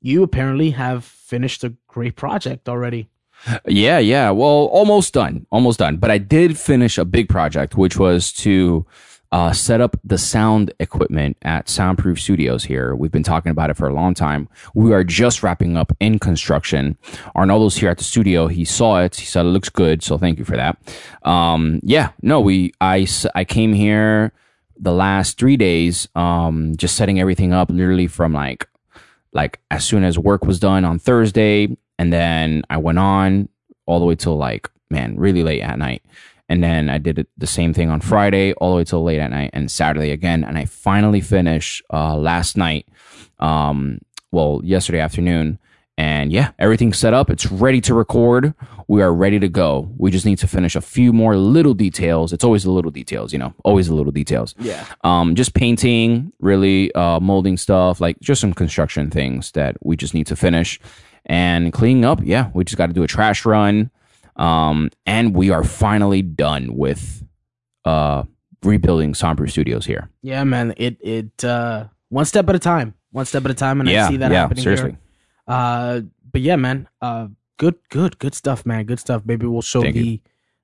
you 0.01 0.23
apparently 0.23 0.71
have 0.71 1.05
finished 1.05 1.63
a 1.65 1.75
great 1.87 2.17
project 2.17 2.69
already. 2.69 3.09
Yeah, 3.67 3.99
yeah. 3.99 4.31
Well, 4.31 4.49
almost 4.73 5.13
done. 5.15 5.47
Almost 5.51 5.79
done. 5.79 5.99
But 5.99 6.11
I 6.11 6.19
did 6.19 6.59
finish 6.59 6.97
a 6.99 7.05
big 7.05 7.29
project, 7.29 7.77
which 7.77 7.99
was 7.99 8.33
to 8.35 8.87
uh, 9.35 9.53
set 9.53 9.81
up 9.81 9.97
the 10.05 10.17
sound 10.17 10.73
equipment 10.79 11.37
at 11.43 11.69
Soundproof 11.69 12.21
Studios 12.21 12.63
here. 12.63 12.95
We've 12.95 13.11
been 13.11 13.25
talking 13.25 13.51
about 13.51 13.69
it 13.69 13.77
for 13.77 13.89
a 13.89 13.93
long 13.93 14.15
time. 14.15 14.49
We 14.75 14.93
are 14.93 15.03
just 15.03 15.43
wrapping 15.43 15.77
up 15.77 15.91
in 15.99 16.21
construction. 16.21 16.97
Arnoldo's 17.35 17.75
here 17.75 17.91
at 17.91 17.99
the 17.99 18.05
studio. 18.05 18.47
He 18.47 18.65
saw 18.65 19.03
it. 19.03 19.17
He 19.17 19.27
said 19.27 19.45
it 19.45 19.49
looks 19.49 19.71
good. 19.71 20.05
So 20.05 20.19
thank 20.19 20.39
you 20.39 20.45
for 20.45 20.57
that. 20.57 20.79
Um, 21.25 21.81
yeah, 21.83 22.11
no, 22.23 22.41
we, 22.41 22.75
I, 22.81 23.09
I 23.35 23.45
came 23.45 23.73
here 23.73 24.33
the 24.79 24.93
last 24.93 25.37
three 25.37 25.57
days, 25.57 26.07
um, 26.15 26.77
just 26.77 26.95
setting 26.95 27.19
everything 27.19 27.53
up 27.53 27.71
literally 27.71 28.07
from 28.07 28.35
like 28.35 28.69
like 29.33 29.59
as 29.69 29.85
soon 29.85 30.05
as 30.05 30.17
work 30.17 30.45
was 30.45 30.61
done 30.61 30.85
on 30.85 31.01
Thursday, 31.01 31.77
and 31.99 32.13
then 32.13 32.63
I 32.71 32.77
went 32.77 33.01
on 33.01 33.49
all 33.87 33.99
the 33.99 34.07
way 34.07 34.15
till 34.15 34.37
like 34.37 34.71
man, 34.91 35.17
really 35.17 35.43
late 35.43 35.61
at 35.61 35.77
night. 35.77 36.03
And 36.49 36.63
then 36.63 36.91
I 36.91 36.99
did 36.99 37.19
it 37.19 37.29
the 37.39 37.47
same 37.47 37.73
thing 37.73 37.89
on 37.91 38.01
Friday, 38.01 38.53
all 38.55 38.73
the 38.73 38.77
way 38.77 38.85
till 38.85 39.03
late 39.03 39.19
at 39.21 39.31
night, 39.31 39.51
and 39.55 39.71
Saturday 39.71 40.11
again. 40.11 40.45
And 40.45 40.59
I 40.59 40.67
finally 40.67 41.21
finished 41.23 41.83
uh, 41.93 42.17
last 42.17 42.57
night, 42.57 42.87
um, 43.39 44.01
well, 44.31 44.61
yesterday 44.63 45.01
afternoon. 45.01 45.59
And 45.97 46.33
yeah, 46.33 46.51
everything's 46.59 46.99
set 46.99 47.15
up. 47.15 47.31
It's 47.31 47.47
ready 47.47 47.81
to 47.83 47.95
record. 47.95 48.53
We 48.89 49.01
are 49.01 49.15
ready 49.15 49.39
to 49.39 49.49
go. 49.49 49.89
We 49.97 50.11
just 50.11 50.27
need 50.27 50.39
to 50.39 50.49
finish 50.49 50.75
a 50.75 50.81
few 50.81 51.13
more 51.13 51.37
little 51.37 51.73
details. 51.73 52.33
It's 52.33 52.43
always 52.43 52.65
the 52.65 52.73
little 52.73 52.91
details, 52.91 53.33
you 53.33 53.39
know, 53.39 53.55
always 53.65 53.87
the 53.87 53.95
little 53.95 54.11
details 54.13 54.57
Yeah. 54.59 54.85
um, 55.05 55.37
just 55.37 55.55
painting, 55.55 56.33
really 56.41 56.93
uh, 56.95 57.21
molding 57.21 57.57
stuff, 57.57 58.01
like 58.01 58.19
just 58.21 58.41
some 58.41 58.53
construction 58.53 59.09
things 59.09 59.53
that 59.53 59.77
we 59.85 59.97
just 59.97 60.15
need 60.15 60.27
to 60.27 60.37
finish 60.37 60.81
and 61.27 61.73
cleaning 61.73 62.05
up. 62.05 62.21
Yeah, 62.25 62.51
we 62.55 62.65
just 62.65 62.77
got 62.77 62.89
to 62.89 62.93
do 62.93 63.05
a 63.05 63.07
trash 63.07 63.47
run, 63.47 63.91
um, 64.37 64.91
and 65.07 65.35
we 65.35 65.51
are 65.51 65.65
finally 65.65 66.23
done 66.23 66.77
with 66.77 67.23
uh, 67.85 68.25
rebuilding 68.63 69.15
Soundproof 69.15 69.51
Studios 69.51 69.87
here. 69.87 70.09
Yeah, 70.23 70.45
man. 70.45 70.75
It 70.77 70.97
it 71.01 71.45
uh 71.45 71.87
one 72.09 72.25
step 72.25 72.49
at 72.49 72.55
a 72.55 72.59
time. 72.59 72.95
One 73.13 73.27
step 73.27 73.45
at 73.45 73.51
a 73.51 73.55
time 73.55 73.81
and 73.81 73.89
yeah, 73.89 74.07
I 74.07 74.11
see 74.11 74.17
that 74.19 74.33
yeah, 74.33 74.41
happening 74.41 74.63
seriously. 74.65 74.91
here. 74.91 74.99
Uh 75.47 76.01
but 76.33 76.41
yeah, 76.41 76.57
man. 76.57 76.89
Uh 77.01 77.29
good 77.59 77.77
good 77.91 78.19
good 78.19 78.35
stuff, 78.35 78.65
man. 78.67 78.85
Good 78.87 78.99
stuff. 79.01 79.23
Maybe 79.25 79.47
we'll 79.47 79.63
show 79.63 79.83
Thank 79.83 79.95
the 79.95 80.05
you. 80.05 80.19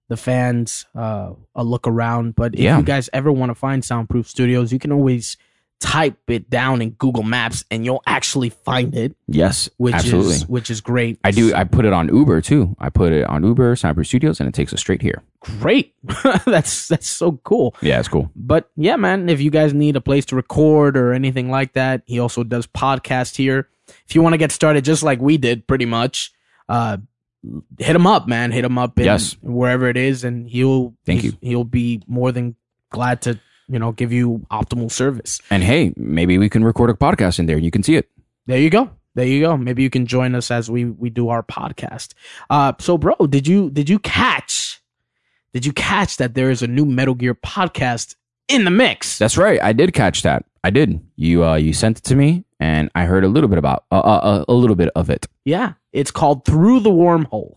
the 0.09 0.17
fans 0.17 0.87
uh 0.95 1.33
a 1.55 1.63
look 1.63 1.87
around. 1.87 2.35
But 2.37 2.55
if 2.55 2.61
Yeah. 2.61 2.79
you 2.79 2.83
guys 2.85 3.09
ever 3.13 3.31
want 3.31 3.51
to 3.51 3.55
find 3.55 3.85
Soundproof 3.85 4.29
Studios, 4.29 4.73
you 4.73 4.79
can 4.79 4.93
always 4.93 5.37
type 5.81 6.19
it 6.29 6.51
down 6.51 6.83
in 6.83 6.91
Google 6.91 7.23
Maps 7.23 7.65
and 7.71 7.85
you'll 7.85 8.03
actually 8.07 8.51
find 8.51 8.95
it, 8.95 9.17
Yes, 9.27 9.69
which 9.79 9.95
absolutely. 9.95 10.35
is 10.35 10.47
which 10.49 10.71
is 10.71 10.81
great. 10.81 11.19
I 11.25 11.31
do. 11.31 11.55
I 11.55 11.65
put 11.65 11.85
it 11.87 11.93
on 11.93 12.09
Uber 12.15 12.41
too. 12.43 12.77
I 12.79 12.91
put 12.91 13.13
it 13.13 13.25
on 13.25 13.43
Uber, 13.45 13.75
Soundproof 13.77 14.07
Studios, 14.07 14.41
and 14.41 14.49
it 14.49 14.55
takes 14.55 14.73
us 14.75 14.81
straight 14.81 15.01
here. 15.03 15.23
great. 15.41 15.95
that's 16.45 16.89
that's 16.89 17.09
so 17.09 17.33
cool. 17.45 17.75
Yeah, 17.81 17.99
it's 17.99 18.09
cool. 18.09 18.31
But 18.37 18.71
yeah, 18.77 18.97
man, 18.97 19.29
if 19.31 19.41
you 19.41 19.51
guys 19.51 19.73
need 19.75 19.97
a 19.97 20.01
place 20.01 20.27
to 20.27 20.37
record 20.37 20.97
or 20.97 21.13
anything 21.15 21.51
like 21.51 21.73
that, 21.73 22.03
he 22.07 22.19
also 22.21 22.45
does 22.45 22.67
podcast 22.67 23.37
here. 23.37 23.69
If 24.07 24.15
you 24.15 24.23
want 24.23 24.35
to 24.35 24.39
get 24.39 24.53
started 24.53 24.85
just 24.85 25.03
like 25.03 25.19
we 25.21 25.39
did, 25.39 25.67
pretty 25.67 25.87
much, 25.87 26.33
uh, 26.69 26.99
hit 27.79 27.97
him 27.97 28.07
up, 28.07 28.29
man. 28.29 28.53
Hit 28.53 28.65
him 28.67 28.77
up 28.77 28.99
in 28.99 29.07
Yes. 29.07 29.37
wherever 29.41 29.89
it 29.89 29.97
is, 29.97 30.25
and 30.25 30.47
he'll 30.49 30.95
Thank 31.07 31.23
he's- 31.23 31.35
He'll 31.41 31.65
be 31.65 32.03
more 32.07 32.33
than 32.33 32.55
glad 32.91 33.23
to 33.23 33.41
you 33.71 33.79
know 33.79 33.93
give 33.93 34.13
you 34.13 34.45
optimal 34.51 34.91
service. 34.91 35.41
And 35.51 35.63
hey, 35.63 35.93
maybe 35.97 36.37
we 36.39 36.49
can 36.49 36.65
record 36.65 36.91
a 36.91 36.95
podcast 36.95 37.39
in 37.39 37.47
there. 37.47 37.57
and 37.57 37.65
You 37.65 37.71
can 37.71 37.83
see 37.83 37.97
it. 37.97 38.09
There 38.47 38.59
you 38.59 38.71
go. 38.71 38.91
There 39.15 39.27
you 39.27 39.41
go. 39.41 39.57
Maybe 39.57 39.83
you 39.83 39.91
can 39.91 40.07
join 40.07 40.35
us 40.35 40.51
as 40.51 40.71
we 40.71 40.85
we 40.85 41.11
do 41.11 41.29
our 41.31 41.43
podcast. 41.43 42.15
Uh, 42.51 42.73
so 42.79 42.99
bro, 42.99 43.15
did 43.29 43.47
you 43.47 43.71
did 43.71 43.89
you 43.89 43.99
catch? 44.01 44.83
Did 45.53 45.67
you 45.67 45.73
catch 45.73 46.17
that 46.19 46.35
there 46.35 46.51
is 46.51 46.63
a 46.63 46.67
new 46.69 46.85
Metal 46.85 47.15
Gear 47.15 47.35
podcast 47.35 48.15
in 48.49 48.65
the 48.65 48.71
mix? 48.71 49.19
That's 49.19 49.37
right. 49.37 49.61
I 49.63 49.73
did 49.73 49.93
catch 49.95 50.23
that. 50.23 50.45
I 50.63 50.71
did. 50.71 51.01
You 51.17 51.45
uh, 51.45 51.57
you 51.57 51.73
sent 51.73 51.99
it 51.99 52.05
to 52.05 52.15
me, 52.15 52.45
and 52.61 52.91
I 52.95 53.05
heard 53.05 53.25
a 53.25 53.29
little 53.29 53.49
bit 53.49 53.59
about 53.59 53.85
uh, 53.91 53.99
uh, 53.99 54.21
uh, 54.23 54.45
a 54.49 54.55
little 54.55 54.77
bit 54.77 54.91
of 54.95 55.11
it. 55.11 55.27
Yeah, 55.45 55.73
It's 55.93 56.11
called 56.13 56.45
Through 56.45 56.81
the 56.81 56.91
Wormhole. 56.91 57.57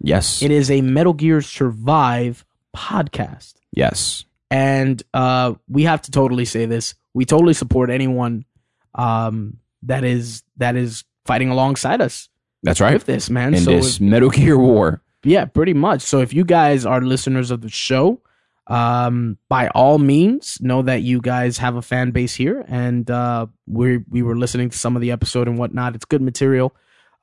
Yes. 0.00 0.42
It 0.42 0.50
is 0.50 0.70
a 0.70 0.80
Metal 0.80 1.12
Gear 1.12 1.40
Survive 1.42 2.44
podcast. 2.74 3.54
yes. 3.72 4.24
And 4.50 5.02
uh, 5.12 5.54
we 5.68 5.84
have 5.84 6.02
to 6.02 6.10
totally 6.10 6.44
say 6.44 6.66
this: 6.66 6.94
we 7.14 7.24
totally 7.24 7.54
support 7.54 7.90
anyone 7.90 8.44
um, 8.94 9.58
that 9.82 10.04
is 10.04 10.42
that 10.56 10.76
is 10.76 11.04
fighting 11.26 11.48
alongside 11.50 12.00
us 12.00 12.28
That's 12.62 12.80
right. 12.80 12.92
with 12.94 13.06
this, 13.06 13.30
man. 13.30 13.54
In 13.54 13.60
so 13.60 13.70
this 13.72 13.96
if- 13.96 14.00
Metal 14.00 14.30
Gear 14.30 14.58
War. 14.58 15.02
yeah, 15.24 15.44
pretty 15.46 15.74
much. 15.74 16.02
So 16.02 16.20
if 16.20 16.32
you 16.32 16.44
guys 16.44 16.84
are 16.86 17.00
listeners 17.00 17.50
of 17.50 17.60
the 17.62 17.68
show, 17.70 18.20
um, 18.66 19.36
by 19.48 19.68
all 19.68 19.98
means, 19.98 20.58
know 20.60 20.82
that 20.82 21.02
you 21.02 21.20
guys 21.20 21.58
have 21.58 21.76
a 21.76 21.82
fan 21.82 22.10
base 22.12 22.34
here, 22.34 22.64
and 22.68 23.10
uh, 23.10 23.46
we 23.66 23.98
we 24.08 24.22
were 24.22 24.36
listening 24.36 24.70
to 24.70 24.78
some 24.78 24.96
of 24.96 25.02
the 25.02 25.10
episode 25.10 25.48
and 25.48 25.58
whatnot. 25.58 25.94
It's 25.94 26.04
good 26.04 26.22
material, 26.22 26.74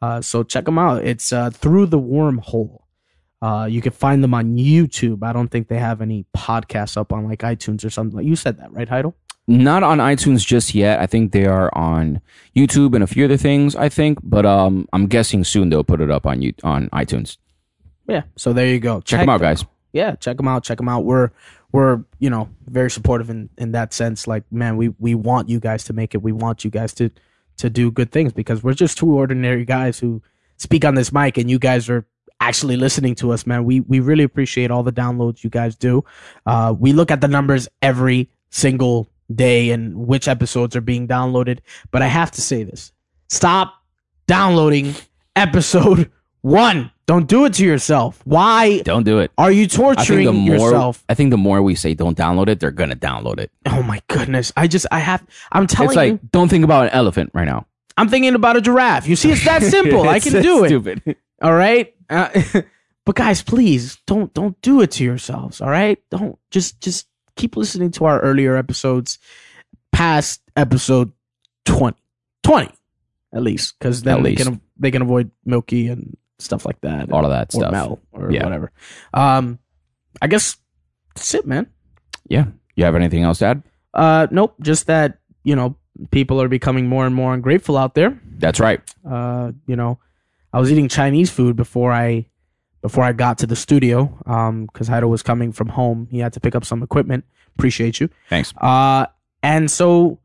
uh, 0.02 0.22
so 0.22 0.44
check 0.44 0.66
them 0.66 0.78
out. 0.78 1.04
It's 1.04 1.32
uh, 1.34 1.50
through 1.52 1.88
the 1.88 2.00
wormhole. 2.00 2.81
Uh, 3.42 3.68
you 3.70 3.82
can 3.82 3.92
find 3.92 4.24
them 4.24 4.34
on 4.34 4.56
YouTube. 4.58 5.24
I 5.24 5.34
don't 5.34 5.48
think 5.48 5.68
they 5.68 5.80
have 5.80 6.02
any 6.02 6.26
podcasts 6.36 6.96
up 6.96 7.12
on 7.12 7.28
like 7.28 7.40
iTunes 7.40 7.84
or 7.84 7.90
something. 7.90 8.18
Like 8.18 8.26
you 8.28 8.36
said 8.36 8.58
that, 8.60 8.72
right, 8.72 8.88
Heidel? 8.88 9.16
Not 9.48 9.82
on 9.82 9.98
iTunes 9.98 10.46
just 10.46 10.76
yet. 10.76 11.00
I 11.00 11.08
think 11.08 11.32
they 11.32 11.46
are 11.46 11.76
on 11.76 12.22
YouTube 12.56 12.94
and 12.94 13.04
a 13.04 13.08
few 13.08 13.26
other 13.26 13.38
things, 13.38 13.76
I 13.76 13.90
think. 13.90 14.20
But 14.22 14.46
um, 14.46 14.88
I'm 14.94 15.08
guessing 15.08 15.44
soon 15.44 15.70
they'll 15.70 15.84
put 15.84 16.02
it 16.02 16.12
up 16.12 16.28
on 16.28 16.42
you 16.44 16.54
on 16.64 16.90
iTunes. 16.90 17.38
Yeah. 18.08 18.24
So 18.38 18.54
there 18.54 18.68
you 18.68 18.80
go. 18.80 19.02
Check 19.02 19.22
them 19.22 19.30
out, 19.30 19.42
guys. 19.42 19.66
yeah, 19.94 20.16
check 20.16 20.38
them 20.38 20.48
out. 20.48 20.64
Check 20.64 20.78
them 20.78 20.88
out. 20.88 21.06
We're 21.06 21.32
we're 21.72 22.04
you 22.20 22.30
know 22.30 22.50
very 22.68 22.92
supportive 22.92 23.30
in 23.30 23.50
in 23.58 23.72
that 23.72 23.94
sense. 23.94 24.28
Like 24.28 24.44
man, 24.52 24.78
we 24.78 24.90
we 25.00 25.16
want 25.16 25.50
you 25.50 25.60
guys 25.60 25.84
to 25.86 25.94
make 25.94 26.14
it. 26.14 26.22
We 26.22 26.32
want 26.32 26.64
you 26.64 26.70
guys 26.70 26.94
to 26.96 27.10
to 27.58 27.70
do 27.70 27.90
good 27.92 28.12
things 28.12 28.34
because 28.34 28.64
we're 28.64 28.74
just 28.74 28.98
two 29.00 29.12
ordinary 29.12 29.66
guys 29.66 29.98
who 30.00 30.22
speak 30.58 30.86
on 30.86 30.94
this 30.96 31.12
mic, 31.12 31.38
and 31.38 31.50
you 31.50 31.58
guys 31.58 31.90
are 31.90 32.06
actually 32.42 32.76
listening 32.76 33.16
to 33.16 33.32
us, 33.32 33.48
man. 33.48 33.64
We 33.64 33.80
we 33.82 34.02
really 34.02 34.24
appreciate 34.26 34.72
all 34.72 34.84
the 34.84 34.92
downloads 34.92 35.44
you 35.44 35.50
guys 35.50 35.76
do. 35.78 36.04
Uh, 36.46 36.76
we 36.78 36.92
look 36.92 37.12
at 37.12 37.22
the 37.22 37.30
numbers 37.30 37.70
every 37.82 38.30
single 38.50 39.08
day 39.34 39.70
and 39.70 39.96
which 39.96 40.28
episodes 40.28 40.76
are 40.76 40.82
being 40.82 41.08
downloaded. 41.08 41.60
But 41.92 42.02
I 42.02 42.08
have 42.08 42.32
to 42.32 42.42
say 42.42 42.64
this: 42.64 42.92
stop 43.30 43.76
downloading 44.28 44.96
episode 45.38 46.12
one. 46.42 46.92
Don't 47.06 47.28
do 47.28 47.44
it 47.46 47.54
to 47.56 47.66
yourself. 47.66 48.22
Why 48.24 48.80
Don't 48.84 49.04
do 49.04 49.20
it. 49.20 49.32
are 49.38 49.52
you 49.52 49.68
torturing 49.68 50.26
the 50.26 50.32
more 50.32 50.56
yourself? 50.56 51.04
I 51.10 51.14
think 51.14 51.32
the 51.32 51.38
more 51.38 51.62
we 51.62 51.76
say 51.76 51.94
don't 51.94 52.18
download 52.18 52.48
it, 52.48 52.60
they're 52.60 52.72
gonna 52.72 52.96
download 52.96 53.40
it. 53.40 53.52
Oh 53.66 53.84
my 53.84 54.02
goodness! 54.08 54.54
I 54.56 54.68
just 54.68 54.86
I 54.92 55.00
have 55.00 55.26
I'm 55.52 55.68
telling 55.68 55.90
It's 55.90 55.96
like 55.98 56.12
you, 56.14 56.20
don't 56.32 56.48
think 56.48 56.64
about 56.64 56.86
an 56.86 56.92
elephant 56.92 57.32
right 57.34 57.46
now. 57.46 57.68
I'm 57.98 58.08
thinking 58.08 58.34
about 58.34 58.56
a 58.56 58.62
giraffe. 58.62 59.08
You 59.08 59.18
see, 59.18 59.32
it's 59.32 59.44
that 59.44 59.62
simple. 59.62 60.02
I 60.10 60.20
can 60.20 60.42
do 60.42 60.64
it. 60.64 60.70
Stupid. 60.70 61.18
All 61.42 61.54
right, 61.54 61.94
uh, 62.10 62.30
but 63.06 63.16
guys, 63.16 63.42
please 63.42 63.98
don't 64.08 64.34
don't 64.34 64.60
do 64.62 64.82
it 64.82 64.92
to 64.92 65.04
yourselves. 65.04 65.62
All 65.62 65.70
right, 65.70 65.98
don't 66.12 66.38
just 66.52 66.82
just 66.82 67.08
keep 67.36 67.56
listening 67.58 67.92
to 67.92 68.06
our 68.06 68.20
earlier 68.20 68.56
episodes, 68.56 69.18
past 69.92 70.42
episode 70.56 71.12
20, 71.66 71.98
20 72.44 72.70
at 73.34 73.42
least, 73.42 73.76
because 73.80 74.04
then 74.04 74.18
At 74.18 74.24
they 74.24 74.36
can 74.36 74.62
they 74.78 74.92
can 74.92 75.02
avoid 75.02 75.32
Milky 75.46 75.88
and 75.88 76.16
stuff 76.40 76.66
like 76.66 76.80
that. 76.82 77.12
All 77.12 77.24
of 77.26 77.32
that 77.32 77.54
or 77.56 77.60
stuff. 77.62 77.72
Mel 77.72 78.00
or 78.12 78.32
Yeah. 78.32 78.44
whatever. 78.44 78.72
Um, 79.14 79.60
I 80.22 80.28
guess 80.28 80.58
that's 81.16 81.34
it, 81.34 81.48
man. 81.48 81.68
Yeah. 82.28 82.46
You 82.76 82.84
have 82.86 82.96
anything 82.96 83.24
else 83.24 83.40
to 83.40 83.46
add? 83.46 83.64
Uh, 83.94 84.28
nope. 84.32 84.56
Just 84.62 84.88
that 84.88 85.20
you 85.44 85.56
know 85.56 85.76
people 86.12 86.42
are 86.42 86.48
becoming 86.48 86.88
more 86.88 87.06
and 87.06 87.16
more 87.16 87.34
ungrateful 87.34 87.78
out 87.78 87.96
there. 87.96 88.20
That's 88.38 88.60
right. 88.60 88.82
Uh, 89.10 89.52
you 89.66 89.76
know, 89.76 90.00
I 90.54 90.60
was 90.60 90.72
eating 90.72 90.88
Chinese 90.88 91.30
food 91.30 91.56
before 91.56 91.92
I 91.92 92.28
before 92.82 93.04
I 93.04 93.14
got 93.14 93.38
to 93.40 93.48
the 93.48 93.56
studio. 93.56 94.18
Um, 94.26 94.66
because 94.66 94.90
Heido 94.90 95.08
was 95.10 95.24
coming 95.24 95.52
from 95.52 95.70
home. 95.70 96.08
He 96.12 96.20
had 96.20 96.34
to 96.34 96.40
pick 96.40 96.56
up 96.56 96.66
some 96.66 96.84
equipment. 96.84 97.26
Appreciate 97.58 98.00
you. 98.00 98.10
Thanks. 98.30 98.54
Uh, 98.58 99.06
and 99.44 99.70
so 99.70 100.20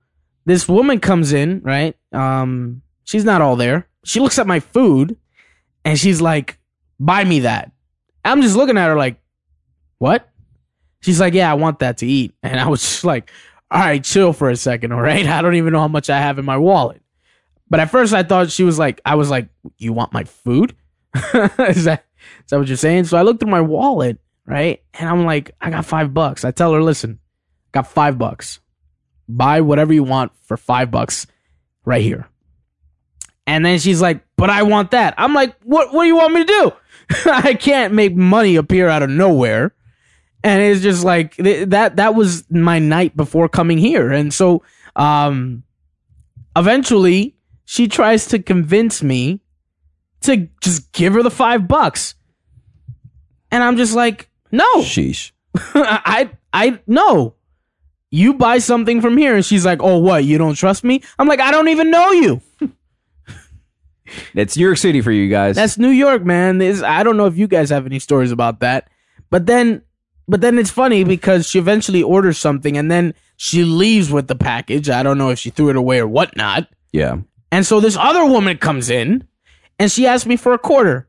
this 0.44 0.68
woman 0.68 1.00
comes 1.00 1.32
in, 1.32 1.60
right? 1.62 1.96
Um, 2.12 2.82
she's 3.04 3.24
not 3.24 3.42
all 3.42 3.56
there. 3.56 3.88
She 4.04 4.20
looks 4.20 4.38
at 4.38 4.46
my 4.46 4.60
food 4.60 5.16
and 5.84 5.98
she's 5.98 6.20
like, 6.20 6.58
buy 6.98 7.24
me 7.24 7.40
that. 7.40 7.72
I'm 8.24 8.42
just 8.42 8.56
looking 8.56 8.78
at 8.78 8.88
her 8.88 8.96
like, 8.96 9.20
what? 9.98 10.28
She's 11.00 11.20
like, 11.20 11.34
yeah, 11.34 11.50
I 11.50 11.54
want 11.54 11.80
that 11.80 11.98
to 11.98 12.06
eat. 12.06 12.34
And 12.42 12.58
I 12.58 12.68
was 12.68 12.80
just 12.80 13.04
like, 13.04 13.30
all 13.70 13.80
right, 13.80 14.02
chill 14.02 14.32
for 14.32 14.48
a 14.48 14.56
second, 14.56 14.92
all 14.92 15.00
right? 15.00 15.26
I 15.26 15.42
don't 15.42 15.54
even 15.56 15.72
know 15.72 15.80
how 15.80 15.88
much 15.88 16.10
I 16.10 16.18
have 16.18 16.38
in 16.38 16.44
my 16.44 16.56
wallet. 16.56 17.02
But 17.68 17.80
at 17.80 17.90
first 17.90 18.12
I 18.12 18.22
thought 18.22 18.50
she 18.50 18.64
was 18.64 18.78
like, 18.78 19.00
I 19.04 19.16
was 19.16 19.30
like, 19.30 19.48
you 19.78 19.92
want 19.92 20.12
my 20.12 20.24
food? 20.24 20.76
is 21.14 21.84
that 21.84 22.04
is 22.44 22.50
that 22.50 22.58
what 22.58 22.68
you're 22.68 22.76
saying? 22.76 23.04
So 23.04 23.16
I 23.16 23.22
looked 23.22 23.40
through 23.40 23.50
my 23.50 23.60
wallet, 23.60 24.18
right? 24.46 24.82
And 24.94 25.08
I'm 25.08 25.24
like, 25.24 25.52
I 25.60 25.70
got 25.70 25.84
five 25.84 26.14
bucks. 26.14 26.44
I 26.44 26.50
tell 26.50 26.72
her, 26.72 26.82
listen, 26.82 27.18
got 27.72 27.86
five 27.86 28.18
bucks. 28.18 28.60
Buy 29.28 29.60
whatever 29.60 29.92
you 29.92 30.04
want 30.04 30.32
for 30.42 30.56
five 30.56 30.90
bucks 30.90 31.26
right 31.84 32.02
here. 32.02 32.28
And 33.46 33.64
then 33.64 33.78
she's 33.78 34.00
like, 34.00 34.22
but 34.36 34.50
I 34.50 34.62
want 34.62 34.90
that. 34.90 35.14
I'm 35.16 35.34
like, 35.34 35.56
what 35.62 35.92
what 35.92 36.02
do 36.02 36.08
you 36.08 36.16
want 36.16 36.34
me 36.34 36.44
to 36.44 36.46
do? 36.46 36.72
I 37.30 37.54
can't 37.54 37.94
make 37.94 38.14
money 38.14 38.56
appear 38.56 38.88
out 38.88 39.02
of 39.02 39.10
nowhere. 39.10 39.74
And 40.42 40.62
it's 40.62 40.82
just 40.82 41.04
like 41.04 41.36
th- 41.36 41.68
that 41.70 41.96
that 41.96 42.14
was 42.14 42.48
my 42.50 42.78
night 42.78 43.16
before 43.16 43.48
coming 43.48 43.78
here. 43.78 44.12
And 44.12 44.32
so 44.32 44.62
um 44.94 45.62
eventually 46.56 47.35
she 47.66 47.86
tries 47.88 48.26
to 48.28 48.38
convince 48.38 49.02
me 49.02 49.40
to 50.22 50.48
just 50.62 50.90
give 50.92 51.12
her 51.12 51.22
the 51.22 51.30
five 51.30 51.68
bucks. 51.68 52.14
And 53.50 53.62
I'm 53.62 53.76
just 53.76 53.94
like, 53.94 54.30
no. 54.50 54.64
Sheesh. 54.76 55.32
I 55.54 56.30
I 56.52 56.80
no. 56.86 57.34
You 58.10 58.34
buy 58.34 58.58
something 58.58 59.00
from 59.02 59.16
here, 59.16 59.34
and 59.34 59.44
she's 59.44 59.66
like, 59.66 59.82
"Oh, 59.82 59.98
what? 59.98 60.24
You 60.24 60.38
don't 60.38 60.54
trust 60.54 60.84
me?" 60.84 61.02
I'm 61.18 61.26
like, 61.28 61.40
"I 61.40 61.50
don't 61.50 61.68
even 61.68 61.90
know 61.90 62.10
you." 62.12 62.40
It's 64.34 64.56
New 64.56 64.64
York 64.64 64.78
City 64.78 65.00
for 65.00 65.10
you 65.10 65.28
guys. 65.28 65.56
That's 65.56 65.76
New 65.76 65.90
York, 65.90 66.24
man. 66.24 66.58
This 66.58 66.82
I 66.82 67.02
don't 67.02 67.16
know 67.16 67.26
if 67.26 67.36
you 67.36 67.48
guys 67.48 67.70
have 67.70 67.84
any 67.84 67.98
stories 67.98 68.30
about 68.30 68.60
that, 68.60 68.88
but 69.28 69.46
then, 69.46 69.82
but 70.28 70.40
then 70.40 70.58
it's 70.58 70.70
funny 70.70 71.02
because 71.02 71.48
she 71.48 71.58
eventually 71.58 72.02
orders 72.02 72.38
something, 72.38 72.78
and 72.78 72.90
then 72.90 73.14
she 73.36 73.64
leaves 73.64 74.10
with 74.10 74.28
the 74.28 74.36
package. 74.36 74.88
I 74.88 75.02
don't 75.02 75.18
know 75.18 75.30
if 75.30 75.40
she 75.40 75.50
threw 75.50 75.70
it 75.70 75.76
away 75.76 75.98
or 75.98 76.06
whatnot. 76.06 76.68
yeah. 76.92 77.16
And 77.52 77.64
so 77.64 77.80
this 77.80 77.96
other 77.96 78.24
woman 78.24 78.58
comes 78.58 78.90
in, 78.90 79.26
and 79.78 79.90
she 79.90 80.06
asked 80.06 80.26
me 80.26 80.36
for 80.36 80.52
a 80.52 80.58
quarter, 80.58 81.08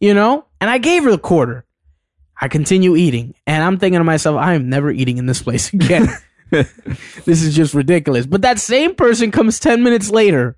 you 0.00 0.14
know, 0.14 0.46
and 0.60 0.70
I 0.70 0.78
gave 0.78 1.04
her 1.04 1.10
the 1.10 1.18
quarter. 1.18 1.64
I 2.40 2.48
continue 2.48 2.96
eating, 2.96 3.34
and 3.46 3.62
I'm 3.62 3.78
thinking 3.78 4.00
to 4.00 4.04
myself, 4.04 4.36
I 4.36 4.54
am 4.54 4.68
never 4.68 4.90
eating 4.90 5.18
in 5.18 5.26
this 5.26 5.42
place 5.42 5.72
again. 5.72 6.08
this 7.24 7.42
is 7.42 7.56
just 7.56 7.72
ridiculous. 7.72 8.26
But 8.26 8.42
that 8.42 8.58
same 8.58 8.94
person 8.94 9.30
comes 9.30 9.58
10 9.58 9.82
minutes 9.82 10.10
later 10.10 10.56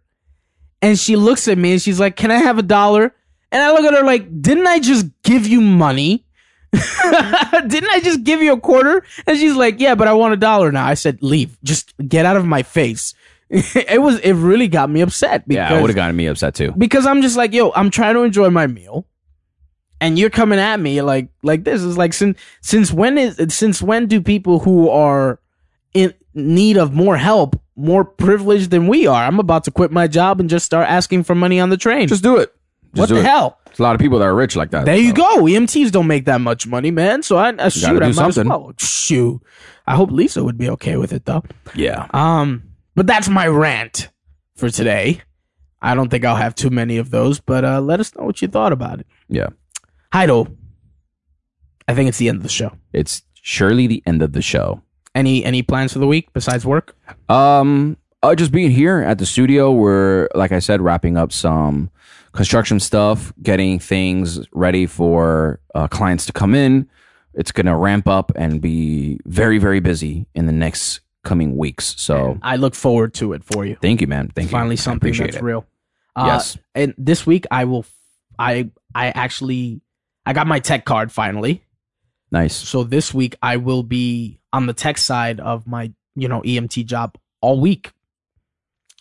and 0.83 0.99
she 0.99 1.15
looks 1.15 1.47
at 1.47 1.57
me 1.57 1.73
and 1.73 1.83
she's 1.83 2.01
like, 2.01 2.17
Can 2.17 2.31
I 2.31 2.39
have 2.39 2.59
a 2.59 2.63
dollar? 2.63 3.15
And 3.53 3.63
I 3.63 3.73
look 3.73 3.85
at 3.85 3.95
her 3.95 4.05
like, 4.05 4.43
Didn't 4.43 4.67
I 4.67 4.81
just 4.81 5.07
give 5.23 5.47
you 5.47 5.61
money? 5.61 6.27
Didn't 6.73 7.91
I 7.91 8.01
just 8.03 8.25
give 8.25 8.43
you 8.43 8.53
a 8.53 8.61
quarter? 8.61 9.07
And 9.27 9.39
she's 9.39 9.55
like, 9.55 9.79
Yeah, 9.79 9.95
but 9.95 10.09
I 10.09 10.15
want 10.15 10.35
a 10.35 10.37
dollar 10.37 10.73
now. 10.73 10.85
I 10.85 10.95
said, 10.95 11.23
Leave. 11.23 11.57
Just 11.63 11.95
get 12.09 12.27
out 12.27 12.37
of 12.37 12.45
my 12.45 12.65
face. 12.65 13.15
it 13.75 14.03
was, 14.03 14.19
it 14.21 14.33
really 14.33 14.69
got 14.69 14.91
me 14.91 15.01
upset 15.01 15.47
because, 15.47 15.71
Yeah, 15.71 15.79
it 15.79 15.81
would 15.81 15.91
have 15.91 15.97
gotten 15.97 16.17
me 16.17 16.27
upset 16.27 16.55
too. 16.55 16.73
because 16.77 17.07
I'm 17.07 17.23
just 17.23 17.37
like, 17.37 17.53
Yo, 17.55 17.71
I'm 17.75 17.91
trying 17.91 18.15
to 18.15 18.23
enjoy 18.23 18.51
my 18.51 18.67
meal. 18.67 19.07
And 20.01 20.19
you're 20.19 20.29
coming 20.31 20.59
at 20.59 20.81
me 20.81 21.01
like 21.01 21.29
like 21.43 21.65
this 21.65 21.81
is 21.83 21.97
like 21.97 22.13
since 22.13 22.39
since 22.61 22.93
when 22.93 23.17
is 23.17 23.41
since 23.55 23.81
when 23.81 24.07
do 24.07 24.21
people 24.21 24.59
who 24.59 24.91
are 24.91 25.41
in 25.95 26.13
need 26.35 26.77
of 26.77 26.93
more 26.93 27.17
help 27.17 27.59
more 27.77 28.05
privileged 28.05 28.71
than 28.71 28.87
we 28.87 29.07
are? 29.07 29.25
I'm 29.25 29.39
about 29.39 29.65
to 29.65 29.71
quit 29.71 29.91
my 29.93 30.07
job 30.07 30.41
and 30.41 30.51
just 30.51 30.67
start 30.67 30.89
asking 30.91 31.23
for 31.23 31.35
money 31.35 31.59
on 31.59 31.71
the 31.71 31.77
train. 31.79 32.09
Just 32.09 32.23
do 32.23 32.37
it. 32.37 32.53
Just 32.95 32.99
what 33.01 33.09
do 33.09 33.15
the 33.15 33.21
it. 33.21 33.27
hell? 33.27 33.59
There's 33.67 33.79
a 33.79 33.83
lot 33.83 33.95
of 33.95 34.01
people 34.01 34.19
that 34.19 34.27
are 34.27 34.35
rich 34.35 34.57
like 34.57 34.71
that. 34.73 34.85
There 34.85 34.97
you 34.97 35.11
so. 35.11 35.15
go. 35.17 35.37
EMTs 35.45 35.91
don't 35.91 36.07
make 36.07 36.27
that 36.27 36.41
much 36.41 36.67
money, 36.67 36.91
man. 36.91 37.23
So 37.23 37.37
I, 37.39 37.55
I 37.59 37.69
shoot, 37.71 37.81
do 37.89 37.97
I 37.97 37.99
might 38.01 38.09
as 38.09 38.17
something. 38.17 38.49
well. 38.49 38.73
Shoot. 38.79 39.41
I 39.87 39.97
hope 39.97 40.11
Lisa 40.11 40.45
would 40.45 40.59
be 40.59 40.69
okay 40.71 40.97
with 40.97 41.13
it 41.13 41.25
though. 41.25 41.45
Yeah. 41.75 42.09
Um, 42.13 42.63
but 42.95 43.07
that's 43.07 43.29
my 43.29 43.47
rant 43.47 44.09
for 44.57 44.71
today. 44.71 45.21
I 45.81 45.95
don't 45.95 46.09
think 46.09 46.25
I'll 46.25 46.37
have 46.37 46.55
too 46.55 46.71
many 46.71 46.97
of 46.97 47.11
those, 47.11 47.41
but 47.41 47.65
uh, 47.65 47.81
let 47.81 48.01
us 48.01 48.15
know 48.15 48.25
what 48.25 48.41
you 48.41 48.49
thought 48.49 48.73
about 48.73 49.01
it. 49.01 49.07
Yeah. 49.29 49.49
Heido, 50.13 50.57
I 51.87 51.95
think 51.95 52.09
it's 52.09 52.19
the 52.19 52.29
end 52.29 52.37
of 52.37 52.43
the 52.43 52.49
show. 52.49 52.73
It's 52.93 53.23
surely 53.35 53.87
the 53.87 54.03
end 54.07 54.23
of 54.23 54.33
the 54.33 54.43
show. 54.43 54.81
Any 55.15 55.45
any 55.45 55.63
plans 55.63 55.93
for 55.93 55.99
the 55.99 56.07
week 56.07 56.33
besides 56.33 56.65
work? 56.65 56.97
Um, 57.29 57.97
uh, 58.23 58.35
just 58.35 58.51
being 58.51 58.71
here 58.71 59.01
at 59.01 59.19
the 59.19 59.27
studio, 59.27 59.71
we're 59.71 60.29
like 60.35 60.53
I 60.53 60.59
said, 60.59 60.81
wrapping 60.81 61.17
up 61.17 61.33
some 61.33 61.91
construction 62.33 62.81
stuff, 62.81 63.33
getting 63.43 63.79
things 63.79 64.41
ready 64.53 64.87
for 64.87 65.61
uh, 65.75 65.87
clients 65.89 66.27
to 66.27 66.33
come 66.33 66.55
in. 66.55 66.89
It's 67.35 67.53
gonna 67.53 67.77
ramp 67.77 68.09
up 68.09 68.33
and 68.35 68.61
be 68.61 69.21
very, 69.27 69.59
very 69.59 69.81
busy 69.81 70.27
in 70.35 70.47
the 70.47 70.53
next 70.53 71.01
coming 71.25 71.57
weeks. 71.57 71.95
So 71.99 72.39
I 72.43 72.57
look 72.57 72.75
forward 72.75 73.15
to 73.15 73.33
it 73.33 73.43
for 73.45 73.65
you. 73.67 73.77
thank 73.83 74.01
you, 74.01 74.07
man. 74.07 74.29
Thank 74.35 74.49
you. 74.49 74.53
Finally, 74.53 74.77
something 74.77 75.13
that's 75.13 75.37
it. 75.37 75.43
real. 75.43 75.67
Uh, 76.17 76.25
Yes. 76.27 76.57
And 76.75 76.95
this 76.97 77.27
week, 77.27 77.47
I 77.51 77.65
will 77.65 77.85
I 78.39 78.71
I 78.95 79.09
actually 79.09 79.81
I 80.27 80.33
got 80.33 80.47
my 80.47 80.61
tech 80.61 80.85
card 80.85 81.11
finally. 81.11 81.65
Nice. 82.31 82.55
So 82.57 82.85
this 82.85 83.13
week 83.13 83.37
I 83.43 83.57
will 83.57 83.83
be 83.83 84.41
on 84.53 84.67
the 84.67 84.73
tech 84.73 84.99
side 84.99 85.41
of 85.41 85.67
my, 85.67 85.93
you 86.17 86.29
know, 86.29 86.41
EMT 86.43 86.85
job 86.87 87.17
all 87.41 87.61
week. 87.61 87.93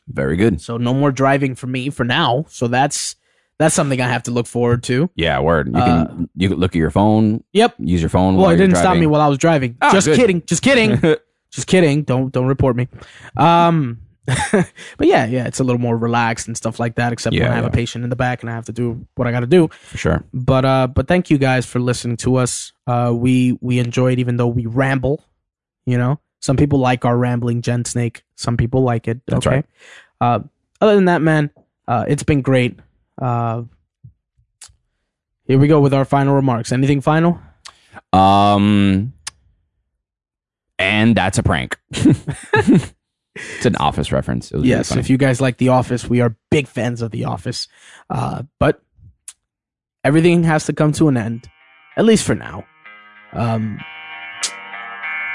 Very 0.08 0.36
good. 0.36 0.60
So 0.62 0.78
no 0.78 0.94
more 0.94 1.12
driving 1.12 1.56
for 1.56 1.68
me 1.68 1.90
for 1.90 2.04
now. 2.04 2.46
So 2.50 2.68
that's 2.68 3.16
that's 3.60 3.74
something 3.76 4.02
I 4.02 4.08
have 4.08 4.24
to 4.24 4.32
look 4.32 4.48
forward 4.48 4.84
to. 4.84 5.10
Yeah, 5.16 5.40
word. 5.40 5.68
You 5.68 5.76
Uh, 5.76 6.06
can 6.08 6.30
you 6.36 6.50
can 6.50 6.58
look 6.58 6.72
at 6.76 6.80
your 6.80 6.90
phone. 6.92 7.44
Yep. 7.54 7.76
Use 7.80 8.02
your 8.02 8.10
phone. 8.10 8.36
Well, 8.36 8.46
while 8.46 8.54
it 8.54 8.58
didn't 8.58 8.76
stop 8.78 8.98
me 8.98 9.06
while 9.08 9.22
I 9.22 9.28
was 9.28 9.38
driving. 9.38 9.78
Ah, 9.82 9.92
just 9.94 10.08
good. 10.08 10.18
kidding. 10.18 10.44
Just 10.46 10.62
kidding. 10.64 11.00
just 11.54 11.68
kidding. 11.68 12.04
Don't 12.04 12.32
don't 12.32 12.48
report 12.48 12.76
me. 12.76 12.88
Um 13.38 14.00
but 14.26 15.08
yeah, 15.08 15.26
yeah, 15.26 15.46
it's 15.46 15.60
a 15.60 15.64
little 15.64 15.82
more 15.82 15.98
relaxed 15.98 16.48
and 16.48 16.56
stuff 16.56 16.80
like 16.80 16.96
that, 16.96 17.12
except 17.12 17.34
when 17.34 17.44
I 17.44 17.56
have 17.56 17.66
yeah. 17.66 17.70
a 17.70 17.74
patient 17.74 18.06
in 18.06 18.10
the 18.10 18.16
back 18.16 18.42
and 18.42 18.50
I 18.50 18.54
have 18.54 18.66
to 18.66 18.72
do 18.72 19.06
what 19.16 19.28
I 19.28 19.32
gotta 19.32 19.48
do. 19.48 19.68
For 19.68 19.98
sure. 19.98 20.24
But 20.34 20.66
uh 20.66 20.88
but 20.88 21.08
thank 21.08 21.30
you 21.30 21.38
guys 21.38 21.66
for 21.66 21.80
listening 21.80 22.18
to 22.18 22.38
us. 22.38 22.72
Uh 22.88 23.12
we 23.16 23.58
we 23.62 23.80
enjoy 23.80 24.14
it 24.14 24.20
even 24.20 24.38
though 24.38 24.48
we 24.48 24.66
ramble, 24.66 25.24
you 25.86 25.98
know. 25.98 26.20
Some 26.40 26.58
people 26.58 26.80
like 26.80 27.06
our 27.06 27.18
rambling 27.18 27.62
gen 27.62 27.86
snake. 27.86 28.24
Some 28.36 28.58
people 28.58 28.84
like 28.84 29.08
it. 29.08 29.22
That's 29.28 29.46
okay. 29.48 29.58
right. 29.58 29.66
Uh 30.22 30.40
other 30.82 30.96
than 30.96 31.06
that, 31.06 31.22
man, 31.22 31.52
uh 31.88 32.06
it's 32.08 32.24
been 32.24 32.42
great. 32.42 32.80
Uh 33.22 33.64
here 35.46 35.60
we 35.60 35.68
go 35.68 35.82
with 35.82 35.94
our 35.94 36.06
final 36.06 36.36
remarks. 36.36 36.72
Anything 36.72 37.02
final? 37.02 37.40
Um, 38.14 39.14
and 40.84 41.16
that's 41.16 41.38
a 41.38 41.44
prank. 41.44 41.78
it's 41.92 43.66
an 43.66 43.76
office 43.78 44.12
reference. 44.12 44.52
It 44.52 44.56
was 44.56 44.64
really 44.64 44.70
Yes, 44.70 44.96
if 44.96 45.10
you 45.10 45.18
guys 45.18 45.40
like 45.40 45.58
The 45.58 45.70
Office, 45.70 46.10
we 46.10 46.22
are 46.22 46.36
big 46.52 46.68
fans 46.68 47.02
of 47.02 47.12
The 47.12 47.26
Office. 47.26 47.68
Uh, 48.10 48.44
but 48.60 48.82
everything 50.04 50.44
has 50.44 50.66
to 50.66 50.74
come 50.74 50.92
to 50.94 51.08
an 51.08 51.18
end, 51.18 51.50
at 51.98 52.06
least 52.06 52.26
for 52.26 52.36
now. 52.36 52.66
Um, 53.32 53.80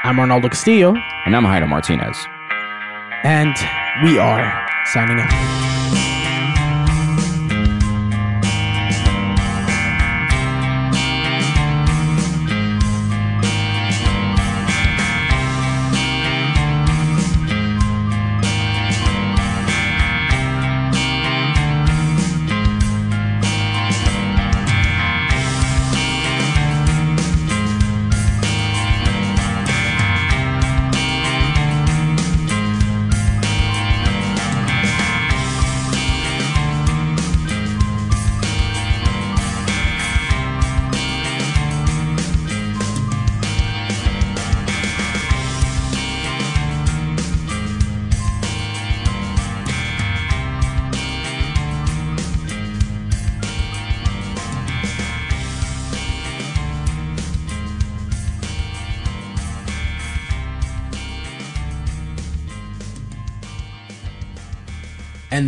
I'm 0.04 0.18
Arnaldo 0.20 0.48
Castillo, 0.50 0.94
and 1.26 1.34
I'm 1.34 1.44
Haida 1.44 1.66
Martinez. 1.66 2.16
and 3.24 3.56
we 4.04 4.18
are 4.18 4.68
signing 4.84 5.18
out. 5.18 6.17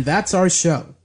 That's 0.05 0.33
our 0.33 0.49
show. 0.49 0.95